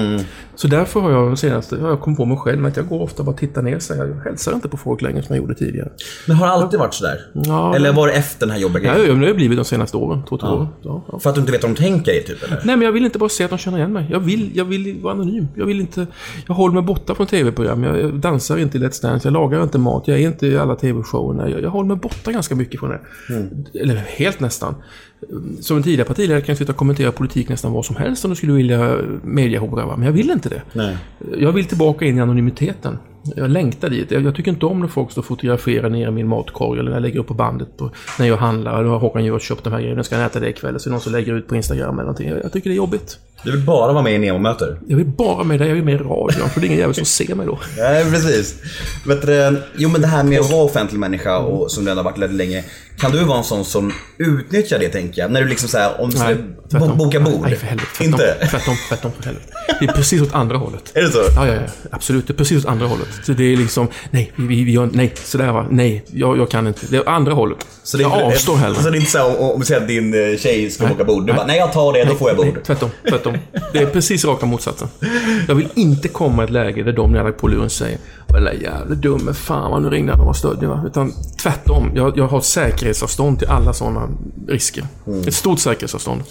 Så 0.54 0.68
därför 0.68 1.00
har 1.00 1.10
jag 1.10 1.38
senast, 1.38 1.70
har 1.70 1.88
jag 1.88 2.00
kommit 2.00 2.16
på 2.16 2.24
mig 2.24 2.36
själv 2.36 2.66
att 2.66 2.76
jag 2.76 2.88
går 2.88 3.02
ofta 3.02 3.18
och 3.22 3.26
bara 3.26 3.36
tittar 3.36 3.62
ner 3.62 3.78
så 3.78 3.94
här. 3.94 4.06
Jag 4.06 4.24
hälsar 4.30 4.52
inte 4.54 4.68
på 4.68 4.76
folk 4.76 5.02
längre 5.02 5.22
som 5.22 5.34
jag 5.34 5.42
gjorde 5.42 5.54
tidigare. 5.54 5.88
Men 6.26 6.36
har 6.36 6.46
det 6.46 6.52
alltid 6.52 6.78
varit 6.80 6.94
sådär? 6.94 7.18
Ja. 7.32 7.76
Eller 7.76 7.92
var 7.92 8.06
det 8.06 8.12
efter 8.12 8.46
den 8.46 8.50
här 8.50 8.58
jobbiga 8.62 8.84
Ja, 8.92 8.98
grejen? 8.98 9.20
det 9.20 9.26
har 9.26 9.34
blivit 9.34 9.58
de 9.58 9.64
senaste 9.64 9.96
åren. 9.96 10.22
Två, 10.28 10.38
tre 10.38 10.48
år. 10.48 10.68
Ja, 10.82 11.04
ja. 11.12 11.18
För 11.18 11.30
att 11.30 11.34
du 11.36 11.40
inte 11.40 11.52
vet 11.52 11.62
vad 11.62 11.72
de 11.72 11.76
tänker 11.76 12.12
i 12.20 12.22
typ 12.22 12.42
eller? 12.42 12.56
Nej, 12.64 12.76
men 12.76 12.82
jag 12.82 12.92
vill 12.92 13.04
inte 13.04 13.18
bara 13.18 13.28
se 13.28 13.44
att 13.44 13.50
de 13.50 13.58
känner 13.58 13.78
igen 13.78 13.92
mig. 13.92 14.06
Jag 14.10 14.20
vill, 14.20 14.50
jag 14.56 14.64
vill 14.64 15.00
vara 15.02 15.14
anonym. 15.14 15.48
Jag 15.56 15.66
vill 15.66 15.80
inte... 15.80 16.06
Jag 16.46 16.54
håller 16.54 16.74
mig 16.74 16.82
borta 16.82 17.14
från 17.14 17.26
tv-program. 17.26 17.84
Jag, 17.84 18.00
jag 18.00 18.14
dansar 18.14 18.56
inte 18.56 18.78
i 18.78 18.80
Let's 18.80 19.02
Dance. 19.02 19.26
Jag 19.28 19.32
lagar 19.32 19.62
inte 19.62 19.78
mat. 19.78 20.08
Jag 20.08 20.20
är 20.20 20.26
inte 20.26 20.46
i 20.46 20.58
alla 20.58 20.76
tv-showerna. 20.76 21.48
Jag, 21.50 21.62
jag 21.62 21.70
håller 21.70 21.88
mig 21.88 21.96
borta 21.96 22.32
ganska 22.32 22.54
mycket 22.54 22.80
från 22.80 22.90
det. 22.90 23.00
Eller 23.74 23.94
helt 23.96 24.40
nästan. 24.40 24.74
Som 25.60 25.76
en 25.76 25.82
tidigare 25.82 26.08
partiledare 26.08 26.40
kan 26.40 26.52
jag 26.52 26.58
sitta 26.58 26.72
och 26.72 26.78
kommentera 26.78 27.12
politik 27.12 27.48
nästan 27.48 27.72
vad 27.72 27.84
som 27.84 27.96
helst 27.96 28.24
om 28.24 28.30
du 28.30 28.36
skulle 28.36 28.52
vilja 28.52 28.98
mediahora. 29.22 29.86
va? 29.86 29.96
Men 29.96 30.06
jag 30.06 30.12
vill 30.12 30.30
inte 30.30 30.48
det. 30.48 30.62
Nej. 30.72 30.96
Jag 31.38 31.52
vill 31.52 31.64
tillbaka 31.64 32.04
in 32.04 32.18
i 32.18 32.20
anonymiteten. 32.20 32.98
Jag 33.36 33.50
längtar 33.50 33.90
dit. 33.90 34.10
Jag, 34.10 34.22
jag 34.22 34.34
tycker 34.34 34.50
inte 34.50 34.66
om 34.66 34.80
när 34.80 34.88
folk 34.88 35.10
står 35.10 35.22
och 35.22 35.26
fotograferar 35.26 35.90
ner 35.90 36.08
i 36.08 36.10
min 36.10 36.28
matkorg 36.28 36.80
eller 36.80 36.90
när 36.90 36.96
jag 36.96 37.02
lägger 37.02 37.18
upp 37.20 37.26
på 37.26 37.34
bandet 37.34 37.76
på, 37.76 37.90
när 38.18 38.26
jag 38.26 38.36
handlar. 38.36 38.82
Nu 38.82 38.88
har 38.88 38.98
Håkan 38.98 39.24
Juholt 39.24 39.42
köpt 39.42 39.64
de 39.64 39.72
här 39.72 39.80
grejerna. 39.80 39.96
Nu 39.96 40.04
ska 40.04 40.16
jag 40.16 40.24
äta 40.26 40.40
det 40.40 40.48
ikväll. 40.48 40.80
Så 40.80 40.88
är 40.88 40.90
det 40.90 40.94
någon 40.94 41.00
som 41.00 41.12
lägger 41.12 41.32
ut 41.34 41.48
på 41.48 41.56
Instagram 41.56 41.94
eller 41.94 42.02
någonting. 42.02 42.28
Jag, 42.28 42.44
jag 42.44 42.52
tycker 42.52 42.70
det 42.70 42.74
är 42.74 42.76
jobbigt. 42.76 43.18
Du 43.44 43.50
vill 43.52 43.60
bara 43.60 43.92
vara 43.92 44.02
med 44.04 44.14
i 44.14 44.18
Nemo-möter? 44.18 44.78
Jag 44.88 44.96
vill 44.96 45.06
bara 45.06 45.44
med 45.44 45.58
dig. 45.60 45.68
Jag 45.68 45.74
vill 45.74 45.84
med 45.84 45.94
i 45.94 45.98
radion. 45.98 46.48
För 46.48 46.60
det 46.60 46.64
är 46.66 46.68
ingen 46.68 46.78
jävel 46.78 46.94
som 46.94 47.04
ser 47.04 47.34
mig 47.34 47.46
då. 47.46 47.58
Nej, 47.78 48.04
precis. 48.10 48.54
Vet 49.06 49.26
du, 49.26 49.56
jo 49.76 49.88
men 49.88 50.00
det 50.00 50.06
här 50.06 50.24
med 50.24 50.40
att 50.40 50.50
vara 50.50 50.62
offentlig 50.64 50.98
människa 51.00 51.38
och 51.38 51.70
som 51.70 51.84
du 51.84 51.90
ändå 51.90 52.02
har 52.02 52.10
varit 52.10 52.18
väldigt 52.18 52.38
länge. 52.38 52.64
Kan 52.98 53.12
du 53.12 53.24
vara 53.24 53.38
en 53.38 53.44
sån 53.44 53.64
som 53.64 53.92
utnyttjar 54.18 54.78
det 54.78 54.88
tänker 54.88 55.22
jag? 55.22 55.30
När 55.30 55.42
du 55.42 55.48
liksom 55.48 55.68
såhär, 55.68 56.00
om 56.00 56.10
du 56.10 56.16
ska 56.16 56.34
bo- 56.78 56.94
boka 56.94 57.20
bord? 57.20 57.40
Nej, 57.42 57.56
för 57.56 57.66
helvete. 57.66 58.04
Inte? 58.04 58.34
Tvärtom, 58.50 58.74
tvärtom, 58.88 59.10
för 59.16 59.24
helvete. 59.24 59.52
Det 59.80 59.86
är 59.86 59.92
precis 59.92 60.22
åt 60.22 60.34
andra 60.34 60.56
hållet. 60.56 60.92
Är 60.94 61.02
det 61.02 61.08
så? 61.08 61.18
Ja, 61.36 61.46
ja, 61.46 61.54
ja. 61.54 61.60
Absolut. 61.90 62.26
Det 62.26 62.32
är 62.32 62.36
precis 62.36 62.64
åt 62.64 62.70
andra 62.70 62.86
hållet. 62.86 63.08
Så 63.22 63.32
det 63.32 63.52
är 63.52 63.56
liksom, 63.56 63.88
nej, 64.10 64.32
vi, 64.36 64.46
vi, 64.46 64.64
vi 64.64 64.72
gör, 64.72 64.88
nej, 64.92 65.12
sådär 65.24 65.52
va. 65.52 65.66
Nej, 65.70 66.04
jag, 66.12 66.38
jag 66.38 66.50
kan 66.50 66.66
inte. 66.66 66.86
Det 66.86 66.96
är 66.96 67.08
andra 67.08 67.32
hållet. 67.32 67.66
Så 67.82 67.96
det 67.96 68.04
är 68.04 68.08
jag 68.08 68.22
avstår 68.22 68.56
hellre. 68.56 68.82
Så 68.82 68.90
det 68.90 68.96
är 68.96 69.00
inte 69.00 69.10
så 69.10 69.24
om, 69.24 69.50
om 69.50 69.60
du 69.60 69.66
säger 69.66 69.80
att 69.80 69.88
din 69.88 70.14
eh, 70.14 70.38
tjej 70.38 70.70
ska 70.70 70.84
Nej. 70.84 70.92
boka 70.92 71.04
bord. 71.04 71.22
Du 71.22 71.26
Nej. 71.26 71.36
bara, 71.36 71.46
nej 71.46 71.58
jag 71.58 71.72
tar 71.72 71.92
det, 71.92 72.04
då 72.04 72.14
får 72.14 72.28
jag 72.28 72.36
bord. 72.36 72.46
Nej, 72.46 72.62
tvärtom, 72.66 72.90
tvärtom. 73.10 73.36
Det 73.72 73.78
är 73.78 73.86
precis 73.86 74.24
raka 74.24 74.46
motsatsen. 74.46 74.88
Jag 75.48 75.54
vill 75.54 75.68
inte 75.74 76.08
komma 76.08 76.42
i 76.42 76.44
ett 76.44 76.50
läge 76.50 76.82
där 76.82 76.92
de 76.92 77.10
när 77.10 77.18
jag 77.18 77.26
lagt 77.26 77.40
på 77.40 77.48
luren 77.48 77.70
säger 77.70 77.98
Eller 78.38 78.52
jävla 78.52 78.94
dumme, 78.94 79.34
fan 79.34 79.70
vad 79.70 79.82
nu 79.82 79.90
ringde 79.90 80.12
han 80.12 80.20
och 80.20 80.26
var 80.26 80.32
stöddig 80.34 80.68
va. 80.68 80.84
Utan 80.86 81.12
tvärtom, 81.42 81.90
jag, 81.94 82.18
jag 82.18 82.28
har 82.28 82.40
säkerhetsavstånd 82.40 83.38
till 83.38 83.48
alla 83.48 83.72
sådana 83.72 84.08
risker. 84.48 84.84
Ett 85.26 85.34
stort 85.34 85.58
säkerhetsavstånd. 85.60 86.22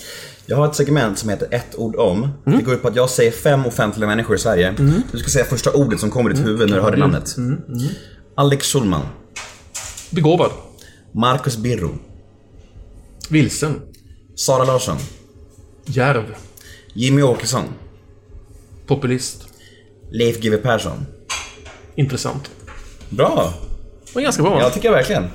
Jag 0.45 0.58
har 0.58 0.67
ett 0.67 0.75
segment 0.75 1.19
som 1.19 1.29
heter 1.29 1.47
ett 1.51 1.75
ord 1.75 1.95
om. 1.95 2.17
Mm. 2.45 2.60
Det 2.60 2.65
går 2.65 2.73
ut 2.73 2.82
på 2.82 2.88
att 2.88 2.95
jag 2.95 3.10
säger 3.10 3.32
fem 3.32 3.65
offentliga 3.65 4.08
människor 4.08 4.36
i 4.36 4.39
Sverige. 4.39 4.75
Du 5.12 5.17
ska 5.19 5.29
säga 5.29 5.45
första 5.45 5.71
ordet 5.71 5.99
som 5.99 6.10
kommer 6.12 6.29
i 6.29 6.34
ditt 6.34 6.45
huvud 6.45 6.69
när 6.69 6.77
du 6.77 6.82
hör 6.84 6.91
det 6.91 6.97
namnet. 6.97 7.38
Mm. 7.38 7.62
Alex 8.36 8.67
Schulman. 8.67 9.06
Begåvad. 10.10 10.51
Marcus 11.12 11.58
Birro. 11.58 11.97
Vilsen. 13.29 13.82
Sara 14.36 14.63
Larsson. 14.63 14.97
Järv. 15.86 16.36
Jimmy 16.93 17.21
Åkesson. 17.21 17.63
Populist. 18.88 19.47
Leif 20.12 20.39
GW 20.39 20.58
Persson. 20.58 21.06
Intressant. 21.95 22.51
Bra! 23.10 23.53
Det 24.06 24.15
var 24.15 24.21
ganska 24.21 24.43
bra 24.43 24.51
va? 24.51 24.60
Ja, 24.62 24.69
tycker 24.69 24.88
jag 24.88 24.95
verkligen. 24.95 25.27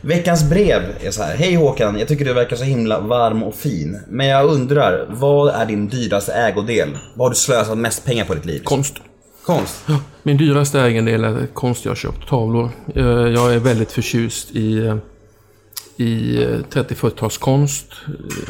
Veckans 0.00 0.50
brev 0.50 0.82
är 1.00 1.10
så 1.10 1.22
här. 1.22 1.36
Hej 1.36 1.54
Håkan, 1.54 1.98
jag 1.98 2.08
tycker 2.08 2.24
du 2.24 2.32
verkar 2.32 2.56
så 2.56 2.64
himla 2.64 3.00
varm 3.00 3.42
och 3.42 3.54
fin. 3.54 4.00
Men 4.08 4.26
jag 4.26 4.44
undrar, 4.50 5.06
vad 5.08 5.54
är 5.54 5.66
din 5.66 5.88
dyraste 5.88 6.32
ägodel? 6.32 6.88
Vad 7.14 7.24
har 7.24 7.30
du 7.30 7.36
slösat 7.36 7.78
mest 7.78 8.04
pengar 8.04 8.24
på 8.24 8.32
i 8.32 8.36
ditt 8.36 8.44
liv? 8.46 8.60
Konst. 8.64 8.94
Konst? 9.46 9.84
Min 10.22 10.36
dyraste 10.36 10.80
ägodel 10.80 11.24
är 11.24 11.46
konst 11.46 11.84
jag 11.84 11.90
har 11.90 11.96
köpt. 11.96 12.28
Tavlor. 12.28 12.70
Eh, 12.94 13.04
Jag 13.06 13.54
är 13.54 13.58
väldigt 13.58 13.92
förtjust 13.92 14.50
i, 14.50 14.78
eh, 14.86 14.96
i 15.96 16.36
30-40-talskonst. 16.70 17.86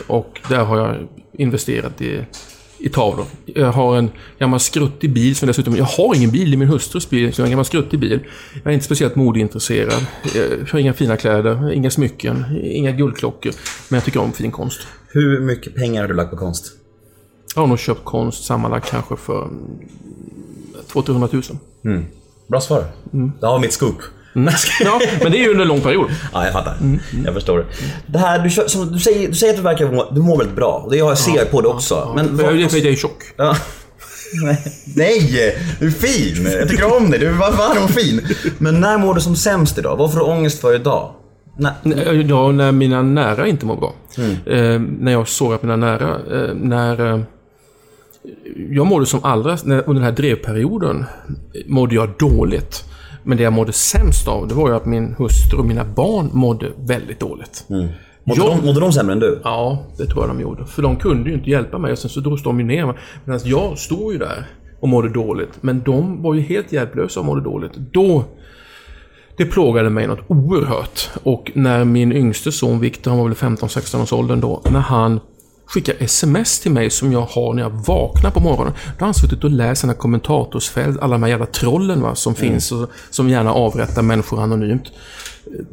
Och 0.07 0.41
där 0.49 0.65
har 0.65 0.79
jag 0.79 0.97
investerat 1.33 2.03
i, 2.03 2.25
i 2.81 2.89
tavlor. 2.89 3.27
Jag 3.45 3.73
har 3.73 3.97
en 3.97 4.11
gammal 4.39 4.61
skruttig 4.61 5.13
bil 5.13 5.37
som 5.37 5.47
dessutom... 5.47 5.77
Jag 5.77 5.85
har 5.85 6.15
ingen 6.15 6.31
bil, 6.31 6.53
är 6.53 6.57
min 6.57 6.69
hustrus 6.69 7.11
bil. 7.11 7.33
Så 7.33 7.41
jag 7.41 7.45
har 7.45 7.47
en 7.47 7.51
gammal 7.51 7.65
skruttig 7.65 8.01
bil. 8.01 8.21
Jag 8.63 8.71
är 8.71 8.75
inte 8.75 8.85
speciellt 8.85 9.17
modeintresserad. 9.17 10.07
Jag 10.35 10.67
har 10.73 10.79
inga 10.79 10.93
fina 10.93 11.17
kläder, 11.17 11.73
inga 11.73 11.91
smycken, 11.91 12.45
inga 12.63 12.91
guldklockor. 12.93 13.53
Men 13.89 13.97
jag 13.97 14.05
tycker 14.05 14.21
om 14.21 14.33
fin 14.33 14.51
konst. 14.51 14.81
Hur 15.09 15.41
mycket 15.41 15.75
pengar 15.75 16.01
har 16.01 16.09
du 16.09 16.15
lagt 16.15 16.31
på 16.31 16.37
konst? 16.37 16.73
Jag 17.55 17.63
har 17.63 17.67
nog 17.67 17.79
köpt 17.79 18.05
konst 18.05 18.45
sammanlagt 18.45 18.91
kanske 18.91 19.17
för 19.17 19.43
mm, 19.43 19.61
200 20.93 21.29
000. 21.33 21.43
Bra 22.47 22.61
svar. 22.61 22.85
Mm. 23.13 23.33
Det 23.41 23.47
har 23.47 23.59
mitt 23.59 23.73
scoop. 23.73 23.97
Ja, 24.81 25.01
men 25.23 25.33
det 25.33 25.39
är 25.39 25.43
ju 25.43 25.49
under 25.51 25.63
en 25.63 25.69
lång 25.69 25.81
period. 25.81 26.11
Ja, 26.33 26.45
jag 26.45 26.53
fattar. 26.53 26.77
Jag 27.25 27.35
förstår. 27.35 27.67
Det 28.07 28.19
här, 28.19 28.39
du, 28.39 28.51
som, 28.51 28.93
du, 28.93 28.99
säger, 28.99 29.29
du 29.29 29.35
säger 29.35 29.53
att 29.53 29.57
du 29.57 29.63
verkar 29.63 29.93
må, 29.93 30.11
du 30.13 30.21
mår 30.21 30.39
väldigt 30.39 30.57
bra. 30.57 30.83
Och 30.85 30.91
det 30.91 30.97
jag 30.97 31.19
ser 31.19 31.37
jag 31.37 31.51
på 31.51 31.61
det 31.61 31.69
också. 31.69 32.13
Men 32.17 32.39
För 32.39 32.45
jag, 32.45 32.57
jag 32.61 32.75
är 32.87 32.97
tjock. 32.97 33.23
Ja. 33.37 33.57
Nej, 34.97 35.53
du 35.81 35.87
är 35.87 35.91
fin. 35.91 36.47
Jag 36.59 36.69
tycker 36.69 36.97
om 36.97 37.11
dig. 37.11 37.21
Du 37.21 37.27
är 37.27 37.33
varm 37.33 37.85
och 37.85 37.91
fin. 37.91 38.21
Men 38.59 38.81
när 38.81 38.99
mår 38.99 39.15
du 39.15 39.21
som 39.21 39.37
sämst 39.37 39.79
idag? 39.79 39.97
Vad 39.97 40.13
får 40.13 40.19
du 40.21 40.25
ångest 40.25 40.61
för 40.61 40.75
idag? 40.75 41.11
Nej. 41.59 41.73
N- 41.85 42.27
Ja, 42.29 42.53
när 42.53 42.73
mina 42.73 43.03
nära 43.03 43.47
inte 43.47 43.67
mår 43.67 43.77
bra. 43.77 43.95
Eh, 44.47 44.81
när 45.01 45.13
jag 45.13 45.29
sårar 45.29 45.59
mina 45.63 45.77
nära. 45.77 46.09
Eh, 46.11 46.55
när... 46.55 47.13
Eh, 47.15 47.21
jag 48.71 48.87
mådde 48.87 49.07
som 49.07 49.25
allra... 49.25 49.59
När, 49.65 49.77
under 49.77 49.95
den 49.95 50.03
här 50.03 50.13
drevperioden 50.13 51.05
mådde 51.67 51.95
jag 51.95 52.09
dåligt. 52.19 52.85
Men 53.23 53.37
det 53.37 53.43
jag 53.43 53.53
mådde 53.53 53.73
sämst 53.73 54.29
av, 54.29 54.49
det 54.49 54.55
var 54.55 54.69
ju 54.69 54.77
att 54.77 54.87
min 54.87 55.15
hustru 55.19 55.59
och 55.59 55.65
mina 55.67 55.85
barn 55.85 56.31
mådde 56.33 56.67
väldigt 56.79 57.21
dåligt. 57.21 57.65
Mådde, 57.69 57.93
Jag- 58.41 58.57
de, 58.59 58.67
mådde 58.67 58.81
de 58.81 58.93
sämre 58.93 59.13
än 59.13 59.21
du? 59.21 59.41
Ja, 59.45 59.79
det 59.99 60.07
tror 60.07 60.23
jag 60.27 60.31
de 60.37 60.41
gjorde. 60.41 60.65
För 60.67 60.83
de 60.83 60.97
kunde 60.97 61.31
ju 61.31 61.37
inte 61.37 61.51
hjälpa 61.51 61.79
mig 61.79 61.93
och 61.93 61.99
sen 61.99 62.11
så 62.11 62.21
drogs 62.21 62.43
de 62.43 62.61
ju 62.61 62.67
ner. 62.67 62.95
Medan 63.25 63.41
jag 63.45 63.79
stod 63.79 64.13
ju 64.13 64.19
där 64.19 64.47
och 64.81 64.89
mådde 64.89 65.09
dåligt. 65.09 65.51
Men 65.61 65.83
de 65.83 66.23
var 66.23 66.35
ju 66.35 66.41
helt 66.41 66.73
hjälplösa 66.73 67.21
och 67.21 67.27
mådde 67.27 67.41
dåligt. 67.41 67.73
Då... 67.93 68.25
Det 69.37 69.47
plågade 69.47 69.91
mig 69.91 70.07
något 70.07 70.21
oerhört. 70.27 71.11
Och 71.23 71.51
när 71.55 71.85
min 71.85 72.13
yngste 72.13 72.53
son 72.53 72.81
Viktor, 72.81 73.11
han 73.11 73.19
var 73.21 73.27
väl 73.27 73.35
15-16 73.37 74.03
års 74.03 74.13
åldern 74.13 74.41
då, 74.41 74.63
när 74.73 74.81
han 74.81 75.21
skickar 75.71 75.95
sms 75.99 76.61
till 76.61 76.73
mig 76.73 76.91
som 76.91 77.13
jag 77.13 77.21
har 77.21 77.55
när 77.55 77.63
jag 77.63 77.71
vaknar 77.71 78.31
på 78.31 78.41
morgonen. 78.41 78.73
Då 78.99 79.01
har 79.01 79.07
han 79.07 79.15
suttit 79.15 79.45
och 79.45 79.51
läst 79.51 79.81
sina 79.81 79.95
kommentatorsfält, 79.95 81.01
alla 81.01 81.13
de 81.13 81.23
här 81.23 81.31
jävla 81.31 81.47
trollen 81.47 82.01
va, 82.03 82.15
som 82.15 82.35
finns 82.35 82.73
och 82.73 82.91
som 83.11 83.29
gärna 83.29 83.53
avrättar 83.53 84.03
människor 84.03 84.43
anonymt. 84.43 84.93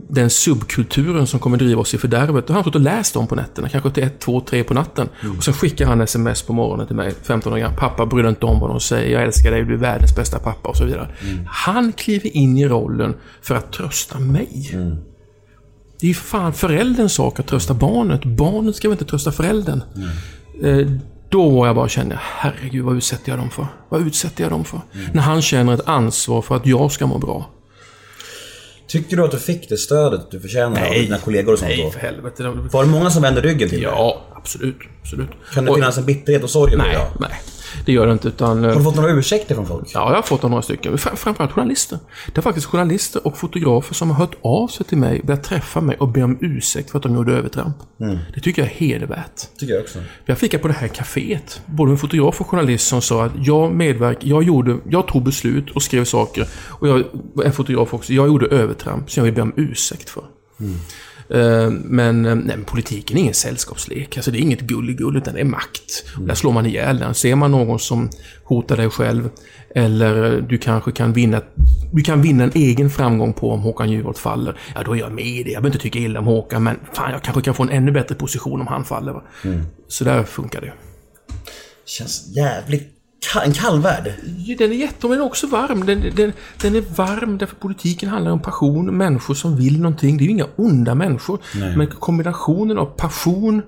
Den 0.09 0.29
subkulturen 0.29 1.27
som 1.27 1.39
kommer 1.39 1.57
driva 1.57 1.81
oss 1.81 1.93
i 1.93 1.97
fördärvet. 1.97 2.47
Då 2.47 2.53
har 2.53 2.55
han 2.55 2.63
suttit 2.63 2.75
och 2.75 2.81
läst 2.81 3.13
dem 3.13 3.27
på 3.27 3.35
nätterna, 3.35 3.69
kanske 3.69 3.91
till 3.91 4.03
ett, 4.03 4.19
två, 4.19 4.41
tre 4.41 4.63
på 4.63 4.73
natten. 4.73 5.09
Och 5.37 5.43
sen 5.43 5.53
skickar 5.53 5.85
han 5.85 6.01
sms 6.01 6.41
på 6.41 6.53
morgonen 6.53 6.87
till 6.87 6.95
mig, 6.95 7.13
15 7.23 7.53
år 7.53 7.57
gammal. 7.57 7.77
Pappa, 7.77 8.05
bry 8.05 8.21
dig 8.21 8.29
inte 8.29 8.45
om 8.45 8.59
vad 8.59 8.69
de 8.69 8.79
säger. 8.79 9.13
Jag 9.13 9.23
älskar 9.23 9.51
dig, 9.51 9.63
du 9.63 9.73
är 9.73 9.77
världens 9.77 10.15
bästa 10.15 10.39
pappa 10.39 10.69
och 10.69 10.77
så 10.77 10.85
vidare. 10.85 11.09
Han 11.47 11.93
kliver 11.93 12.37
in 12.37 12.57
i 12.57 12.67
rollen 12.67 13.15
för 13.41 13.55
att 13.55 13.73
trösta 13.73 14.19
mig. 14.19 14.71
Det 15.99 16.05
är 16.05 16.07
ju 16.07 16.13
fan 16.13 16.53
förälderns 16.53 17.13
sak 17.13 17.39
att 17.39 17.47
trösta 17.47 17.73
barnet. 17.73 18.25
Barnet 18.25 18.75
ska 18.75 18.87
väl 18.89 18.93
inte 18.93 19.05
trösta 19.05 19.31
föräldern. 19.31 19.81
Eh, 20.63 20.87
Då 21.29 21.49
var 21.49 21.67
jag 21.67 21.75
bara 21.75 21.89
kände, 21.89 22.19
herregud 22.21 22.85
vad 22.85 22.97
utsätter 22.97 23.29
jag 23.29 23.39
dem 23.39 23.49
för? 23.49 23.67
Vad 23.89 24.07
utsätter 24.07 24.41
jag 24.43 24.51
dem 24.51 24.65
för? 24.65 24.79
När 25.13 25.21
han 25.21 25.41
känner 25.41 25.73
ett 25.73 25.87
ansvar 25.87 26.41
för 26.41 26.55
att 26.55 26.65
jag 26.65 26.91
ska 26.91 27.07
må 27.07 27.17
bra. 27.17 27.49
Tycker 28.87 29.17
du 29.17 29.23
att 29.23 29.31
du 29.31 29.37
fick 29.39 29.69
det 29.69 29.77
stödet 29.77 30.31
du 30.31 30.39
förtjänar 30.39 30.85
av 30.87 30.93
dina 30.93 31.17
kollegor 31.17 31.53
och 31.53 31.59
sånt 31.59 31.69
Nej, 31.69 31.83
då? 31.83 31.91
för 31.91 31.99
helvete. 31.99 32.43
Var 32.71 32.83
det 32.85 32.89
många 32.91 33.09
som 33.09 33.21
vände 33.21 33.41
ryggen 33.41 33.69
till 33.69 33.77
dig? 33.81 33.87
Ja, 33.87 34.21
absolut. 34.37 34.77
absolut. 35.01 35.29
Kan 35.53 35.65
det 35.65 35.71
Och- 35.71 35.77
finnas 35.77 35.97
en 35.97 36.05
bitterhet 36.05 36.43
och 36.43 36.49
sorg 36.49 36.73
över 36.73 36.83
det 36.83 36.89
Nej, 36.89 36.97
idag? 36.97 37.07
nej. 37.29 37.39
Det 37.85 37.91
gör 37.91 38.07
det 38.07 38.13
inte, 38.13 38.27
utan... 38.27 38.63
eh, 38.63 38.69
Har 38.69 38.77
du 38.77 38.83
fått 38.83 38.95
några 38.95 39.09
ursäkter 39.11 39.55
från 39.55 39.65
folk? 39.67 39.87
Ja, 39.93 40.09
jag 40.09 40.15
har 40.15 40.21
fått 40.21 40.43
några 40.43 40.61
stycken. 40.61 40.97
Fr- 40.97 41.15
Framförallt 41.15 41.51
journalister. 41.51 41.99
Det 42.33 42.37
är 42.37 42.41
faktiskt 42.41 42.67
journalister 42.67 43.27
och 43.27 43.37
fotografer 43.37 43.93
som 43.95 44.09
har 44.09 44.17
hört 44.17 44.35
av 44.41 44.67
sig 44.67 44.85
till 44.85 44.97
mig, 44.97 45.21
börjat 45.23 45.43
träffa 45.43 45.81
mig 45.81 45.97
och 45.97 46.07
be 46.07 46.23
om 46.23 46.37
ursäkt 46.41 46.91
för 46.91 46.97
att 46.99 47.03
de 47.03 47.15
gjorde 47.15 47.33
övertramp. 47.33 47.75
Det 48.35 48.41
tycker 48.41 48.61
jag 48.61 48.71
är 48.71 48.75
hedervärt. 48.75 49.57
Tycker 49.59 49.73
jag 49.73 49.83
också. 49.83 49.99
Jag 50.25 50.37
fick 50.37 50.61
på 50.61 50.67
det 50.67 50.73
här 50.73 50.87
kaféet, 50.87 51.61
både 51.65 51.91
en 51.91 51.97
fotograf 51.97 52.41
och 52.41 52.47
journalist 52.47 52.87
som 52.87 53.01
sa 53.01 53.25
att 53.25 53.31
jag 53.35 53.73
medverk, 53.73 54.17
jag 54.21 54.43
gjorde, 54.43 54.77
jag 54.89 55.07
tog 55.07 55.23
beslut 55.23 55.69
och 55.71 55.83
skrev 55.83 56.05
saker. 56.05 56.47
Och 56.69 56.87
jag, 56.87 57.03
en 57.45 57.51
fotograf 57.53 57.93
också, 57.93 58.13
jag 58.13 58.27
gjorde 58.27 58.45
övertramp 58.47 59.11
som 59.11 59.21
jag 59.21 59.25
vill 59.25 59.33
be 59.35 59.41
om 59.41 59.53
ursäkt 59.55 60.09
för. 60.09 60.23
Eh, 60.59 60.65
Men, 61.83 62.25
eh, 62.25 62.35
nej, 62.35 62.57
politiken 62.65 63.17
är 63.17 63.21
ingen 63.21 63.33
sällskapslek. 63.33 64.17
Alltså 64.17 64.31
det 64.31 64.37
är 64.37 64.41
inget 64.41 64.61
gulligull, 64.61 65.17
utan 65.17 65.33
det 65.33 65.39
är 65.39 65.45
makt. 65.45 66.05
Och 66.17 66.27
där 66.27 66.35
slår 66.35 66.51
man 66.51 66.65
ihjäl 66.65 66.99
den. 66.99 67.13
Ser 67.13 67.35
man 67.35 67.51
någon 67.51 67.79
som 67.79 68.09
hotar 68.43 68.77
dig 68.77 68.89
själv, 68.89 69.29
eller 69.75 70.33
eh, 70.33 70.43
du 70.43 70.57
kanske 70.57 70.91
kan 70.91 71.13
vinna, 71.13 71.41
du 71.93 72.01
kan 72.01 72.21
vinna 72.21 72.43
en 72.43 72.51
egen 72.55 72.89
framgång 72.89 73.33
på 73.33 73.51
om 73.51 73.61
Håkan 73.61 73.91
Juholt 73.91 74.17
faller. 74.17 74.59
Ja, 74.75 74.83
då 74.83 74.95
är 74.95 74.99
jag 74.99 75.11
med 75.11 75.25
i 75.25 75.43
det. 75.43 75.51
Jag 75.51 75.61
behöver 75.61 75.67
inte 75.67 75.83
tycka 75.83 75.99
illa 75.99 76.19
om 76.19 76.25
Håkan, 76.25 76.63
men 76.63 76.79
fan, 76.93 77.11
jag 77.11 77.23
kanske 77.23 77.41
kan 77.41 77.53
få 77.53 77.63
en 77.63 77.69
ännu 77.69 77.91
bättre 77.91 78.15
position 78.15 78.61
om 78.61 78.67
han 78.67 78.85
faller. 78.85 79.13
Va? 79.13 79.23
Så 79.87 80.03
där 80.03 80.23
funkar 80.23 80.61
det. 80.61 80.73
Känns 81.85 82.35
jävligt... 82.35 82.96
En 83.45 83.53
kall 83.53 83.79
värld. 83.81 84.13
Ja, 84.37 84.55
Den 84.59 84.71
är 84.71 84.75
jätte, 84.75 85.07
men 85.07 85.21
också 85.21 85.47
varm. 85.47 85.85
Den, 85.85 86.01
den, 86.15 86.33
den 86.61 86.75
är 86.75 86.81
varm 86.81 87.37
därför 87.37 87.55
politiken 87.55 88.09
handlar 88.09 88.31
om 88.31 88.39
passion, 88.41 88.97
människor 88.97 89.33
som 89.33 89.55
vill 89.57 89.81
någonting. 89.81 90.17
Det 90.17 90.23
är 90.23 90.25
ju 90.25 90.31
inga 90.31 90.47
onda 90.55 90.95
människor. 90.95 91.39
Men 91.77 91.87
kombinationen 91.87 92.77
av 92.77 92.85
passion 92.85 93.61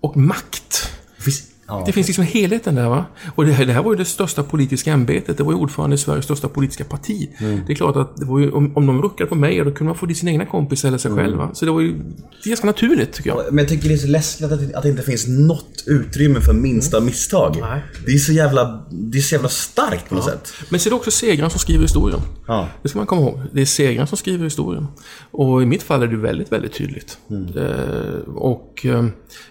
och 0.00 0.16
makt. 0.16 0.90
Finns- 1.18 1.48
Ja. 1.68 1.82
Det 1.86 1.92
finns 1.92 2.06
liksom 2.06 2.24
helheten 2.24 2.74
där 2.74 2.88
va. 2.88 3.04
Och 3.34 3.46
det 3.46 3.52
här, 3.52 3.66
det 3.66 3.72
här 3.72 3.82
var 3.82 3.92
ju 3.92 3.98
det 3.98 4.04
största 4.04 4.42
politiska 4.42 4.92
ämbetet. 4.92 5.36
Det 5.36 5.42
var 5.42 5.52
ju 5.52 5.58
ordförande 5.58 5.94
i 5.94 5.98
Sveriges 5.98 6.24
största 6.24 6.48
politiska 6.48 6.84
parti. 6.84 7.30
Det 7.66 7.72
är 7.72 7.74
klart 7.74 7.96
att 7.96 8.12
ju, 8.20 8.50
om, 8.50 8.76
om 8.76 8.86
de 8.86 9.02
ruckade 9.02 9.28
på 9.28 9.34
mig, 9.34 9.58
då 9.58 9.64
kunde 9.64 9.84
man 9.84 9.94
få 9.94 10.06
dit 10.06 10.18
sina 10.18 10.30
egna 10.30 10.46
kompisar 10.46 10.88
eller 10.88 10.98
sig 10.98 11.10
själva. 11.10 11.50
Så 11.54 11.64
det 11.64 11.70
var 11.70 11.80
ju 11.80 11.92
det 11.92 12.44
är 12.44 12.48
ganska 12.48 12.66
naturligt 12.66 13.12
tycker 13.12 13.30
jag. 13.30 13.42
Men 13.50 13.58
jag 13.58 13.68
tycker 13.68 13.88
det 13.88 13.94
är 13.94 13.98
så 13.98 14.06
läskigt 14.06 14.46
att 14.52 14.74
att 14.74 14.82
det 14.82 14.88
inte 14.88 15.02
finns 15.02 15.26
något 15.28 15.84
utrymme 15.86 16.40
för 16.40 16.52
minsta 16.52 17.00
misstag. 17.00 17.56
Nej. 17.60 17.82
Det 18.06 18.12
är 18.12 18.18
så 18.18 18.32
jävla, 18.32 18.86
det 18.90 19.18
är 19.18 19.22
så 19.22 19.34
jävla 19.34 19.48
starkt 19.48 20.08
på 20.08 20.14
något 20.14 20.24
sätt. 20.24 20.52
Men 20.68 20.80
så 20.80 20.88
är 20.88 20.90
det 20.90 20.96
också 20.96 21.10
segraren 21.10 21.50
som 21.50 21.60
skriver 21.60 21.82
historien. 21.82 22.20
Ja. 22.46 22.68
Det 22.82 22.88
ska 22.88 22.98
man 22.98 23.06
komma 23.06 23.22
ihåg. 23.22 23.40
Det 23.52 23.60
är 23.60 23.64
segraren 23.66 24.06
som 24.06 24.18
skriver 24.18 24.44
historien. 24.44 24.86
Och 25.30 25.62
i 25.62 25.66
mitt 25.66 25.82
fall 25.82 26.02
är 26.02 26.06
det 26.06 26.16
väldigt, 26.16 26.52
väldigt 26.52 26.72
tydligt. 26.72 27.18
Eh, 27.56 28.34
och 28.34 28.86
eh, 28.86 29.04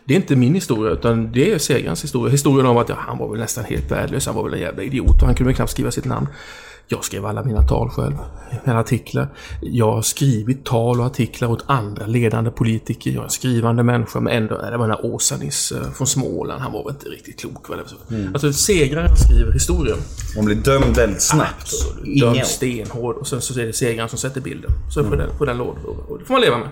det 0.05 0.13
är 0.13 0.15
inte 0.15 0.35
min 0.35 0.53
historia, 0.53 0.93
utan 0.93 1.31
det 1.31 1.51
är 1.51 1.57
segrarens 1.57 2.04
historia. 2.05 2.31
Historien 2.31 2.65
om 2.65 2.77
att 2.77 2.89
ja, 2.89 2.95
han 2.99 3.17
var 3.17 3.29
väl 3.31 3.39
nästan 3.39 3.63
helt 3.63 3.91
värdelös, 3.91 4.25
han 4.25 4.35
var 4.35 4.43
väl 4.43 4.53
en 4.53 4.59
jävla 4.59 4.83
idiot 4.83 5.21
och 5.21 5.25
han 5.25 5.35
kunde 5.35 5.49
väl 5.49 5.55
knappt 5.55 5.71
skriva 5.71 5.91
sitt 5.91 6.05
namn. 6.05 6.27
Jag 6.87 7.03
skrev 7.03 7.25
alla 7.25 7.43
mina 7.43 7.61
tal 7.61 7.89
själv, 7.89 8.15
mina 8.65 8.79
artiklar. 8.79 9.27
Jag 9.61 9.91
har 9.91 10.01
skrivit 10.01 10.65
tal 10.65 10.99
och 10.99 11.05
artiklar 11.05 11.49
åt 11.51 11.63
andra 11.67 12.05
ledande 12.05 12.51
politiker. 12.51 13.11
Jag 13.11 13.19
är 13.19 13.23
en 13.23 13.29
skrivande 13.29 13.83
människa, 13.83 14.19
men 14.19 14.33
ändå, 14.33 14.57
det 14.57 14.77
var 14.77 14.87
den 14.87 14.97
här 14.97 15.05
Åsa-Niss 15.05 15.71
eh, 15.71 15.91
från 15.91 16.07
Småland, 16.07 16.61
han 16.61 16.71
var 16.71 16.83
väl 16.83 16.93
inte 16.93 17.09
riktigt 17.09 17.39
klok. 17.39 17.69
Väl? 17.69 17.79
Alltså 18.33 18.53
segraren 18.53 19.17
skriver 19.17 19.53
historien. 19.53 19.97
Man 20.35 20.45
blir 20.45 20.55
dömd 20.55 20.95
väldigt 20.95 21.21
snabbt. 21.21 21.61
Absolut. 21.61 22.19
Dömd 22.19 22.45
stenhård 22.45 23.15
och 23.15 23.27
sen 23.27 23.41
så 23.41 23.59
är 23.59 23.65
det 23.65 23.73
segraren 23.73 24.09
som 24.09 24.19
sätter 24.19 24.41
bilden. 24.41 24.71
Så 24.93 25.03
får 25.03 25.17
den, 25.17 25.37
får 25.37 25.45
den 25.45 25.57
låda. 25.57 25.79
Och 26.07 26.19
det 26.19 26.25
får 26.25 26.33
man 26.33 26.41
leva 26.41 26.57
med. 26.57 26.69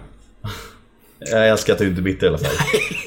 Jag 1.32 1.50
älskar 1.50 1.74
att 1.74 1.80
du 1.80 1.88
inte 1.88 2.02
är 2.02 2.04
bitter 2.04 2.26
i 2.26 2.30
alla 2.30 2.38
fall. 2.38 2.52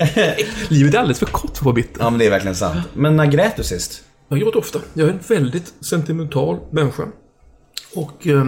Livet 0.69 0.95
är 0.95 0.99
alldeles 0.99 1.19
för 1.19 1.27
kort 1.27 1.51
för 1.51 1.61
att 1.61 1.63
vara 1.65 1.75
bitter. 1.75 2.01
Ja 2.01 2.11
men 2.11 2.19
det 2.19 2.27
är 2.27 2.31
verkligen 2.31 2.57
sant. 2.57 2.79
Men 2.95 3.17
när 3.17 3.27
grät 3.27 3.57
du 3.57 3.63
sist? 3.65 4.03
Jag 4.29 4.39
gråter 4.41 4.59
ofta. 4.59 4.79
Jag 4.95 5.09
är 5.09 5.13
en 5.13 5.19
väldigt 5.29 5.75
sentimental 5.81 6.59
människa. 6.71 7.03
Och 7.95 8.27
eh, 8.27 8.47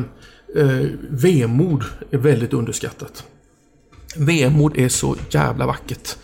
eh, 0.57 0.87
vemod 1.11 1.85
är 2.11 2.18
väldigt 2.18 2.52
underskattat. 2.52 3.24
Vemod 4.16 4.78
är 4.78 4.88
så 4.88 5.16
jävla 5.31 5.66
vackert. 5.66 6.16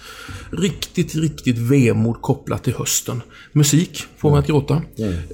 Riktigt, 0.50 1.14
riktigt 1.14 1.58
vemod 1.58 2.22
kopplat 2.22 2.64
till 2.64 2.74
hösten. 2.74 3.22
Musik 3.52 4.04
får 4.16 4.30
mig 4.30 4.38
att 4.38 4.46
gråta. 4.46 4.82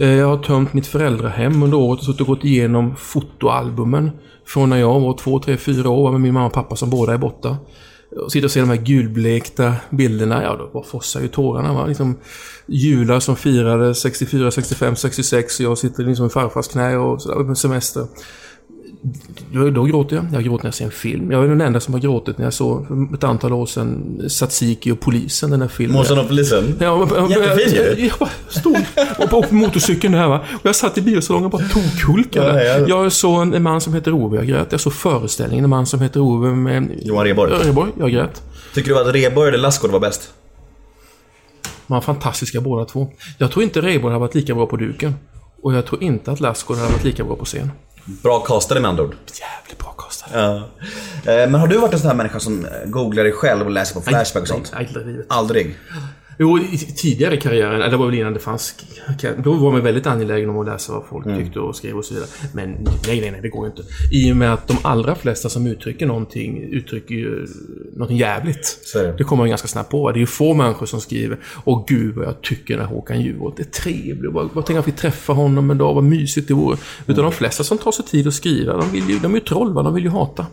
Eh, 0.00 0.08
Jag 0.08 0.26
har 0.36 0.42
tömt 0.42 0.72
mitt 0.72 0.86
föräldrahem 0.86 1.62
under 1.62 1.76
året 1.78 1.98
och 2.00 2.04
suttit 2.06 2.20
och 2.20 2.26
gått 2.26 2.44
igenom 2.44 2.96
fotoalbumen. 2.96 4.10
Från 4.46 4.70
när 4.70 4.76
jag 4.76 5.00
var 5.00 5.18
två, 5.18 5.38
tre, 5.38 5.56
fyra 5.56 5.88
år 5.90 6.12
med 6.12 6.20
min 6.20 6.34
mamma 6.34 6.46
och 6.46 6.52
pappa 6.52 6.76
som 6.76 6.90
båda 6.90 7.14
är 7.14 7.18
borta. 7.18 7.56
Och 8.16 8.32
sitter 8.32 8.46
och 8.46 8.50
ser 8.50 8.60
de 8.60 8.68
här 8.68 8.76
gulblekta 8.76 9.74
bilderna. 9.90 10.42
Ja, 10.42 10.56
då 10.56 10.70
bara 10.72 10.84
fossar 10.84 11.20
ju 11.20 11.28
tårarna. 11.28 11.72
Va? 11.72 11.86
Liksom, 11.86 12.16
jular 12.66 13.20
som 13.20 13.36
firade 13.36 13.94
64, 13.94 14.50
65, 14.50 14.96
66. 14.96 15.60
Och 15.60 15.66
jag 15.66 15.78
sitter 15.78 16.04
liksom 16.04 16.26
i 16.26 16.30
farfars 16.30 16.68
knä 16.68 16.96
och 16.96 17.22
sådär, 17.22 17.44
på 17.44 17.54
semester. 17.54 18.06
Då, 19.52 19.84
gråter 19.84 20.16
jag. 20.16 20.26
Jag 20.32 20.44
gråter 20.44 20.64
när 20.64 20.68
jag 20.68 20.74
ser 20.74 20.84
en 20.84 20.90
film. 20.90 21.30
Jag 21.30 21.44
är 21.44 21.48
den 21.48 21.60
enda 21.60 21.80
som 21.80 21.94
har 21.94 22.00
gråtit 22.00 22.38
när 22.38 22.46
jag 22.46 22.52
såg 22.52 22.86
för 22.86 23.14
ett 23.14 23.24
antal 23.24 23.52
år 23.52 23.66
sedan 23.66 24.20
Satsiki 24.28 24.90
och 24.90 25.00
polisen, 25.00 25.50
den 25.50 25.60
här 25.60 25.68
filmen. 25.68 25.96
Måsen 25.96 26.18
och 26.18 26.28
polisen? 26.28 26.76
Ja, 26.80 27.08
Jättefin 27.30 27.74
ju. 27.74 28.06
jag 28.06 28.18
bara 28.18 28.30
stod 28.48 28.76
och 29.18 29.30
på, 29.30 29.54
motorcykeln 29.54 30.14
där 30.14 30.28
va. 30.28 30.40
Och 30.52 30.66
jag 30.66 30.76
satt 30.76 30.98
i 30.98 31.02
biosalongen 31.02 31.44
och 31.44 31.50
bara 31.50 31.68
tokhulkade. 31.68 32.64
Ja, 32.64 32.78
ja. 32.78 32.86
Jag 32.88 33.12
såg 33.12 33.42
en, 33.42 33.54
en 33.54 33.62
man 33.62 33.80
som 33.80 33.94
heter 33.94 34.12
Ove, 34.12 34.36
jag 34.36 34.46
grät. 34.46 34.68
Jag 34.70 34.80
såg 34.80 34.92
föreställningen, 34.92 35.64
en 35.64 35.70
man 35.70 35.86
som 35.86 36.00
heter 36.00 36.20
Ove 36.20 36.54
med... 36.54 37.00
Johan 37.02 37.24
Rheborg. 37.24 37.52
Rheborg, 37.52 37.90
jag 37.98 38.10
grät. 38.10 38.42
Tycker 38.74 38.90
du 38.90 39.00
att 39.00 39.14
Rheborg 39.14 39.48
eller 39.48 39.58
Lassgård 39.58 39.90
var 39.90 40.00
bäst? 40.00 40.32
De 41.86 41.94
var 41.94 42.00
fantastiska 42.00 42.60
båda 42.60 42.84
två. 42.84 43.08
Jag 43.38 43.50
tror 43.50 43.62
inte 43.62 43.80
Rheborg 43.80 44.12
har 44.12 44.20
varit 44.20 44.34
lika 44.34 44.54
bra 44.54 44.66
på 44.66 44.76
duken. 44.76 45.14
Och 45.62 45.74
jag 45.74 45.86
tror 45.86 46.02
inte 46.02 46.32
att 46.32 46.40
Lassgård 46.40 46.76
har 46.76 46.90
varit 46.90 47.04
lika 47.04 47.24
bra 47.24 47.36
på 47.36 47.44
scen. 47.44 47.70
Bra 48.04 48.40
castade 48.40 48.80
med 48.80 48.88
andra 48.88 49.02
ord. 49.02 49.14
Jävligt 49.40 49.78
bra 49.78 49.88
kastare. 49.98 50.30
Ja. 51.24 51.32
Eh, 51.32 51.50
Men 51.50 51.54
har 51.54 51.66
du 51.66 51.78
varit 51.78 51.92
en 51.92 51.98
sån 51.98 52.08
här 52.08 52.14
människa 52.16 52.40
som 52.40 52.64
eh, 52.64 52.70
googlar 52.84 53.24
dig 53.24 53.32
själv 53.32 53.64
och 53.66 53.70
läser 53.70 53.94
på 53.94 54.00
Flashback 54.00 54.42
och 54.42 54.48
sånt? 54.48 54.72
Nej, 54.74 54.88
aldrig. 54.96 55.24
Aldrig? 55.28 55.78
Jo, 56.42 56.58
i 56.58 56.78
tidigare 56.78 57.34
i 57.34 57.40
karriären, 57.40 57.74
eller 57.74 57.90
det 57.90 57.96
var 57.96 58.06
väl 58.06 58.14
innan 58.14 58.32
det 58.32 58.40
fanns... 58.40 58.74
Då 59.44 59.52
var 59.52 59.72
man 59.72 59.82
väldigt 59.82 60.06
angelägen 60.06 60.50
om 60.50 60.58
att 60.58 60.66
läsa 60.66 60.92
vad 60.92 61.04
folk 61.06 61.38
tyckte 61.38 61.60
och 61.60 61.76
skrev 61.76 61.96
och 61.96 62.04
så 62.04 62.14
vidare. 62.14 62.28
Men 62.54 62.70
nej, 63.06 63.20
nej, 63.20 63.30
nej, 63.30 63.40
det 63.42 63.48
går 63.48 63.66
ju 63.66 63.70
inte. 63.70 63.82
I 64.12 64.32
och 64.32 64.36
med 64.36 64.52
att 64.52 64.68
de 64.68 64.76
allra 64.82 65.14
flesta 65.14 65.48
som 65.48 65.66
uttrycker 65.66 66.06
någonting 66.06 66.62
uttrycker 66.62 67.14
ju 67.14 67.46
någonting 67.92 68.16
jävligt. 68.16 68.80
Så 68.82 68.98
det. 68.98 69.24
Kommer 69.24 69.42
man 69.42 69.48
ganska 69.48 69.68
snabbt 69.68 69.90
på. 69.90 70.12
Det 70.12 70.16
är 70.16 70.20
ju 70.20 70.26
få 70.26 70.54
människor 70.54 70.86
som 70.86 71.00
skriver 71.00 71.38
Åh 71.64 71.84
gud 71.88 72.14
vad 72.14 72.26
jag 72.26 72.42
tycker 72.42 72.76
den 72.76 72.86
här 72.86 72.94
Håkan 72.94 73.20
Juholt 73.20 73.60
är 73.60 73.64
trevlig. 73.64 74.32
Vad, 74.32 74.50
vad 74.52 74.66
tänker 74.66 74.74
jag 74.74 74.82
att 74.82 74.88
vi 74.88 74.92
träffar 74.92 75.34
honom 75.34 75.70
en 75.70 75.78
dag, 75.78 75.94
vad 75.94 76.04
mysigt 76.04 76.48
det 76.48 76.54
vore. 76.54 76.76
Utan 77.06 77.24
de 77.24 77.32
flesta 77.32 77.64
som 77.64 77.78
tar 77.78 77.92
sig 77.92 78.04
tid 78.04 78.26
att 78.26 78.34
skriva, 78.34 78.76
de, 78.76 78.90
vill 78.90 79.10
ju, 79.10 79.18
de 79.18 79.30
är 79.30 79.38
ju 79.38 79.44
troll, 79.44 79.72
va? 79.72 79.82
de 79.82 79.94
vill 79.94 80.04
ju 80.04 80.10
hata. 80.10 80.46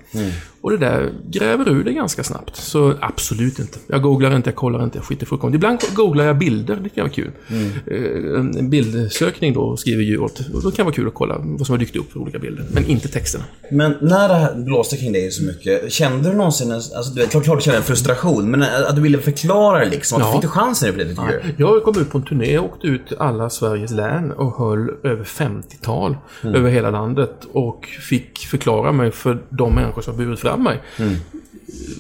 Och 0.62 0.72
det 0.72 0.78
där 0.78 1.14
gräver 1.30 1.70
ur 1.70 1.84
det 1.84 1.94
ganska 1.94 2.24
snabbt. 2.24 2.56
Så 2.56 2.94
absolut 3.00 3.60
inte. 3.60 3.80
Jag 3.88 4.02
googlar 4.02 4.36
inte, 4.36 4.50
jag 4.50 4.56
kollar 4.56 4.84
inte, 4.84 4.98
jag 4.98 5.06
skiter 5.06 5.26
fullkomligt. 5.26 5.56
Ibland 5.56 5.77
googlar 5.96 6.26
jag 6.26 6.38
bilder, 6.38 6.76
det 6.84 6.90
kan 6.90 7.04
vara 7.04 7.14
kul. 7.14 7.32
Eh, 7.88 8.40
En 8.60 8.70
bildsökning 8.70 9.54
då, 9.54 9.78
skriver 9.78 10.04
Juholt. 10.04 10.40
Och 10.54 10.64
då 10.64 10.72
kan 10.72 10.78
det 10.78 10.84
vara 10.84 10.94
kul 10.96 11.08
att 11.08 11.14
kolla 11.14 11.36
vad 11.44 11.66
som 11.68 11.74
har 11.74 11.78
dykt 11.80 11.96
upp 11.96 12.12
för 12.12 12.20
olika 12.20 12.40
bilder. 12.40 12.66
Men 12.72 12.86
inte 12.86 13.08
texterna. 13.08 13.44
Men 13.72 13.96
när 14.02 14.28
det 14.30 14.34
här 14.36 14.56
blåste 14.56 14.98
kring 14.98 15.12
dig 15.14 15.32
så 15.32 15.44
mycket, 15.44 15.92
kände 15.92 16.30
du 16.30 16.36
någonsin, 16.36 16.72
alltså 16.72 17.14
du 17.14 17.22
vet, 17.22 17.32
klart, 17.32 17.44
klart 17.44 17.58
du 17.60 17.64
kände 17.64 17.78
en 17.78 17.84
frustration, 17.84 18.52
men 18.52 18.64
att 18.64 18.96
du 18.96 19.02
ville 19.02 19.18
förklara 19.20 19.84
liksom? 19.84 20.22
Att 20.22 20.28
Ja. 20.28 20.34
Fick 20.34 20.42
du 20.42 20.48
chansen 20.48 20.92
för 20.92 20.98
det 21.00 21.10
tycker 21.10 21.42
du? 21.58 21.64
Jag 21.64 21.84
kom 21.84 22.00
ut 22.02 22.10
på 22.10 22.18
en 22.18 22.24
turné 22.24 22.58
och 22.58 22.66
åkte 22.66 22.88
ut 22.88 23.14
alla 23.20 23.50
Sveriges 23.50 23.92
län 23.92 24.32
och 24.32 24.58
höll 24.58 24.90
över 25.04 25.24
50-tal 25.24 26.18
över 26.44 26.70
hela 26.70 26.90
landet 26.90 27.48
och 27.52 27.86
fick 27.86 28.38
förklara 28.40 28.92
mig 28.92 29.12
för 29.12 29.44
de 29.50 29.76
människor 29.76 30.02
som 30.02 30.18
burit 30.18 30.40
fram 30.40 30.64
mig. 30.64 30.82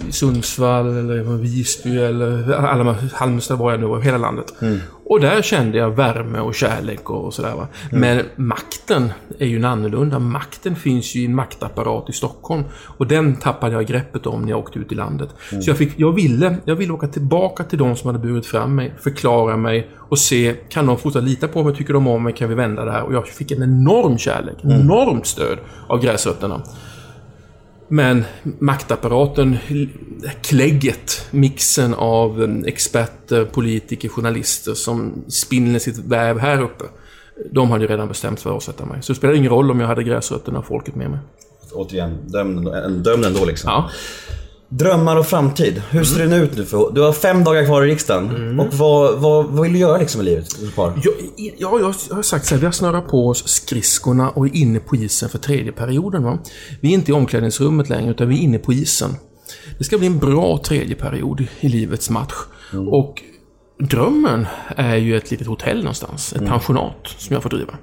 Sundsvall 0.09 0.97
eller 0.97 1.37
Visby 1.37 1.97
eller 1.97 2.51
alla 2.53 2.95
Halmstad 3.13 3.57
var 3.57 3.71
jag 3.71 3.79
nu, 3.79 4.01
hela 4.01 4.17
landet. 4.17 4.53
Och 5.09 5.19
där 5.19 5.41
kände 5.41 5.77
jag 5.77 5.95
värme 5.95 6.39
och 6.39 6.55
kärlek 6.55 7.09
och, 7.09 7.33
sådär 7.33 7.55
va. 7.55 7.67
Men 7.91 8.21
makten 8.35 9.11
är 9.39 9.45
ju 9.45 9.57
en 9.57 9.65
annorlunda. 9.65 10.19
Makten 10.19 10.75
finns 10.75 11.15
ju 11.15 11.21
i 11.21 11.25
en 11.25 11.35
maktapparat 11.35 12.09
i 12.09 12.13
Stockholm. 12.13 12.63
Och 12.97 13.07
den 13.07 13.35
tappade 13.35 13.73
jag 13.73 13.85
greppet 13.85 14.25
om 14.25 14.41
när 14.41 14.49
jag 14.49 14.59
åkte 14.59 14.79
ut 14.79 14.91
i 14.91 14.95
landet. 14.95 15.29
Så 15.49 15.69
jag, 15.69 15.77
fick, 15.77 15.93
jag, 15.97 16.11
ville, 16.11 16.57
jag 16.65 16.75
ville 16.75 16.93
åka 16.93 17.07
tillbaka 17.07 17.63
till 17.63 17.79
de 17.79 17.95
som 17.95 18.07
hade 18.07 18.19
burit 18.27 18.45
fram 18.45 18.75
mig, 18.75 18.93
förklara 18.99 19.57
mig 19.57 19.89
och 19.95 20.19
se, 20.19 20.55
kan 20.69 20.85
de 20.85 20.97
fortsätta 20.97 21.25
lita 21.25 21.47
på 21.47 21.63
mig, 21.63 21.75
tycker 21.75 21.93
de 21.93 22.07
om 22.07 22.23
mig, 22.23 22.33
kan 22.33 22.49
vi 22.49 22.55
vända 22.55 22.85
det 22.85 22.91
här? 22.91 23.03
Och 23.03 23.13
jag 23.13 23.27
fick 23.27 23.51
en 23.51 23.63
enorm 23.63 24.17
kärlek, 24.17 24.57
enormt 24.63 25.25
stöd 25.25 25.57
av 25.87 26.01
gräsrötterna. 26.01 26.61
Men 27.87 28.23
maktapparaten, 28.59 29.57
klägget, 30.41 31.27
mixen 31.31 31.93
av 31.93 32.43
eh, 32.43 32.49
experter, 32.65 33.45
politiker, 33.45 34.09
journalister 34.09 34.73
som 34.73 35.23
spinner 35.27 35.79
sitt 35.79 35.97
väv 35.97 36.39
här 36.39 36.61
uppe. 36.61 36.83
De 37.51 37.71
hade 37.71 37.83
ju 37.83 37.87
redan 37.89 38.07
bestämt 38.07 38.39
för 38.39 38.49
att 38.49 38.55
avsätta 38.55 38.85
mig. 38.85 39.01
Så 39.01 39.13
det 39.13 39.17
spelar 39.17 39.33
ingen 39.33 39.51
roll 39.51 39.71
om 39.71 39.79
jag 39.79 39.87
hade 39.87 40.03
gräsrötterna 40.03 40.59
och 40.59 40.65
folket 40.65 40.95
med 40.95 41.09
mig. 41.09 41.19
Återigen, 41.71 42.17
dömd, 42.27 42.67
en 42.67 43.03
dömd 43.03 43.25
ändå 43.25 43.45
liksom. 43.45 43.69
Ja. 43.71 43.89
Drömmar 44.69 45.15
och 45.15 45.25
framtid. 45.25 45.81
Hur 45.89 46.03
ser 46.03 46.19
den 46.19 46.33
ut 46.33 46.57
nu? 46.57 46.65
För, 46.65 46.91
du 46.93 47.01
har 47.01 47.13
fem 47.13 47.43
dagar 47.43 47.65
kvar 47.65 47.83
i 47.83 47.87
riksdagen. 47.87 48.35
Mm. 48.35 48.59
Och 48.59 48.73
vad, 48.73 49.19
vad, 49.19 49.45
vad 49.45 49.63
vill 49.63 49.73
du 49.73 49.79
göra 49.79 49.97
liksom 49.97 50.21
i 50.21 50.23
livet? 50.23 50.47
Ja, 50.77 50.93
ja, 51.57 51.79
jag 51.79 52.15
har 52.15 52.21
sagt 52.21 52.45
så 52.45 52.55
här, 52.55 52.59
vi 52.59 52.65
har 52.65 52.71
snurrat 52.71 53.07
på 53.07 53.27
oss 53.27 53.47
skridskorna 53.47 54.29
och 54.29 54.45
är 54.45 54.55
inne 54.55 54.79
på 54.79 54.95
isen 54.95 55.29
för 55.29 55.37
tredje 55.37 55.71
perioden. 55.71 56.23
Va? 56.23 56.39
Vi 56.81 56.89
är 56.89 56.93
inte 56.93 57.11
i 57.11 57.13
omklädningsrummet 57.13 57.89
längre, 57.89 58.11
utan 58.11 58.29
vi 58.29 58.35
är 58.35 58.39
inne 58.39 58.57
på 58.59 58.73
isen. 58.73 59.15
Det 59.77 59.83
ska 59.83 59.97
bli 59.97 60.07
en 60.07 60.19
bra 60.19 60.57
tredje 60.57 60.95
period 60.95 61.47
i 61.59 61.67
livets 61.69 62.09
match. 62.09 62.33
Och 62.91 63.23
drömmen 63.79 64.45
är 64.75 64.95
ju 64.95 65.17
ett 65.17 65.31
litet 65.31 65.47
hotell 65.47 65.77
någonstans, 65.77 66.33
ett 66.33 66.45
pensionat 66.45 67.07
som 67.17 67.33
jag 67.33 67.43
får 67.43 67.49
driva. 67.49 67.73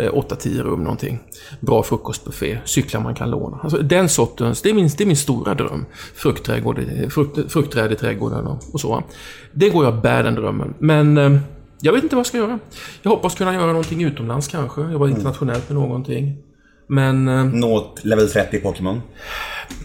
Eh, 0.00 0.12
8-10 0.12 0.62
rum 0.62 0.82
någonting. 0.84 1.18
Bra 1.60 1.82
frukostbuffé, 1.82 2.58
cyklar 2.64 3.00
man 3.00 3.14
kan 3.14 3.30
låna. 3.30 3.58
Alltså 3.62 3.78
den 3.78 4.08
sortens, 4.08 4.62
det 4.62 4.70
är 4.70 4.74
min, 4.74 4.90
det 4.98 5.04
är 5.04 5.06
min 5.06 5.16
stora 5.16 5.54
dröm. 5.54 5.84
Fruktträdgård, 6.14 6.80
frukt, 7.10 7.52
fruktträd 7.52 7.92
i 7.92 7.94
trädgården 7.96 8.46
och, 8.46 8.58
och 8.72 8.80
så. 8.80 9.02
Det 9.52 9.70
går 9.70 9.84
jag 9.84 9.94
och 9.94 10.00
bär 10.02 10.22
den 10.22 10.34
drömmen. 10.34 10.74
Men 10.78 11.18
eh, 11.18 11.38
jag 11.80 11.92
vet 11.92 12.02
inte 12.02 12.16
vad 12.16 12.20
jag 12.20 12.26
ska 12.26 12.38
göra. 12.38 12.58
Jag 13.02 13.10
hoppas 13.10 13.34
kunna 13.34 13.54
göra 13.54 13.66
någonting 13.66 14.04
utomlands 14.04 14.48
kanske. 14.48 14.80
Jobba 14.80 15.08
internationellt 15.08 15.68
med 15.68 15.78
någonting. 15.78 16.36
Men 16.88 17.28
eh, 17.28 17.44
Nå 17.44 17.94
level 18.02 18.28
30 18.30 18.56
i 18.56 18.60
Pokémon. 18.60 19.02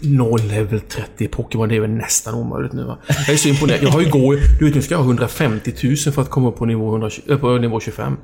nå 0.02 0.36
level 0.36 0.80
30 0.80 1.24
i 1.24 1.28
Pokémon, 1.28 1.68
det 1.68 1.76
är 1.76 1.80
väl 1.80 1.90
nästan 1.90 2.34
omöjligt 2.34 2.72
nu 2.72 2.84
va? 2.84 2.98
Jag 3.08 3.28
är 3.34 3.36
så 3.36 3.48
imponerad. 3.48 3.82
Jag 3.82 3.88
har 3.90 4.00
ju 4.00 4.10
gå, 4.10 4.32
du 4.58 4.64
vet 4.64 4.74
nu 4.74 4.82
ska 4.82 4.94
jag 4.94 4.98
ha 4.98 5.04
150 5.06 5.72
000 5.82 5.96
för 5.96 6.22
att 6.22 6.30
komma 6.30 6.48
upp 6.48 6.56
på 6.56 6.64
nivå, 6.64 6.88
120, 6.90 7.20
äh, 7.28 7.38
på 7.38 7.58
nivå 7.58 7.80
25. 7.80 8.16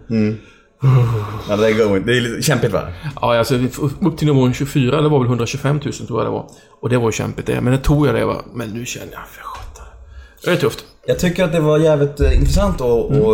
Ja, 1.49 1.57
det, 1.57 1.67
är, 1.67 2.01
det 2.01 2.17
är 2.17 2.21
lite 2.21 2.43
kämpigt 2.43 2.73
va? 2.73 2.89
Ja, 3.21 3.39
alltså 3.39 3.55
upp 4.01 4.17
till 4.19 4.27
nivån 4.27 4.55
24, 4.55 5.01
det 5.01 5.09
var 5.09 5.19
väl 5.19 5.29
125 5.29 5.81
000 5.85 5.93
tror 5.93 6.21
jag 6.21 6.27
det 6.27 6.31
var. 6.31 6.47
Och 6.81 6.89
det 6.89 6.99
var 6.99 7.09
ju 7.09 7.13
kämpigt 7.13 7.47
det. 7.47 7.61
Men 7.61 7.73
det 7.73 7.79
tog 7.79 8.07
jag 8.07 8.15
det 8.15 8.25
va. 8.25 8.43
Men 8.55 8.71
nu 8.71 8.87
känner 8.87 9.13
jag, 9.13 9.29
för 9.29 9.43
sjutton. 9.43 9.85
Det 10.45 10.51
är 10.51 10.57
tufft. 10.57 10.85
Jag 11.07 11.19
tycker 11.19 11.45
att 11.45 11.53
det 11.53 11.61
var 11.61 11.79
jävligt 11.79 12.21
eh, 12.21 12.37
intressant 12.39 12.81
att, 12.81 13.11
Mm. 13.11 13.23
att 13.23 13.27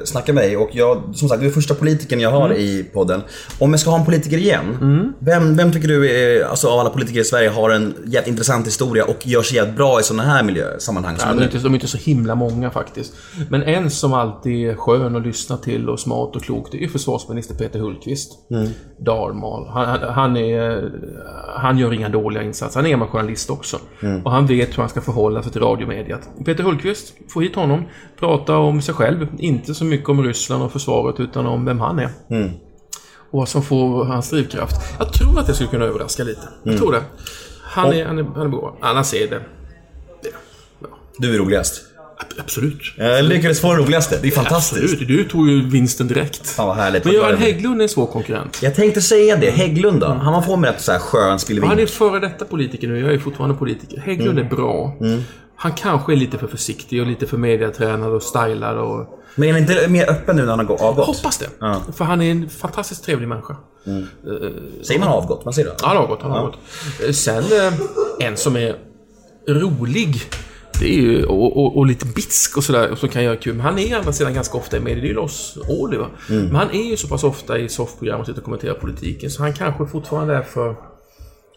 eh, 0.00 0.04
snacka 0.04 0.32
med 0.32 0.44
dig. 0.44 0.56
Och 0.56 0.68
jag, 0.72 1.02
som 1.14 1.28
sagt, 1.28 1.40
du 1.40 1.46
är 1.46 1.50
första 1.50 1.74
politikern 1.74 2.20
jag 2.20 2.30
har 2.30 2.44
Mm. 2.46 2.58
i 2.58 2.84
podden. 2.92 3.22
Om 3.58 3.70
jag 3.70 3.80
ska 3.80 3.90
ha 3.90 3.98
en 3.98 4.04
politiker 4.04 4.36
igen. 4.36 5.12
Vem, 5.18 5.56
vem 5.56 5.72
tycker 5.72 5.88
du, 5.88 6.10
är, 6.10 6.44
alltså 6.44 6.68
av 6.68 6.78
alla 6.80 6.90
politiker 6.90 7.20
i 7.20 7.24
Sverige, 7.24 7.48
har 7.48 7.70
en 7.70 7.94
jävligt 8.06 8.28
intressant 8.28 8.66
historia 8.66 9.04
och 9.04 9.26
gör 9.26 9.42
sig 9.42 9.56
jävligt 9.56 9.76
bra 9.76 10.00
i 10.00 10.02
sådana 10.02 10.22
här 10.22 10.42
miljösammanhang? 10.42 11.16
Ja, 11.18 11.26
de, 11.34 11.38
är 11.38 11.44
inte, 11.44 11.58
de 11.58 11.68
är 11.68 11.74
inte 11.74 11.86
så 11.88 11.98
himla 11.98 12.34
många 12.34 12.70
faktiskt. 12.70 13.12
Men 13.50 13.62
en 13.62 13.90
som 13.90 14.12
alltid 14.14 14.68
är 14.70 14.74
skön 14.74 15.16
att 15.16 15.26
lyssna 15.26 15.56
till 15.56 15.88
och 15.88 16.00
smart 16.00 16.36
och 16.36 16.42
klok, 16.42 16.68
det 16.72 16.84
är 16.84 16.88
försvarsminister 16.88 17.54
Peter 17.54 17.78
Hultqvist. 17.78 18.32
Dalmal. 19.06 19.68
Han, 19.68 19.86
han, 19.86 20.00
han, 20.14 20.36
är, 20.36 20.90
han 21.56 21.78
gör 21.78 21.92
inga 21.92 22.08
dåliga 22.08 22.42
insatser. 22.42 22.78
Han 22.78 22.86
är 22.86 22.90
gammal 22.90 23.08
journalist 23.08 23.50
också. 23.50 23.76
Och 24.24 24.30
han 24.32 24.46
vet 24.46 24.68
hur 24.78 24.82
han 24.82 24.88
ska 24.88 25.00
förhålla 25.00 25.42
sig 25.42 25.52
till 25.52 25.60
radiomediet. 25.60 26.20
Peter 26.46 26.62
Hultqvist, 26.64 27.07
få 27.28 27.40
hit 27.40 27.54
honom. 27.54 27.84
Prata 28.20 28.56
om 28.56 28.82
sig 28.82 28.94
själv. 28.94 29.26
Inte 29.38 29.74
så 29.74 29.84
mycket 29.84 30.08
om 30.08 30.22
Ryssland 30.22 30.62
och 30.62 30.72
försvaret, 30.72 31.20
utan 31.20 31.46
om 31.46 31.64
vem 31.64 31.80
han 31.80 31.98
är. 31.98 32.08
Och 33.30 33.38
vad 33.38 33.48
som 33.48 33.62
får 33.62 34.04
hans 34.04 34.30
drivkraft. 34.30 34.76
Jag 34.98 35.12
tror 35.12 35.38
att 35.40 35.46
det 35.46 35.54
skulle 35.54 35.70
kunna 35.70 35.84
överraska 35.84 36.24
lite. 36.24 36.40
Jag 36.62 36.76
tror 36.78 36.92
det. 36.92 37.02
Han 37.62 37.92
är, 37.92 38.04
han 38.06 38.18
är, 38.18 38.22
han 38.22 38.46
är 38.46 38.48
bra. 38.48 38.78
Annars 38.80 39.14
är 39.14 39.18
det... 39.30 39.40
det 40.22 40.28
ja. 40.80 40.88
Du 41.18 41.34
är 41.34 41.38
roligast. 41.38 41.84
Ab- 42.20 42.40
Absolut. 42.40 42.78
Jag 42.96 43.24
lyckades 43.24 43.60
få 43.60 43.72
det 43.74 43.82
roligaste. 43.82 44.18
Det 44.22 44.28
är 44.28 44.32
fantastiskt. 44.32 44.82
Absolut. 44.92 45.08
Du 45.08 45.24
tog 45.24 45.48
ju 45.48 45.68
vinsten 45.70 46.08
direkt. 46.08 46.48
Fan 46.48 46.66
vad 46.66 46.76
härligt. 46.76 47.04
Men 47.04 47.14
Göran 47.14 47.36
Hägglund 47.38 47.80
är 47.80 47.82
en 47.82 47.88
svår 47.88 48.06
konkurrent. 48.06 48.62
Jag 48.62 48.74
tänkte 48.74 49.00
säga 49.00 49.36
det. 49.36 49.50
Hägglund 49.50 50.00
då? 50.00 50.06
Han 50.06 50.32
var 50.32 50.42
på 50.42 50.56
med 50.56 50.70
rätt 50.70 50.80
så 50.80 50.92
här 50.92 50.98
skön 50.98 51.38
spillevin. 51.38 51.70
Han 51.70 51.78
är 51.78 51.86
före 51.86 52.20
detta 52.20 52.44
politiker 52.44 52.88
nu. 52.88 53.00
Jag 53.00 53.14
är 53.14 53.18
fortfarande 53.18 53.56
politiker. 53.56 54.00
Hägglund 54.00 54.38
är 54.38 54.44
bra. 54.44 54.96
Han 55.60 55.72
kanske 55.72 56.12
är 56.12 56.16
lite 56.16 56.38
för 56.38 56.46
försiktig 56.46 57.00
och 57.00 57.06
lite 57.06 57.26
för 57.26 57.36
mediatränad 57.36 58.12
och 58.12 58.22
stylad 58.22 58.78
och... 58.78 59.14
Men 59.34 59.48
är 59.48 59.52
han 59.52 59.60
inte 59.62 59.88
mer 59.88 60.10
öppen 60.10 60.36
nu 60.36 60.42
när 60.42 60.56
han 60.56 60.66
har 60.66 60.82
avgått? 60.82 61.06
hoppas 61.06 61.38
det. 61.38 61.48
För 61.92 62.04
han 62.04 62.22
är 62.22 62.30
en 62.30 62.48
fantastiskt 62.48 63.04
trevlig 63.04 63.28
människa. 63.28 63.56
Säger 64.82 65.00
man 65.00 65.08
avgått? 65.08 65.44
Man 65.44 65.54
säger 65.54 65.68
det? 65.68 65.76
Han 65.82 65.96
har 65.96 66.06
gått, 66.06 66.22
han 66.22 66.30
har 66.30 66.46
gått. 66.46 66.58
Eh, 67.06 67.12
Sen 67.12 67.44
eh, 67.44 68.26
en 68.26 68.36
som 68.36 68.56
är 68.56 68.76
rolig. 69.48 70.14
Det 70.80 70.86
är 70.98 71.00
ju, 71.00 71.24
och, 71.24 71.56
och, 71.56 71.76
och 71.76 71.86
lite 71.86 72.06
bitsk 72.06 72.56
och 72.56 72.64
sådär, 72.64 72.94
som 72.94 73.08
kan 73.08 73.24
göra 73.24 73.36
kul. 73.36 73.54
Men 73.54 73.66
han 73.66 73.78
är 73.78 73.94
å 73.94 73.98
andra 73.98 74.12
sidan 74.12 74.34
ganska 74.34 74.58
ofta 74.58 74.76
i 74.76 74.80
media. 74.80 75.00
Det 75.00 75.06
är 75.06 75.08
ju 75.08 75.14
Lars 75.14 75.56
Ohly 75.68 75.96
va. 75.96 76.06
Men 76.28 76.56
han 76.56 76.70
är 76.70 76.90
ju 76.90 76.96
så 76.96 77.08
pass 77.08 77.24
ofta 77.24 77.58
i 77.58 77.68
soffprogram 77.68 78.20
och 78.20 78.26
sitter 78.26 78.40
och 78.40 78.44
kommenterar 78.44 78.74
politiken. 78.74 79.30
Så 79.30 79.42
han 79.42 79.52
kanske 79.52 79.86
fortfarande 79.86 80.34
är 80.34 80.42
för 80.42 80.74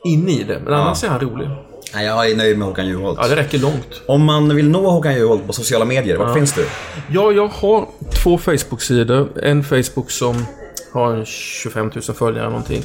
inne 0.04 0.32
i 0.32 0.44
det. 0.44 0.60
Men 0.64 0.74
annars 0.74 1.04
är 1.04 1.08
han 1.08 1.20
rolig. 1.20 1.50
Nej, 1.94 2.06
jag 2.06 2.32
är 2.32 2.36
nöjd 2.36 2.58
med 2.58 2.68
Håkan 2.68 2.88
Juholt. 2.88 3.20
Ja, 3.22 3.28
det 3.28 3.36
räcker 3.36 3.58
långt. 3.58 4.02
Om 4.06 4.26
man 4.26 4.56
vill 4.56 4.70
nå 4.70 4.90
Håkan 4.90 5.14
Juholt 5.16 5.48
på 5.48 5.54
sociala 5.54 5.86
medier, 5.86 6.18
vart 6.18 6.34
finns 6.34 6.54
du? 6.54 6.68
Ja, 7.10 7.32
jag 7.32 7.48
har 7.48 7.88
två 8.24 8.38
Facebook-sidor. 8.38 9.28
En 9.44 9.64
Facebook 9.64 10.12
som 10.12 10.46
har 10.94 11.14
en 11.14 11.26
25 11.26 11.92
000 11.96 12.02
följare 12.04 12.50
någonting. 12.50 12.84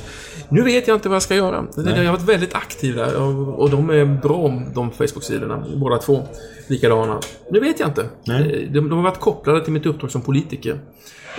Nu 0.49 0.63
vet 0.63 0.89
jag 0.89 0.97
inte 0.97 1.09
vad 1.09 1.17
jag 1.17 1.23
ska 1.23 1.35
göra. 1.35 1.65
Det- 1.77 1.91
Jag 1.91 1.97
har 2.05 2.13
varit 2.13 2.29
väldigt 2.29 2.55
aktiv 2.55 2.97
där 2.97 3.17
och, 3.23 3.59
och 3.61 3.71
de 3.71 3.91
är 3.91 4.05
bra 4.05 4.63
de 4.75 4.91
Facebook-sidorna. 4.91 5.65
Båda 5.77 5.99
två. 5.99 6.23
Likadana. 6.67 7.21
Nu 7.51 7.61
vet 7.61 7.81
jag 7.81 7.89
inte. 7.89 8.01
Eh, 8.03 8.39
De, 8.47 8.81
de 8.81 8.93
har 8.93 9.03
varit 9.03 9.21
kopplade 9.21 9.65
till 9.65 9.73
mitt 9.73 9.87
uppdrag 9.87 10.11
som 10.11 10.21
politiker. 10.21 10.79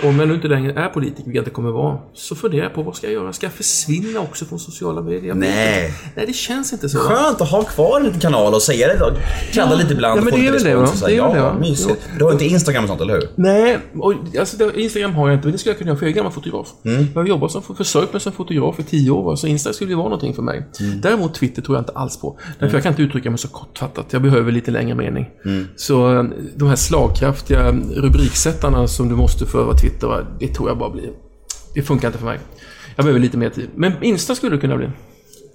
Och 0.02 0.08
om 0.08 0.18
jag 0.18 0.28
nu 0.28 0.34
inte 0.34 0.48
längre 0.48 0.72
är 0.82 0.88
politiker, 0.88 1.22
vilket 1.24 1.34
jag 1.34 1.40
inte 1.42 1.50
kommer 1.50 1.70
vara, 1.70 1.98
så 2.14 2.34
funderar 2.34 2.62
jag 2.62 2.74
på 2.74 2.82
vad 2.82 2.96
ska 2.96 3.06
jag 3.06 3.14
göra? 3.14 3.32
Ska 3.32 3.46
jag 3.46 3.52
försvinna 3.52 4.20
också 4.20 4.44
från 4.44 4.58
sociala 4.58 5.00
medier? 5.02 5.34
Nej. 5.34 5.92
Nej, 6.16 6.26
det 6.26 6.32
känns 6.32 6.72
inte 6.72 6.88
så. 6.88 6.98
Skönt 6.98 7.40
att 7.40 7.48
ha 7.50 7.62
kvar 7.62 7.96
en 8.00 8.06
liten 8.06 8.20
kanal 8.20 8.54
och 8.54 8.62
säga 8.62 8.86
det. 8.88 9.16
Kladda 9.52 9.74
lite 9.74 9.92
ibland 9.92 10.16
Ja, 10.16 10.18
och 10.20 10.24
men 10.24 10.32
få 10.32 10.38
det 10.40 10.46
är 10.46 10.52
lite 10.52 10.64
respons. 10.68 11.02
och 11.02 11.08
Det 11.08 11.14
är 11.14 11.16
ja, 11.16 11.52
det, 11.54 11.60
mysigt. 11.60 12.08
Du 12.18 12.24
har 12.24 12.32
inte 12.32 12.44
Instagram 12.44 12.84
och 12.84 12.88
sånt, 12.88 13.00
eller 13.00 13.14
hur? 13.14 13.28
Nej, 13.34 13.78
och, 13.98 14.14
alltså, 14.38 14.74
Instagram 14.74 15.12
har 15.14 15.28
jag 15.28 15.36
inte, 15.36 15.46
men 15.46 15.52
det 15.52 15.58
skulle 15.58 15.70
jag 15.72 15.78
kunna 15.78 15.88
göra 15.90 15.98
för 15.98 16.06
jag 16.06 16.14
fotograf. 16.38 16.68
Jag 17.14 17.20
har 17.22 17.28
jobbat 17.28 17.52
som, 17.52 17.62
försökt 17.62 18.12
mig 18.12 18.20
som 18.20 18.32
fotograf 18.32 18.80
i 18.80 18.82
tio 18.82 19.10
år, 19.10 19.36
så 19.36 19.46
Insta 19.46 19.72
skulle 19.72 19.90
ju 19.90 19.96
vara 19.96 20.08
någonting 20.08 20.34
för 20.34 20.42
mig. 20.42 20.66
Däremot 21.02 21.34
Twitter 21.34 21.62
tror 21.62 21.76
jag 21.76 21.82
inte 21.82 21.92
alls 21.92 22.20
på. 22.20 22.38
Därför 22.58 22.76
jag 22.76 22.82
kan 22.82 22.92
inte 22.92 23.02
uttrycka 23.02 23.30
mig 23.30 23.38
så 23.38 23.48
kortfattat, 23.48 24.12
jag 24.12 24.22
behöver 24.22 24.52
lite 24.52 24.70
längre 24.70 24.94
mening. 24.94 25.26
Så 25.76 26.16
eh, 26.16 26.24
de 26.56 26.68
här 26.68 26.76
slagkraftiga 26.76 27.72
rubriksättarna 27.72 28.88
som 28.88 29.08
du 29.08 29.16
måste 29.16 29.46
för 29.46 29.70
att 29.70 29.80
twittra, 29.80 30.26
det 30.40 30.48
tror 30.48 30.68
jag 30.68 30.78
bara 30.78 30.90
blir... 30.90 31.10
Det 31.74 31.82
funkar 31.82 32.08
inte 32.08 32.18
för 32.18 32.26
mig. 32.26 32.38
Jag 32.96 33.04
behöver 33.04 33.20
lite 33.20 33.36
mer 33.36 33.50
tid. 33.50 33.68
Men 33.74 33.92
Insta 34.02 34.34
skulle 34.34 34.56
det 34.56 34.60
kunna 34.60 34.76
bli. 34.76 34.90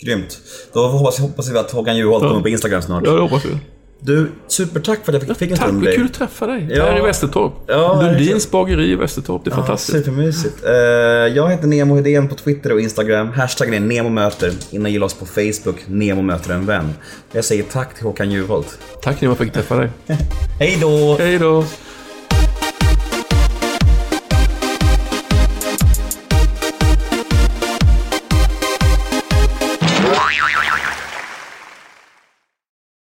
Grymt. 0.01 0.41
Då 0.73 0.87
hoppas, 0.87 1.19
hoppas 1.19 1.51
vi 1.51 1.57
att 1.57 1.71
Håkan 1.71 1.97
Juholt 1.97 2.23
kommer 2.23 2.41
på 2.41 2.49
Instagram 2.49 2.81
snart. 2.81 3.03
Ja, 3.05 3.11
det 3.11 3.21
hoppas 3.21 3.45
vi. 3.45 3.57
Du, 4.05 4.31
supertack 4.47 4.99
för 5.05 5.13
att 5.13 5.27
jag 5.27 5.37
fick, 5.37 5.51
en 5.51 5.57
Tack, 5.57 5.65
stund 5.67 5.79
med 5.79 5.87
dig. 5.87 5.95
kul 5.95 6.05
att 6.05 6.13
träffa 6.13 6.47
dig. 6.47 6.67
Ja. 6.71 6.83
Här 6.85 6.97
i 6.97 7.01
Västertorp. 7.01 7.53
Ja, 7.67 8.01
Lundins 8.01 8.51
bageri 8.51 8.91
i 8.91 8.95
Västertorp, 8.95 9.41
det 9.43 9.49
är 9.49 9.51
Ja, 9.51 9.55
fantastiskt. 9.57 9.97
supermysigt. 9.97 10.63
Eh, 10.65 10.71
jag 11.35 11.49
heter 11.49 11.67
Nemo 11.67 11.95
Hedén 11.95 12.27
på 12.29 12.35
Twitter 12.35 12.71
och 12.71 12.81
Instagram. 12.81 13.27
Hashtaggen 13.29 13.73
är 13.73 13.79
NEMOMÖTER. 13.79 14.51
In 14.71 14.85
och 14.85 14.91
gilla 14.91 15.05
oss 15.05 15.13
på 15.13 15.25
Facebook, 15.25 15.75
Nemo 15.87 16.21
möter 16.21 16.53
en 16.53 16.65
vän. 16.65 16.93
Jag 17.31 17.45
säger 17.45 17.63
tack 17.63 17.95
till 17.95 18.03
Håkan 18.03 18.31
Juholt. 18.31 18.79
Tack 19.01 19.03
för 19.03 19.25
att 19.25 19.29
jag 19.29 19.37
fick 19.37 19.53
träffa 19.53 19.75
dig. 19.75 19.89
Hej 20.59 20.77
då! 20.81 21.15
Hej 21.19 21.39
då! 21.39 21.63